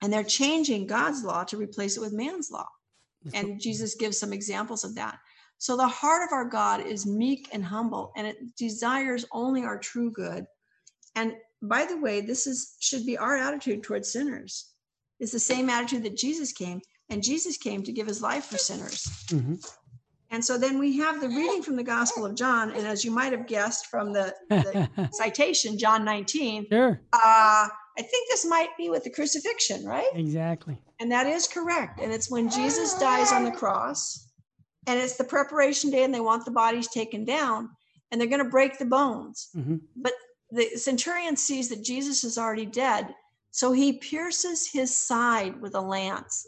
And 0.00 0.12
they're 0.12 0.22
changing 0.22 0.86
God's 0.86 1.24
law 1.24 1.44
to 1.44 1.56
replace 1.56 1.96
it 1.96 2.00
with 2.00 2.12
man's 2.12 2.50
law. 2.50 2.68
And 3.32 3.58
Jesus 3.58 3.94
gives 3.94 4.18
some 4.18 4.32
examples 4.32 4.84
of 4.84 4.94
that. 4.96 5.18
So 5.58 5.76
the 5.76 5.88
heart 5.88 6.22
of 6.24 6.32
our 6.32 6.44
God 6.44 6.84
is 6.84 7.06
meek 7.06 7.48
and 7.52 7.64
humble, 7.64 8.12
and 8.16 8.26
it 8.26 8.54
desires 8.56 9.24
only 9.32 9.64
our 9.64 9.78
true 9.78 10.10
good. 10.10 10.44
And 11.14 11.34
by 11.62 11.86
the 11.86 11.96
way, 11.96 12.20
this 12.20 12.46
is 12.46 12.76
should 12.80 13.06
be 13.06 13.16
our 13.16 13.36
attitude 13.36 13.82
towards 13.82 14.12
sinners. 14.12 14.72
It's 15.20 15.32
the 15.32 15.38
same 15.38 15.70
attitude 15.70 16.02
that 16.02 16.18
Jesus 16.18 16.52
came 16.52 16.82
and 17.10 17.22
Jesus 17.22 17.56
came 17.56 17.82
to 17.82 17.92
give 17.92 18.06
his 18.06 18.22
life 18.22 18.46
for 18.46 18.58
sinners. 18.58 19.04
Mm-hmm. 19.28 19.54
And 20.30 20.44
so 20.44 20.58
then 20.58 20.78
we 20.78 20.96
have 20.98 21.20
the 21.20 21.28
reading 21.28 21.62
from 21.62 21.76
the 21.76 21.84
Gospel 21.84 22.26
of 22.26 22.34
John, 22.34 22.72
and 22.72 22.86
as 22.86 23.04
you 23.04 23.12
might 23.12 23.32
have 23.32 23.46
guessed 23.46 23.86
from 23.86 24.12
the, 24.12 24.34
the 24.48 25.08
citation, 25.12 25.78
John 25.78 26.04
19. 26.04 26.66
Sure. 26.68 27.00
Uh, 27.12 27.68
I 27.96 28.02
think 28.02 28.28
this 28.28 28.44
might 28.44 28.70
be 28.76 28.90
with 28.90 29.04
the 29.04 29.10
crucifixion, 29.10 29.84
right? 29.84 30.10
Exactly. 30.14 30.76
And 30.98 31.12
that 31.12 31.26
is 31.26 31.46
correct. 31.46 32.00
And 32.00 32.12
it's 32.12 32.30
when 32.30 32.50
Jesus 32.50 32.98
dies 32.98 33.32
on 33.32 33.44
the 33.44 33.52
cross, 33.52 34.28
and 34.86 34.98
it's 34.98 35.16
the 35.16 35.24
preparation 35.24 35.90
day, 35.90 36.02
and 36.02 36.12
they 36.12 36.20
want 36.20 36.44
the 36.44 36.50
bodies 36.50 36.88
taken 36.88 37.24
down, 37.24 37.70
and 38.10 38.20
they're 38.20 38.28
going 38.28 38.42
to 38.42 38.50
break 38.50 38.78
the 38.78 38.84
bones. 38.84 39.50
Mm-hmm. 39.56 39.76
But 39.96 40.14
the 40.50 40.66
centurion 40.76 41.36
sees 41.36 41.68
that 41.68 41.84
Jesus 41.84 42.24
is 42.24 42.38
already 42.38 42.66
dead, 42.66 43.14
so 43.52 43.70
he 43.70 43.98
pierces 43.98 44.68
his 44.68 44.96
side 44.96 45.60
with 45.60 45.76
a 45.76 45.80
lance, 45.80 46.44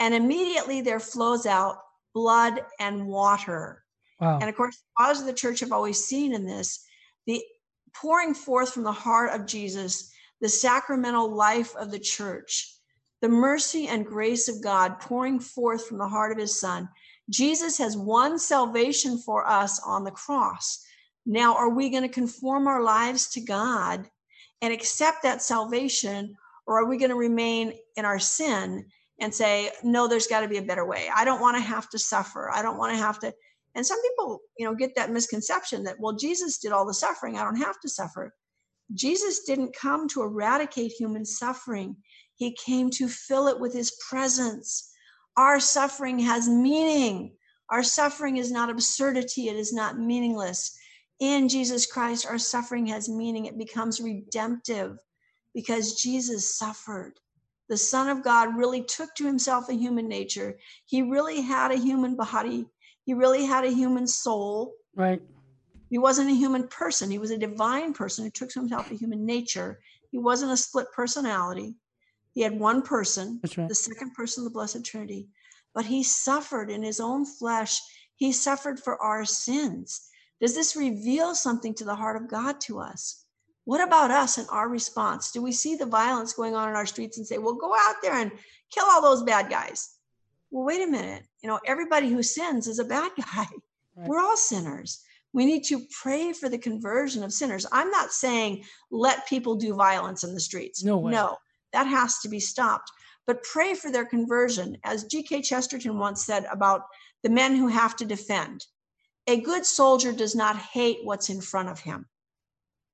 and 0.00 0.14
immediately 0.14 0.80
there 0.80 0.98
flows 0.98 1.46
out 1.46 1.76
blood 2.14 2.64
and 2.80 3.06
water. 3.06 3.84
Wow. 4.18 4.38
And 4.40 4.48
of 4.48 4.56
course, 4.56 4.82
fathers 4.98 5.20
of 5.20 5.26
the 5.26 5.32
church 5.32 5.60
have 5.60 5.72
always 5.72 6.04
seen 6.04 6.34
in 6.34 6.46
this 6.46 6.84
the 7.26 7.42
pouring 7.94 8.34
forth 8.34 8.72
from 8.72 8.82
the 8.82 8.92
heart 8.92 9.38
of 9.38 9.46
Jesus, 9.46 10.10
the 10.40 10.48
sacramental 10.48 11.32
life 11.32 11.76
of 11.76 11.90
the 11.90 11.98
church, 11.98 12.74
the 13.20 13.28
mercy 13.28 13.88
and 13.88 14.06
grace 14.06 14.48
of 14.48 14.62
God 14.62 14.98
pouring 15.00 15.38
forth 15.38 15.86
from 15.86 15.98
the 15.98 16.08
heart 16.08 16.32
of 16.32 16.38
his 16.38 16.58
son. 16.58 16.88
Jesus 17.28 17.78
has 17.78 17.96
won 17.96 18.38
salvation 18.38 19.18
for 19.18 19.46
us 19.46 19.80
on 19.84 20.02
the 20.02 20.10
cross. 20.10 20.84
Now, 21.26 21.54
are 21.54 21.68
we 21.68 21.90
going 21.90 22.02
to 22.02 22.08
conform 22.08 22.66
our 22.66 22.82
lives 22.82 23.28
to 23.30 23.40
God 23.40 24.08
and 24.62 24.72
accept 24.72 25.22
that 25.22 25.42
salvation, 25.42 26.34
or 26.66 26.80
are 26.80 26.86
we 26.86 26.96
going 26.96 27.10
to 27.10 27.16
remain 27.16 27.74
in 27.96 28.04
our 28.04 28.18
sin 28.18 28.86
and 29.20 29.34
say, 29.34 29.70
no, 29.82 30.08
there's 30.08 30.26
got 30.26 30.40
to 30.40 30.48
be 30.48 30.58
a 30.58 30.62
better 30.62 30.86
way. 30.86 31.08
I 31.14 31.24
don't 31.24 31.40
want 31.40 31.56
to 31.56 31.62
have 31.62 31.88
to 31.90 31.98
suffer. 31.98 32.50
I 32.50 32.62
don't 32.62 32.78
want 32.78 32.92
to 32.92 32.98
have 32.98 33.18
to. 33.20 33.32
And 33.74 33.86
some 33.86 34.00
people, 34.02 34.40
you 34.58 34.64
know, 34.64 34.74
get 34.74 34.94
that 34.96 35.12
misconception 35.12 35.84
that, 35.84 35.96
well, 36.00 36.16
Jesus 36.16 36.58
did 36.58 36.72
all 36.72 36.86
the 36.86 36.94
suffering. 36.94 37.36
I 37.36 37.44
don't 37.44 37.56
have 37.56 37.78
to 37.80 37.88
suffer. 37.88 38.34
Jesus 38.92 39.44
didn't 39.44 39.76
come 39.76 40.08
to 40.08 40.22
eradicate 40.22 40.92
human 40.92 41.24
suffering, 41.24 41.96
he 42.34 42.56
came 42.64 42.90
to 42.90 43.06
fill 43.06 43.46
it 43.48 43.60
with 43.60 43.72
his 43.72 43.92
presence. 44.08 44.90
Our 45.36 45.60
suffering 45.60 46.18
has 46.20 46.48
meaning. 46.48 47.34
Our 47.68 47.82
suffering 47.82 48.38
is 48.38 48.50
not 48.50 48.70
absurdity, 48.70 49.48
it 49.48 49.56
is 49.56 49.72
not 49.72 49.98
meaningless. 49.98 50.76
In 51.20 51.48
Jesus 51.48 51.86
Christ, 51.86 52.26
our 52.26 52.38
suffering 52.38 52.86
has 52.86 53.08
meaning. 53.08 53.44
It 53.44 53.58
becomes 53.58 54.00
redemptive 54.00 54.98
because 55.54 56.00
Jesus 56.00 56.56
suffered 56.56 57.12
the 57.70 57.76
Son 57.76 58.08
of 58.08 58.24
God 58.24 58.56
really 58.56 58.82
took 58.82 59.14
to 59.14 59.24
himself 59.24 59.68
a 59.68 59.74
human 59.74 60.08
nature. 60.08 60.58
He 60.86 61.02
really 61.02 61.40
had 61.40 61.70
a 61.70 61.78
human 61.78 62.16
body. 62.16 62.66
He 63.06 63.14
really 63.14 63.46
had 63.46 63.64
a 63.64 63.70
human 63.70 64.08
soul. 64.08 64.74
Right. 64.96 65.22
He 65.88 65.96
wasn't 65.96 66.30
a 66.30 66.34
human 66.34 66.66
person. 66.66 67.12
He 67.12 67.18
was 67.18 67.30
a 67.30 67.38
divine 67.38 67.94
person 67.94 68.24
who 68.24 68.30
took 68.32 68.50
to 68.50 68.58
himself 68.58 68.90
a 68.90 68.96
human 68.96 69.24
nature. 69.24 69.78
He 70.10 70.18
wasn't 70.18 70.50
a 70.50 70.56
split 70.56 70.86
personality. 70.92 71.76
He 72.32 72.42
had 72.42 72.58
one 72.58 72.82
person, 72.82 73.38
That's 73.40 73.56
right. 73.56 73.68
the 73.68 73.74
second 73.76 74.14
person 74.14 74.42
of 74.42 74.50
the 74.50 74.54
Blessed 74.54 74.84
Trinity. 74.84 75.28
But 75.72 75.84
he 75.86 76.02
suffered 76.02 76.70
in 76.70 76.82
his 76.82 76.98
own 76.98 77.24
flesh. 77.24 77.80
He 78.16 78.32
suffered 78.32 78.80
for 78.80 79.00
our 79.00 79.24
sins. 79.24 80.08
Does 80.40 80.56
this 80.56 80.74
reveal 80.74 81.36
something 81.36 81.74
to 81.74 81.84
the 81.84 81.94
heart 81.94 82.20
of 82.20 82.28
God 82.28 82.60
to 82.62 82.80
us? 82.80 83.19
What 83.70 83.80
about 83.80 84.10
us 84.10 84.36
and 84.36 84.48
our 84.50 84.68
response? 84.68 85.30
Do 85.30 85.40
we 85.40 85.52
see 85.52 85.76
the 85.76 85.86
violence 85.86 86.32
going 86.32 86.56
on 86.56 86.68
in 86.68 86.74
our 86.74 86.86
streets 86.86 87.18
and 87.18 87.24
say, 87.24 87.38
well, 87.38 87.54
go 87.54 87.72
out 87.72 88.02
there 88.02 88.14
and 88.14 88.32
kill 88.72 88.84
all 88.84 89.00
those 89.00 89.22
bad 89.22 89.48
guys? 89.48 89.90
Well, 90.50 90.64
wait 90.64 90.82
a 90.82 90.90
minute. 90.90 91.22
You 91.40 91.48
know, 91.48 91.60
everybody 91.64 92.08
who 92.08 92.20
sins 92.20 92.66
is 92.66 92.80
a 92.80 92.84
bad 92.84 93.12
guy. 93.16 93.46
Right. 93.94 94.08
We're 94.08 94.18
all 94.18 94.36
sinners. 94.36 95.04
We 95.32 95.46
need 95.46 95.62
to 95.66 95.86
pray 96.02 96.32
for 96.32 96.48
the 96.48 96.58
conversion 96.58 97.22
of 97.22 97.32
sinners. 97.32 97.64
I'm 97.70 97.92
not 97.92 98.10
saying 98.10 98.64
let 98.90 99.28
people 99.28 99.54
do 99.54 99.76
violence 99.76 100.24
in 100.24 100.34
the 100.34 100.40
streets. 100.40 100.82
No 100.82 100.98
way. 100.98 101.12
No, 101.12 101.36
that 101.72 101.86
has 101.86 102.18
to 102.22 102.28
be 102.28 102.40
stopped. 102.40 102.90
But 103.24 103.44
pray 103.44 103.74
for 103.74 103.92
their 103.92 104.04
conversion. 104.04 104.78
As 104.82 105.04
G.K. 105.04 105.42
Chesterton 105.42 105.96
once 105.96 106.26
said 106.26 106.44
about 106.50 106.86
the 107.22 107.30
men 107.30 107.54
who 107.54 107.68
have 107.68 107.94
to 107.98 108.04
defend, 108.04 108.66
a 109.28 109.40
good 109.40 109.64
soldier 109.64 110.10
does 110.10 110.34
not 110.34 110.56
hate 110.56 110.98
what's 111.04 111.30
in 111.30 111.40
front 111.40 111.68
of 111.68 111.78
him. 111.78 112.06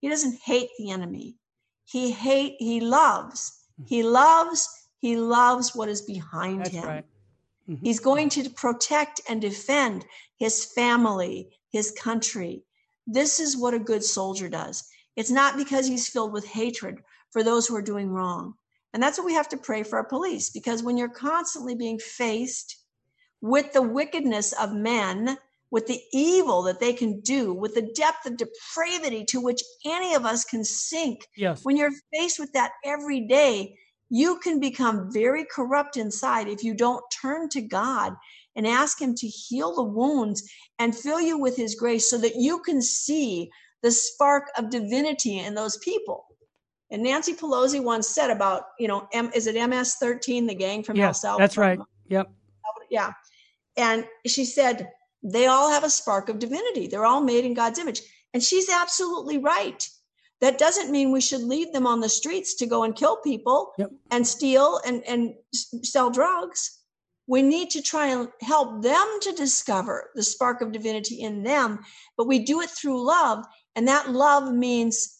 He 0.00 0.08
doesn't 0.08 0.38
hate 0.44 0.70
the 0.78 0.90
enemy. 0.90 1.36
He 1.84 2.10
hate 2.10 2.56
he 2.58 2.80
loves. 2.80 3.64
He 3.86 4.02
loves 4.02 4.68
he 5.00 5.16
loves 5.16 5.74
what 5.74 5.88
is 5.88 6.02
behind 6.02 6.60
That's 6.60 6.70
him. 6.70 6.84
Right. 6.84 7.04
Mm-hmm. 7.68 7.84
He's 7.84 8.00
going 8.00 8.28
to 8.30 8.50
protect 8.50 9.20
and 9.28 9.40
defend 9.40 10.04
his 10.38 10.64
family, 10.64 11.50
his 11.70 11.90
country. 11.92 12.64
This 13.06 13.40
is 13.40 13.56
what 13.56 13.74
a 13.74 13.78
good 13.78 14.02
soldier 14.02 14.48
does. 14.48 14.88
It's 15.16 15.30
not 15.30 15.56
because 15.56 15.86
he's 15.86 16.08
filled 16.08 16.32
with 16.32 16.46
hatred 16.46 17.02
for 17.30 17.42
those 17.42 17.66
who 17.66 17.76
are 17.76 17.82
doing 17.82 18.08
wrong. 18.08 18.54
And 18.92 19.02
that's 19.02 19.18
what 19.18 19.26
we 19.26 19.34
have 19.34 19.48
to 19.50 19.56
pray 19.56 19.82
for 19.82 19.96
our 19.96 20.04
police 20.04 20.50
because 20.50 20.82
when 20.82 20.96
you're 20.96 21.08
constantly 21.08 21.74
being 21.74 21.98
faced 21.98 22.76
with 23.40 23.72
the 23.72 23.82
wickedness 23.82 24.52
of 24.52 24.72
men 24.72 25.36
with 25.70 25.86
the 25.86 26.00
evil 26.12 26.62
that 26.62 26.80
they 26.80 26.92
can 26.92 27.20
do, 27.20 27.52
with 27.52 27.74
the 27.74 27.90
depth 27.94 28.26
of 28.26 28.36
depravity 28.36 29.24
to 29.24 29.40
which 29.40 29.62
any 29.84 30.14
of 30.14 30.24
us 30.24 30.44
can 30.44 30.64
sink. 30.64 31.26
Yes. 31.36 31.64
When 31.64 31.76
you're 31.76 31.92
faced 32.14 32.38
with 32.38 32.52
that 32.52 32.72
every 32.84 33.22
day, 33.22 33.76
you 34.08 34.38
can 34.38 34.60
become 34.60 35.12
very 35.12 35.44
corrupt 35.44 35.96
inside 35.96 36.48
if 36.48 36.62
you 36.62 36.74
don't 36.74 37.04
turn 37.10 37.48
to 37.50 37.60
God 37.60 38.14
and 38.54 38.66
ask 38.66 39.00
Him 39.00 39.14
to 39.16 39.26
heal 39.26 39.74
the 39.74 39.82
wounds 39.82 40.48
and 40.78 40.96
fill 40.96 41.20
you 41.20 41.38
with 41.38 41.56
His 41.56 41.74
grace 41.74 42.08
so 42.08 42.18
that 42.18 42.36
you 42.36 42.60
can 42.60 42.80
see 42.80 43.50
the 43.82 43.90
spark 43.90 44.44
of 44.56 44.70
divinity 44.70 45.38
in 45.40 45.54
those 45.54 45.76
people. 45.78 46.24
And 46.90 47.02
Nancy 47.02 47.34
Pelosi 47.34 47.82
once 47.82 48.08
said 48.08 48.30
about, 48.30 48.62
you 48.78 48.86
know, 48.86 49.08
M, 49.12 49.30
is 49.34 49.48
it 49.48 49.68
MS 49.68 49.96
13, 49.96 50.46
the 50.46 50.54
gang 50.54 50.84
from 50.84 50.96
yes, 50.96 51.06
El 51.06 51.14
Salvador? 51.14 51.42
That's 51.42 51.56
right. 51.56 51.80
Yep. 52.08 52.30
Yeah. 52.90 53.12
And 53.76 54.06
she 54.26 54.44
said, 54.44 54.88
they 55.22 55.46
all 55.46 55.70
have 55.70 55.84
a 55.84 55.90
spark 55.90 56.28
of 56.28 56.38
divinity. 56.38 56.86
They're 56.86 57.06
all 57.06 57.20
made 57.20 57.44
in 57.44 57.54
God's 57.54 57.78
image. 57.78 58.02
And 58.34 58.42
she's 58.42 58.68
absolutely 58.68 59.38
right. 59.38 59.88
That 60.40 60.58
doesn't 60.58 60.90
mean 60.90 61.12
we 61.12 61.20
should 61.20 61.42
leave 61.42 61.72
them 61.72 61.86
on 61.86 62.00
the 62.00 62.08
streets 62.08 62.54
to 62.56 62.66
go 62.66 62.82
and 62.84 62.94
kill 62.94 63.16
people 63.16 63.72
yep. 63.78 63.90
and 64.10 64.26
steal 64.26 64.80
and, 64.86 65.02
and 65.04 65.34
sell 65.82 66.10
drugs. 66.10 66.78
We 67.26 67.42
need 67.42 67.70
to 67.70 67.82
try 67.82 68.08
and 68.08 68.28
help 68.42 68.82
them 68.82 69.06
to 69.22 69.32
discover 69.32 70.10
the 70.14 70.22
spark 70.22 70.60
of 70.60 70.72
divinity 70.72 71.22
in 71.22 71.42
them, 71.42 71.80
but 72.16 72.28
we 72.28 72.40
do 72.40 72.60
it 72.60 72.70
through 72.70 73.04
love. 73.04 73.44
And 73.74 73.88
that 73.88 74.10
love 74.10 74.52
means 74.52 75.16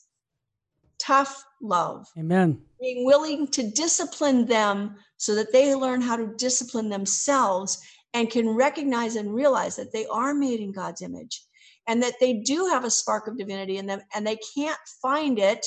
tough 0.99 1.43
love. 1.61 2.07
Amen. 2.19 2.61
Being 2.81 3.07
willing 3.07 3.49
to 3.49 3.69
discipline 3.71 4.47
them 4.47 4.97
so 5.17 5.35
that 5.35 5.53
they 5.53 5.75
learn 5.75 6.01
how 6.01 6.17
to 6.17 6.35
discipline 6.37 6.91
themselves 6.91 7.83
and 8.15 8.31
can 8.31 8.49
recognize 8.49 9.17
and 9.17 9.35
realize 9.35 9.77
that 9.77 9.93
they 9.93 10.07
are 10.07 10.35
made 10.35 10.61
in 10.61 10.73
God's 10.73 11.03
image 11.03 11.43
and 11.87 12.03
that 12.03 12.15
they 12.21 12.35
do 12.35 12.67
have 12.67 12.85
a 12.85 12.91
spark 12.91 13.29
of 13.29 13.39
divinity 13.39 13.79
in 13.79 13.87
them 13.87 14.01
and 14.15 14.27
they 14.27 14.39
can't 14.57 14.79
find 15.03 15.39
it 15.39 15.65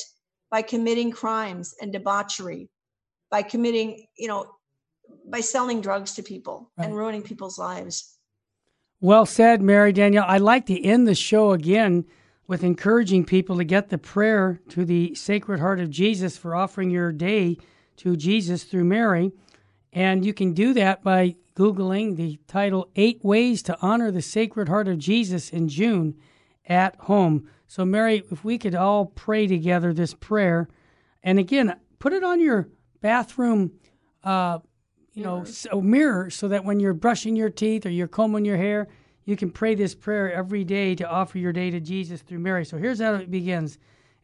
by 0.50 0.62
committing 0.62 1.10
crimes 1.10 1.74
and 1.80 1.92
debauchery, 1.92 2.68
by 3.30 3.42
committing, 3.42 4.06
you 4.18 4.28
know, 4.28 4.46
by 5.28 5.40
selling 5.40 5.80
drugs 5.80 6.14
to 6.14 6.22
people 6.22 6.70
right. 6.76 6.86
and 6.86 6.96
ruining 6.96 7.22
people's 7.22 7.58
lives. 7.58 8.16
Well 9.00 9.26
said, 9.26 9.62
Mary 9.62 9.92
Danielle. 9.92 10.26
I'd 10.26 10.40
like 10.40 10.66
to 10.66 10.84
end 10.84 11.06
the 11.06 11.14
show 11.14 11.52
again 11.52 12.04
with 12.46 12.64
encouraging 12.64 13.24
people 13.24 13.56
to 13.56 13.64
get 13.64 13.88
the 13.88 13.96
prayer 13.96 14.60
to 14.70 14.84
the 14.84 15.14
Sacred 15.14 15.60
Heart 15.60 15.80
of 15.80 15.88
Jesus 15.88 16.36
for 16.36 16.54
offering 16.54 16.90
your 16.90 17.12
day 17.12 17.56
to 17.98 18.16
Jesus 18.16 18.64
through 18.64 18.84
Mary. 18.84 19.32
And 19.92 20.24
you 20.24 20.34
can 20.34 20.52
do 20.52 20.74
that 20.74 21.02
by 21.02 21.36
Googling 21.60 22.16
the 22.16 22.40
title 22.46 22.88
Eight 22.96 23.22
Ways 23.22 23.62
to 23.64 23.76
Honor 23.82 24.10
the 24.10 24.22
Sacred 24.22 24.70
Heart 24.70 24.88
of 24.88 24.96
Jesus 24.96 25.50
in 25.50 25.68
June 25.68 26.14
at 26.64 26.96
Home. 27.00 27.50
So, 27.66 27.84
Mary, 27.84 28.22
if 28.30 28.42
we 28.42 28.56
could 28.56 28.74
all 28.74 29.04
pray 29.04 29.46
together 29.46 29.92
this 29.92 30.14
prayer, 30.14 30.70
and 31.22 31.38
again, 31.38 31.76
put 31.98 32.14
it 32.14 32.24
on 32.24 32.40
your 32.40 32.70
bathroom, 33.02 33.72
uh, 34.24 34.60
you 35.12 35.22
know, 35.22 35.44
so 35.44 35.82
mirror, 35.82 36.30
so 36.30 36.48
that 36.48 36.64
when 36.64 36.80
you're 36.80 36.94
brushing 36.94 37.36
your 37.36 37.50
teeth 37.50 37.84
or 37.84 37.90
you're 37.90 38.08
combing 38.08 38.46
your 38.46 38.56
hair, 38.56 38.88
you 39.26 39.36
can 39.36 39.50
pray 39.50 39.74
this 39.74 39.94
prayer 39.94 40.32
every 40.32 40.64
day 40.64 40.94
to 40.94 41.06
offer 41.06 41.36
your 41.36 41.52
day 41.52 41.70
to 41.70 41.78
Jesus 41.78 42.22
through 42.22 42.38
Mary. 42.38 42.64
So 42.64 42.78
here's 42.78 43.02
how 43.02 43.16
it 43.16 43.30
begins: 43.30 43.76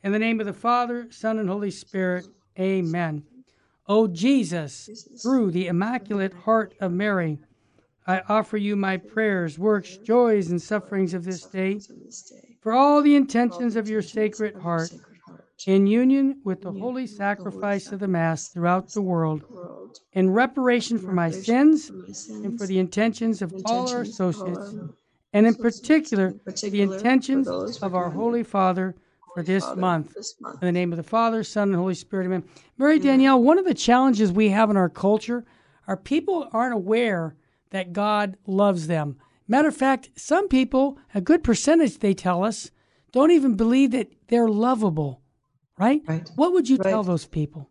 In 0.03 0.11
the 0.11 0.19
name 0.19 0.41
of 0.41 0.47
the 0.47 0.55
Father, 0.55 1.09
Son, 1.11 1.39
and 1.39 1.51
Holy 1.51 1.71
Spirit. 1.71 2.27
Amen. 2.59 3.25
Oh, 3.89 4.05
o 4.05 4.07
Jesus, 4.09 5.07
through 5.23 5.51
the 5.53 5.69
Immaculate 5.69 6.33
Heart 6.33 6.75
of 6.81 6.93
Mary, 6.93 7.39
I 8.07 8.23
offer 8.29 8.57
you 8.57 8.77
my 8.77 8.97
prayers, 8.97 9.59
works, 9.59 9.97
joys, 9.99 10.51
and 10.51 10.61
sufferings 10.61 11.15
of 11.15 11.25
this 11.25 11.45
day 11.47 11.81
for 12.61 12.73
all 12.73 13.03
the 13.03 13.15
intentions 13.15 13.77
of 13.77 13.89
your 13.89 14.03
Sacred 14.03 14.57
Heart, 14.57 14.93
in 15.67 15.87
union 15.87 16.41
with 16.45 16.63
the 16.63 16.73
holy 16.73 17.07
sacrifice 17.07 17.93
of 17.93 18.01
the 18.01 18.09
Mass 18.09 18.49
throughout 18.49 18.93
the 18.93 19.03
world, 19.03 19.43
in 20.13 20.31
reparation 20.31 20.99
for 20.99 21.13
my 21.13 21.31
sins 21.31 21.91
and 22.29 22.59
for 22.59 22.67
the 22.67 22.79
intentions 22.79 23.43
of 23.43 23.55
all 23.67 23.89
our 23.89 24.03
associates 24.03 24.75
and 25.33 25.47
in 25.47 25.55
particular, 25.55 26.35
the 26.63 26.81
intentions 26.81 27.47
of 27.83 27.95
our 27.95 28.11
Holy 28.11 28.43
Father 28.43 28.95
for 29.37 29.43
this, 29.43 29.65
Father, 29.65 29.81
month. 29.81 30.15
this 30.15 30.35
month. 30.41 30.63
In 30.63 30.67
the 30.67 30.73
name 30.73 30.95
of 30.95 30.97
the 30.97 31.03
Father, 31.03 31.45
Son, 31.45 31.69
and 31.69 31.77
Holy 31.77 31.95
Spirit, 31.95 32.25
amen. 32.25 32.43
Mary 32.79 32.99
Danielle, 32.99 33.43
one 33.43 33.59
of 33.59 33.67
the 33.67 33.75
challenges 33.75 34.33
we 34.33 34.49
have 34.49 34.71
in 34.71 34.79
our 34.79 34.89
culture 34.89 35.45
are 35.87 35.97
people 35.97 36.49
aren't 36.55 36.73
aware 36.73 37.37
that 37.69 37.93
God 37.93 38.39
loves 38.47 38.87
them. 38.87 39.19
Matter 39.47 39.69
of 39.69 39.77
fact, 39.77 40.09
some 40.17 40.49
people, 40.49 40.97
a 41.15 41.21
good 41.21 41.45
percentage, 41.45 41.99
they 41.99 42.15
tell 42.15 42.43
us, 42.43 42.71
don't 43.13 43.31
even 43.31 43.57
believe 43.57 43.91
that 43.91 44.11
they're 44.29 44.49
lovable, 44.49 45.21
right? 45.79 46.01
right. 46.07 46.31
What 46.37 46.55
would 46.55 46.71
you 46.71 46.79
right. 46.79 46.89
tell 46.89 47.03
those 47.03 47.27
people? 47.27 47.69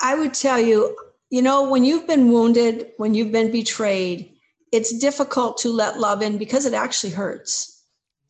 I 0.00 0.14
would 0.14 0.32
tell 0.32 0.58
you, 0.58 0.96
you 1.28 1.42
know, 1.42 1.68
when 1.68 1.84
you've 1.84 2.06
been 2.06 2.32
wounded, 2.32 2.92
when 2.96 3.12
you've 3.12 3.32
been 3.32 3.52
betrayed, 3.52 4.32
it's 4.72 4.96
difficult 4.96 5.58
to 5.58 5.68
let 5.68 6.00
love 6.00 6.22
in 6.22 6.38
because 6.38 6.64
it 6.64 6.72
actually 6.72 7.12
hurts. 7.12 7.75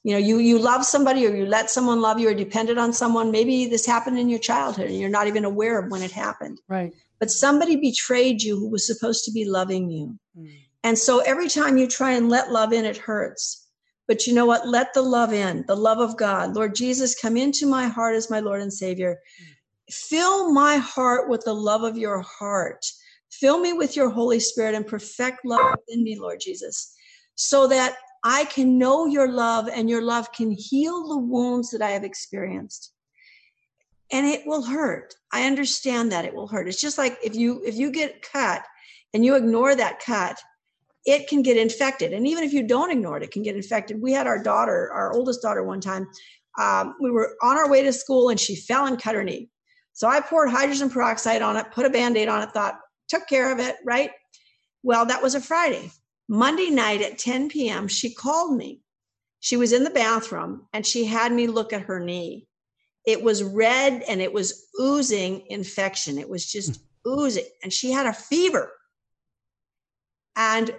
You 0.07 0.13
know, 0.13 0.19
you 0.19 0.39
you 0.39 0.61
love 0.61 0.85
somebody 0.85 1.27
or 1.27 1.35
you 1.35 1.47
let 1.47 1.69
someone 1.69 2.01
love 2.01 2.21
you 2.21 2.29
or 2.29 2.35
depended 2.35 2.79
on 2.79 2.93
someone. 2.93 3.33
Maybe 3.33 3.67
this 3.67 3.85
happened 3.85 4.21
in 4.21 4.29
your 4.29 4.39
childhood 4.39 4.87
and 4.87 5.01
you're 5.01 5.11
not 5.11 5.27
even 5.27 5.45
aware 5.45 5.81
of 5.81 5.91
when 5.91 6.01
it 6.01 6.13
happened. 6.13 6.61
Right. 6.69 6.93
But 7.19 7.33
somebody 7.33 7.75
betrayed 7.75 8.41
you 8.41 8.57
who 8.57 8.71
was 8.71 8.87
supposed 8.87 9.25
to 9.25 9.33
be 9.33 9.45
loving 9.45 9.91
you. 9.91 10.17
Mm. 10.39 10.61
And 10.85 10.97
so 10.97 11.19
every 11.23 11.49
time 11.49 11.77
you 11.77 11.89
try 11.89 12.13
and 12.13 12.29
let 12.29 12.53
love 12.53 12.73
in, 12.73 12.85
it 12.85 12.97
hurts. 12.97 13.67
But 14.07 14.29
you 14.29 14.33
know 14.33 14.47
what? 14.47 14.69
Let 14.69 14.95
the 14.95 15.03
love 15.03 15.33
in, 15.33 15.65
the 15.67 15.75
love 15.75 15.99
of 15.99 16.17
God. 16.17 16.55
Lord 16.55 16.77
Jesus, 16.77 17.21
come 17.21 17.37
into 17.37 17.67
my 17.67 17.89
heart 17.89 18.15
as 18.15 18.31
my 18.31 18.39
Lord 18.39 18.63
and 18.63 18.73
Savior. 18.73 19.19
Fill 19.91 20.53
my 20.53 20.77
heart 20.77 21.29
with 21.29 21.43
the 21.45 21.53
love 21.53 21.83
of 21.83 21.99
your 21.99 22.21
heart. 22.21 22.87
Fill 23.33 23.59
me 23.59 23.73
with 23.73 23.97
your 23.97 24.11
Holy 24.11 24.39
Spirit 24.39 24.77
and 24.77 24.87
perfect 24.87 25.45
love 25.45 25.79
within 25.79 26.05
me, 26.05 26.17
Lord 26.17 26.39
Jesus, 26.39 26.95
so 27.35 27.67
that 27.67 27.97
I 28.25 28.45
can 28.47 28.79
know 28.79 29.07
your 29.07 29.31
love 29.31 29.69
and 29.69 29.89
your 29.89 30.03
love 30.03 30.33
can 30.33 30.51
heal 30.51 31.09
the 31.09 31.19
wounds 31.19 31.71
that 31.71 31.83
I 31.83 31.91
have 31.91 32.05
experienced. 32.05 32.93
And 34.13 34.27
it 34.27 34.47
will 34.47 34.63
hurt. 34.63 35.15
I 35.33 35.47
understand 35.47 36.13
that 36.13 36.25
it 36.25 36.35
will 36.35 36.49
hurt. 36.49 36.69
It's 36.69 36.81
just 36.81 36.99
like 36.99 37.19
if 37.25 37.35
you 37.35 37.63
if 37.65 37.77
you 37.77 37.91
get 37.91 38.23
cut 38.23 38.63
and 39.13 39.25
you 39.25 39.35
ignore 39.35 39.75
that 39.75 40.01
cut, 40.01 40.39
it 41.05 41.29
can 41.29 41.43
get 41.43 41.57
infected. 41.57 42.13
And 42.13 42.27
even 42.27 42.45
if 42.45 42.53
you 42.53 42.67
don't 42.67 42.91
ignore 42.91 43.17
it, 43.17 43.23
it 43.23 43.31
can 43.31 43.43
get 43.43 43.57
infected. 43.57 44.01
We 44.01 44.13
had 44.13 44.27
our 44.27 44.43
daughter, 44.43 44.91
our 44.93 45.13
oldest 45.13 45.43
daughter, 45.43 45.63
one 45.63 45.81
time. 45.81 46.07
Um, 46.59 46.95
we 47.01 47.11
were 47.11 47.37
on 47.43 47.57
our 47.57 47.69
way 47.71 47.83
to 47.83 47.93
school 47.93 48.29
and 48.29 48.41
she 48.41 48.57
fell 48.57 48.87
and 48.87 49.01
cut 49.01 49.15
her 49.15 49.25
knee. 49.25 49.51
So 49.93 50.09
I 50.09 50.21
poured 50.21 50.51
hydrogen 50.51 50.91
peroxide 50.91 51.43
on 51.43 51.57
it, 51.57 51.71
put 51.73 51.87
a 51.87 51.91
band 51.91 52.17
aid 52.17 52.29
on 52.29 52.43
it, 52.43 52.51
thought, 52.51 52.79
took 53.09 53.27
care 53.29 53.53
of 53.53 53.59
it, 53.59 53.77
right? 53.85 54.11
Well, 54.83 55.07
that 55.07 55.23
was 55.23 55.35
a 55.35 55.41
Friday. 55.41 55.91
Monday 56.29 56.71
night 56.71 57.03
at 57.03 57.19
10 57.19 57.49
p.m., 57.49 57.89
she 57.89 58.13
called 58.13 58.57
me. 58.57 58.81
She 59.41 59.57
was 59.57 59.73
in 59.73 59.85
the 59.85 59.91
bathroom 59.91 60.67
and 60.73 60.85
she 60.85 61.05
had 61.05 61.33
me 61.33 61.47
look 61.47 61.73
at 61.73 61.83
her 61.83 62.01
knee. 62.01 62.49
It 63.07 63.23
was 63.23 63.45
red 63.45 64.03
and 64.09 64.21
it 64.21 64.33
was 64.33 64.67
oozing 64.81 65.45
infection. 65.49 66.19
It 66.19 66.29
was 66.29 66.51
just 66.51 66.81
hmm. 67.05 67.13
oozing. 67.13 67.45
And 67.63 67.73
she 67.73 67.93
had 67.93 68.07
a 68.07 68.13
fever. 68.13 68.73
And 70.35 70.75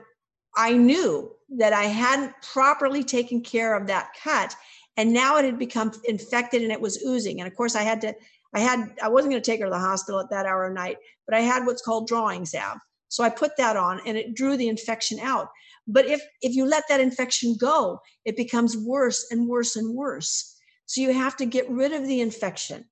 I 0.55 0.73
knew 0.73 1.31
that 1.57 1.71
I 1.71 1.83
hadn't 1.83 2.33
properly 2.41 3.03
taken 3.03 3.41
care 3.41 3.75
of 3.75 3.87
that 3.87 4.09
cut. 4.21 4.55
And 4.97 5.13
now 5.13 5.37
it 5.37 5.45
had 5.45 5.57
become 5.57 5.91
infected 6.05 6.61
and 6.61 6.71
it 6.71 6.81
was 6.81 7.01
oozing. 7.03 7.39
And 7.39 7.47
of 7.47 7.55
course, 7.55 7.75
I 7.75 7.83
had 7.83 8.01
to, 8.01 8.13
I 8.53 8.59
had, 8.59 8.95
I 9.01 9.07
wasn't 9.07 9.31
going 9.31 9.41
to 9.41 9.51
take 9.51 9.61
her 9.61 9.67
to 9.67 9.71
the 9.71 9.79
hospital 9.79 10.19
at 10.19 10.29
that 10.31 10.45
hour 10.45 10.65
of 10.65 10.73
night, 10.73 10.97
but 11.25 11.35
I 11.35 11.41
had 11.41 11.65
what's 11.65 11.81
called 11.81 12.07
drawing 12.07 12.45
salve. 12.45 12.79
So 13.09 13.23
I 13.23 13.29
put 13.29 13.57
that 13.57 13.77
on 13.77 14.01
and 14.05 14.17
it 14.17 14.35
drew 14.35 14.57
the 14.57 14.67
infection 14.67 15.19
out. 15.19 15.49
But 15.87 16.05
if, 16.05 16.21
if 16.41 16.55
you 16.55 16.65
let 16.65 16.83
that 16.89 16.99
infection 16.99 17.55
go, 17.59 18.01
it 18.25 18.35
becomes 18.35 18.75
worse 18.75 19.27
and 19.31 19.47
worse 19.47 19.75
and 19.75 19.95
worse. 19.95 20.55
So 20.85 21.01
you 21.01 21.13
have 21.13 21.37
to 21.37 21.45
get 21.45 21.69
rid 21.69 21.93
of 21.93 22.05
the 22.05 22.21
infection. 22.21 22.85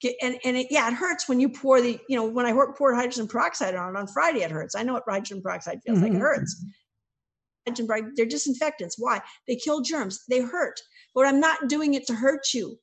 Get, 0.00 0.14
and 0.20 0.38
and 0.44 0.58
it, 0.58 0.66
yeah, 0.70 0.88
it 0.88 0.94
hurts 0.94 1.28
when 1.28 1.40
you 1.40 1.48
pour 1.48 1.80
the, 1.80 1.98
you 2.08 2.16
know, 2.16 2.24
when 2.26 2.44
I 2.44 2.52
poured 2.76 2.96
hydrogen 2.96 3.26
peroxide 3.26 3.74
on 3.74 3.96
it 3.96 3.98
on 3.98 4.06
Friday, 4.06 4.42
it 4.42 4.50
hurts. 4.50 4.74
I 4.74 4.82
know 4.82 4.92
what 4.92 5.04
hydrogen 5.08 5.40
peroxide 5.40 5.80
feels 5.82 5.98
mm-hmm. 5.98 6.04
like. 6.04 6.12
It 6.12 6.16
mm-hmm. 6.16 6.22
hurts 6.22 6.64
they're 7.66 8.26
disinfectants. 8.26 8.96
Why? 8.98 9.20
They 9.46 9.56
kill 9.56 9.80
germs. 9.80 10.24
They 10.28 10.40
hurt. 10.40 10.80
But 11.14 11.26
I'm 11.26 11.40
not 11.40 11.68
doing 11.68 11.94
it 11.94 12.06
to 12.06 12.14
hurt 12.14 12.54
you. 12.54 12.78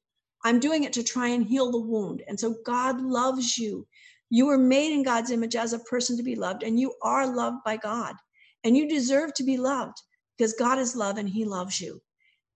I'm 0.46 0.60
doing 0.60 0.84
it 0.84 0.94
to 0.94 1.04
try 1.04 1.30
and 1.30 1.46
heal 1.46 1.72
the 1.72 1.80
wound. 1.80 2.22
And 2.28 2.40
so 2.40 2.56
God 2.66 3.00
loves 3.00 3.58
you. 3.58 3.88
You 4.34 4.48
were 4.48 4.58
made 4.58 4.92
in 4.92 5.04
God's 5.04 5.30
image 5.30 5.56
as 5.56 5.74
a 5.74 5.80
person 5.80 6.18
to 6.18 6.24
be 6.24 6.36
loved, 6.36 6.64
and 6.64 6.80
you 6.80 6.96
are 7.04 7.28
loved 7.28 7.58
by 7.64 7.78
God. 7.78 8.16
And 8.64 8.76
you 8.76 8.90
deserve 8.90 9.32
to 9.36 9.44
be 9.44 9.58
loved 9.58 9.96
because 10.36 10.54
God 10.54 10.80
is 10.80 10.96
love 10.96 11.20
and 11.20 11.30
He 11.30 11.46
loves 11.46 11.80
you. 11.80 12.02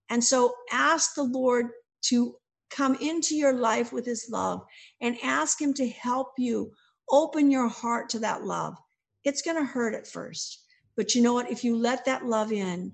And 0.09 0.23
so 0.23 0.55
ask 0.71 1.13
the 1.13 1.21
Lord 1.21 1.67
to 2.05 2.36
come 2.71 2.95
into 2.95 3.36
your 3.36 3.53
life 3.53 3.93
with 3.93 4.07
His 4.07 4.28
love 4.32 4.65
and 5.01 5.19
ask 5.21 5.61
Him 5.61 5.71
to 5.75 5.88
help 5.88 6.32
you 6.39 6.71
open 7.11 7.51
your 7.51 7.67
heart 7.67 8.09
to 8.09 8.19
that 8.21 8.43
love. 8.43 8.75
It's 9.23 9.43
going 9.43 9.57
to 9.57 9.63
hurt 9.63 9.93
at 9.93 10.07
first. 10.07 10.63
But 10.95 11.13
you 11.13 11.21
know 11.21 11.36
what? 11.36 11.51
If 11.51 11.63
you 11.63 11.78
let 11.78 12.05
that 12.05 12.25
love 12.25 12.51
in, 12.51 12.91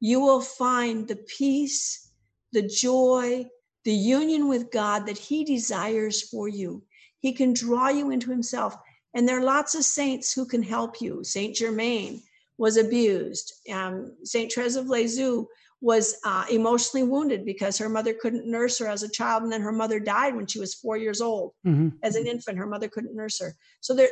you 0.00 0.18
will 0.18 0.40
find 0.40 1.06
the 1.06 1.24
peace, 1.38 2.10
the 2.50 2.62
joy, 2.62 3.46
the 3.84 3.94
union 3.94 4.48
with 4.48 4.72
God 4.72 5.06
that 5.06 5.18
He 5.18 5.44
desires 5.44 6.28
for 6.28 6.48
you. 6.48 6.82
He 7.24 7.32
can 7.32 7.54
draw 7.54 7.88
you 7.88 8.10
into 8.10 8.30
Himself. 8.30 8.76
And 9.14 9.26
there 9.26 9.38
are 9.38 9.44
lots 9.44 9.74
of 9.74 9.82
saints 9.82 10.34
who 10.34 10.44
can 10.44 10.62
help 10.62 11.00
you. 11.00 11.24
Saint 11.24 11.56
Germaine 11.56 12.20
was 12.58 12.76
abused. 12.76 13.50
Um, 13.72 14.14
Saint 14.24 14.52
Therese 14.52 14.76
of 14.76 14.88
Lisieux 14.88 15.46
was 15.80 16.18
uh, 16.26 16.44
emotionally 16.50 17.06
wounded 17.06 17.46
because 17.46 17.78
her 17.78 17.88
mother 17.88 18.12
couldn't 18.12 18.46
nurse 18.46 18.78
her 18.78 18.86
as 18.86 19.02
a 19.02 19.08
child, 19.08 19.42
and 19.42 19.50
then 19.50 19.62
her 19.62 19.72
mother 19.72 19.98
died 19.98 20.36
when 20.36 20.46
she 20.46 20.60
was 20.60 20.74
four 20.74 20.98
years 20.98 21.22
old. 21.22 21.52
Mm-hmm. 21.66 21.96
As 22.02 22.16
an 22.16 22.26
infant, 22.26 22.58
her 22.58 22.66
mother 22.66 22.88
couldn't 22.88 23.16
nurse 23.16 23.40
her. 23.40 23.56
So 23.80 23.94
there, 23.94 24.10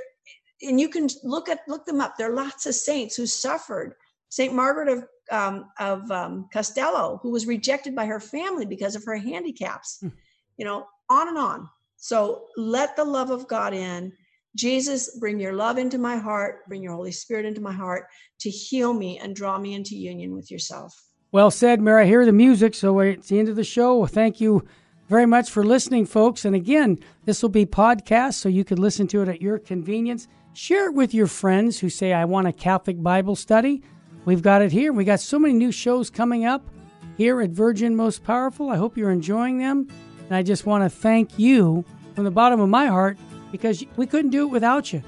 and 0.62 0.80
you 0.80 0.88
can 0.88 1.06
look 1.22 1.50
at 1.50 1.60
look 1.68 1.84
them 1.84 2.00
up. 2.00 2.14
There 2.16 2.32
are 2.32 2.34
lots 2.34 2.64
of 2.64 2.74
saints 2.74 3.14
who 3.14 3.26
suffered. 3.26 3.92
Saint 4.30 4.54
Margaret 4.54 4.88
of 4.88 5.04
um, 5.30 5.66
of 5.78 6.10
um, 6.10 6.48
Castello, 6.50 7.20
who 7.22 7.30
was 7.30 7.46
rejected 7.46 7.94
by 7.94 8.06
her 8.06 8.20
family 8.20 8.64
because 8.64 8.96
of 8.96 9.04
her 9.04 9.16
handicaps. 9.16 9.98
Hmm. 10.00 10.08
You 10.56 10.64
know, 10.64 10.86
on 11.10 11.28
and 11.28 11.36
on. 11.36 11.68
So 12.02 12.46
let 12.56 12.96
the 12.96 13.04
love 13.04 13.30
of 13.30 13.46
God 13.46 13.72
in. 13.72 14.12
Jesus, 14.56 15.16
bring 15.20 15.38
your 15.38 15.52
love 15.52 15.78
into 15.78 15.98
my 15.98 16.16
heart, 16.16 16.66
bring 16.66 16.82
your 16.82 16.94
Holy 16.94 17.12
Spirit 17.12 17.46
into 17.46 17.60
my 17.60 17.72
heart 17.72 18.06
to 18.40 18.50
heal 18.50 18.92
me 18.92 19.20
and 19.20 19.36
draw 19.36 19.56
me 19.56 19.72
into 19.72 19.94
union 19.94 20.34
with 20.34 20.50
yourself. 20.50 21.00
Well 21.30 21.52
said, 21.52 21.80
Mary. 21.80 22.02
I 22.02 22.06
hear 22.06 22.26
the 22.26 22.32
music, 22.32 22.74
so 22.74 22.98
it's 22.98 23.28
the 23.28 23.38
end 23.38 23.48
of 23.48 23.54
the 23.54 23.62
show. 23.62 24.04
Thank 24.06 24.40
you 24.40 24.66
very 25.08 25.26
much 25.26 25.48
for 25.48 25.64
listening, 25.64 26.04
folks. 26.06 26.44
And 26.44 26.56
again, 26.56 26.98
this 27.24 27.40
will 27.40 27.50
be 27.50 27.66
podcast, 27.66 28.34
so 28.34 28.48
you 28.48 28.64
can 28.64 28.78
listen 28.78 29.06
to 29.06 29.22
it 29.22 29.28
at 29.28 29.40
your 29.40 29.60
convenience. 29.60 30.26
Share 30.54 30.88
it 30.88 30.94
with 30.94 31.14
your 31.14 31.28
friends 31.28 31.78
who 31.78 31.88
say, 31.88 32.12
I 32.12 32.24
want 32.24 32.48
a 32.48 32.52
Catholic 32.52 33.00
Bible 33.00 33.36
study. 33.36 33.80
We've 34.24 34.42
got 34.42 34.60
it 34.60 34.72
here. 34.72 34.92
We 34.92 35.04
got 35.04 35.20
so 35.20 35.38
many 35.38 35.54
new 35.54 35.70
shows 35.70 36.10
coming 36.10 36.46
up 36.46 36.68
here 37.16 37.40
at 37.40 37.50
Virgin 37.50 37.94
Most 37.94 38.24
Powerful. 38.24 38.70
I 38.70 38.76
hope 38.76 38.96
you're 38.96 39.12
enjoying 39.12 39.58
them. 39.58 39.86
And 40.32 40.38
I 40.38 40.42
just 40.42 40.64
want 40.64 40.82
to 40.82 40.88
thank 40.88 41.38
you 41.38 41.84
from 42.14 42.24
the 42.24 42.30
bottom 42.30 42.58
of 42.58 42.70
my 42.70 42.86
heart 42.86 43.18
because 43.50 43.84
we 43.96 44.06
couldn't 44.06 44.30
do 44.30 44.44
it 44.44 44.50
without 44.50 44.90
you. 44.90 45.02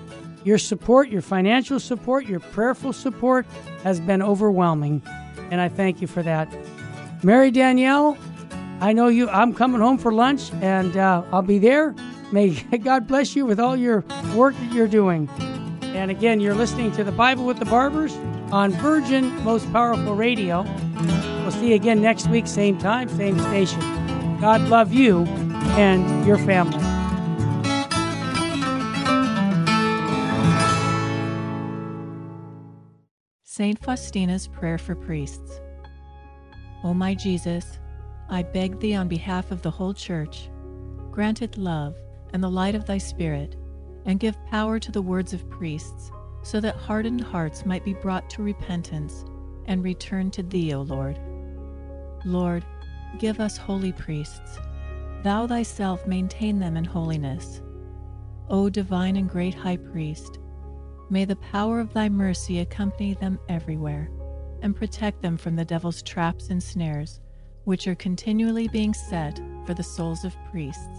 Your 0.45 0.59
support, 0.59 1.09
your 1.09 1.23
financial 1.23 1.81
support, 1.81 2.27
your 2.27 2.41
prayerful 2.41 2.93
support 2.93 3.47
has 3.85 4.01
been 4.01 4.21
overwhelming. 4.21 5.01
And 5.51 5.63
I 5.63 5.71
thank 5.71 6.03
you 6.03 6.07
for 6.07 6.23
that. 6.25 6.55
Mary 7.23 7.51
Danielle, 7.51 8.19
I 8.83 8.93
know 8.93 9.09
you. 9.09 9.31
I'm 9.31 9.55
coming 9.55 9.81
home 9.81 9.97
for 9.97 10.13
lunch 10.13 10.53
and 10.61 10.95
uh, 10.95 11.23
I'll 11.33 11.41
be 11.41 11.59
there. 11.59 11.95
May 12.31 12.51
God 12.85 13.07
bless 13.07 13.35
you 13.35 13.47
with 13.47 13.59
all 13.59 13.79
your 13.79 14.05
work 14.35 14.55
that 14.55 14.73
you're 14.75 14.87
doing. 14.87 15.31
And 15.95 16.11
again, 16.11 16.39
you're 16.39 16.55
listening 16.55 16.93
to 16.93 17.03
the 17.03 17.13
Bible 17.13 17.47
with 17.47 17.59
the 17.59 17.65
Barbers 17.65 18.13
on 18.53 18.73
Virgin 18.73 19.43
Most 19.43 19.73
Powerful 19.73 20.17
Radio. 20.17 20.65
We'll 21.41 21.51
see 21.51 21.71
you 21.71 21.77
again 21.77 22.03
next 22.03 22.29
week, 22.29 22.47
same 22.47 22.77
time, 22.77 23.09
same 23.09 23.39
station. 23.39 23.94
God 24.41 24.63
love 24.69 24.93
you 24.93 25.25
and 25.77 26.27
your 26.27 26.39
family. 26.39 26.83
St. 33.43 33.81
Faustina's 33.81 34.49
Prayer 34.49 34.79
for 34.79 34.95
Priests. 34.95 35.61
O 36.83 36.93
my 36.93 37.15
Jesus, 37.15 37.79
I 38.29 38.43
beg 38.43 38.81
thee 38.81 38.95
on 38.95 39.07
behalf 39.07 39.51
of 39.51 39.63
the 39.63 39.71
whole 39.71 39.95
Church, 39.95 40.51
grant 41.11 41.41
it 41.41 41.57
love 41.57 41.97
and 42.33 42.43
the 42.43 42.51
light 42.51 42.75
of 42.75 42.85
thy 42.85 42.99
Spirit, 42.99 43.57
and 44.07 44.19
give 44.19 44.45
power 44.47 44.79
to 44.81 44.91
the 44.91 45.01
words 45.01 45.33
of 45.33 45.49
priests, 45.49 46.11
so 46.43 46.61
that 46.61 46.75
hardened 46.75 47.21
hearts 47.21 47.65
might 47.65 47.85
be 47.85 47.95
brought 47.95 48.29
to 48.31 48.43
repentance 48.43 49.25
and 49.67 49.85
return 49.85 50.31
to 50.33 50.43
thee, 50.43 50.75
O 50.75 50.83
Lord. 50.83 51.19
Lord, 52.25 52.65
give 53.19 53.41
us 53.41 53.57
holy 53.57 53.93
priests. 53.93 54.59
Thou 55.23 55.47
thyself 55.47 56.07
maintain 56.07 56.59
them 56.59 56.77
in 56.77 56.85
holiness. 56.85 57.63
O 58.51 58.69
divine 58.69 59.17
and 59.17 59.29
great 59.29 59.55
high 59.55 59.79
priest, 59.79 60.39
may 61.09 61.25
the 61.25 61.37
power 61.37 61.81
of 61.81 61.93
thy 61.93 62.09
mercy 62.09 62.61
accompany 62.61 63.15
them 63.15 63.39
everywhere, 63.49 64.11
and 64.63 64.77
protect 64.77 65.23
them 65.23 65.37
from 65.37 65.57
the 65.57 65.65
devil's 65.65 66.03
traps 66.03 66.51
and 66.51 66.63
snares, 66.63 67.21
which 67.65 67.87
are 67.89 67.95
continually 67.95 68.69
being 68.69 68.93
set 68.93 69.41
for 69.65 69.75
the 69.75 69.83
souls 69.83 70.25
of 70.25 70.37
priests. 70.51 70.99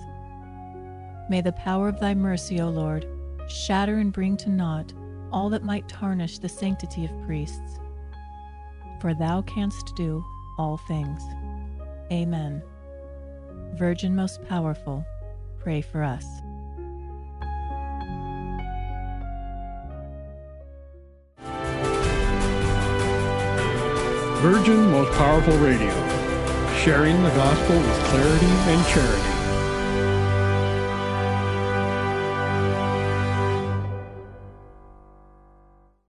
May 1.29 1.41
the 1.41 1.53
power 1.53 1.87
of 1.87 1.99
thy 1.99 2.13
mercy, 2.13 2.61
O 2.61 2.69
Lord, 2.69 3.07
shatter 3.47 3.97
and 3.97 4.11
bring 4.11 4.37
to 4.37 4.49
naught 4.49 4.93
all 5.31 5.49
that 5.49 5.63
might 5.63 5.87
tarnish 5.87 6.39
the 6.39 6.49
sanctity 6.49 7.05
of 7.05 7.21
priests. 7.25 7.79
For 9.01 9.13
thou 9.13 9.41
canst 9.43 9.95
do 9.95 10.23
all 10.57 10.77
things. 10.77 11.21
Amen. 12.11 12.61
Virgin 13.73 14.15
most 14.15 14.43
powerful, 14.47 15.05
pray 15.59 15.81
for 15.81 16.03
us. 16.03 16.25
Virgin 24.41 24.91
Most 24.91 25.11
Powerful 25.13 25.57
Radio, 25.57 25.89
sharing 26.77 27.21
the 27.23 27.29
gospel 27.29 27.75
with 27.77 28.03
clarity 28.03 28.45
and 28.45 28.85
charity. 28.85 29.34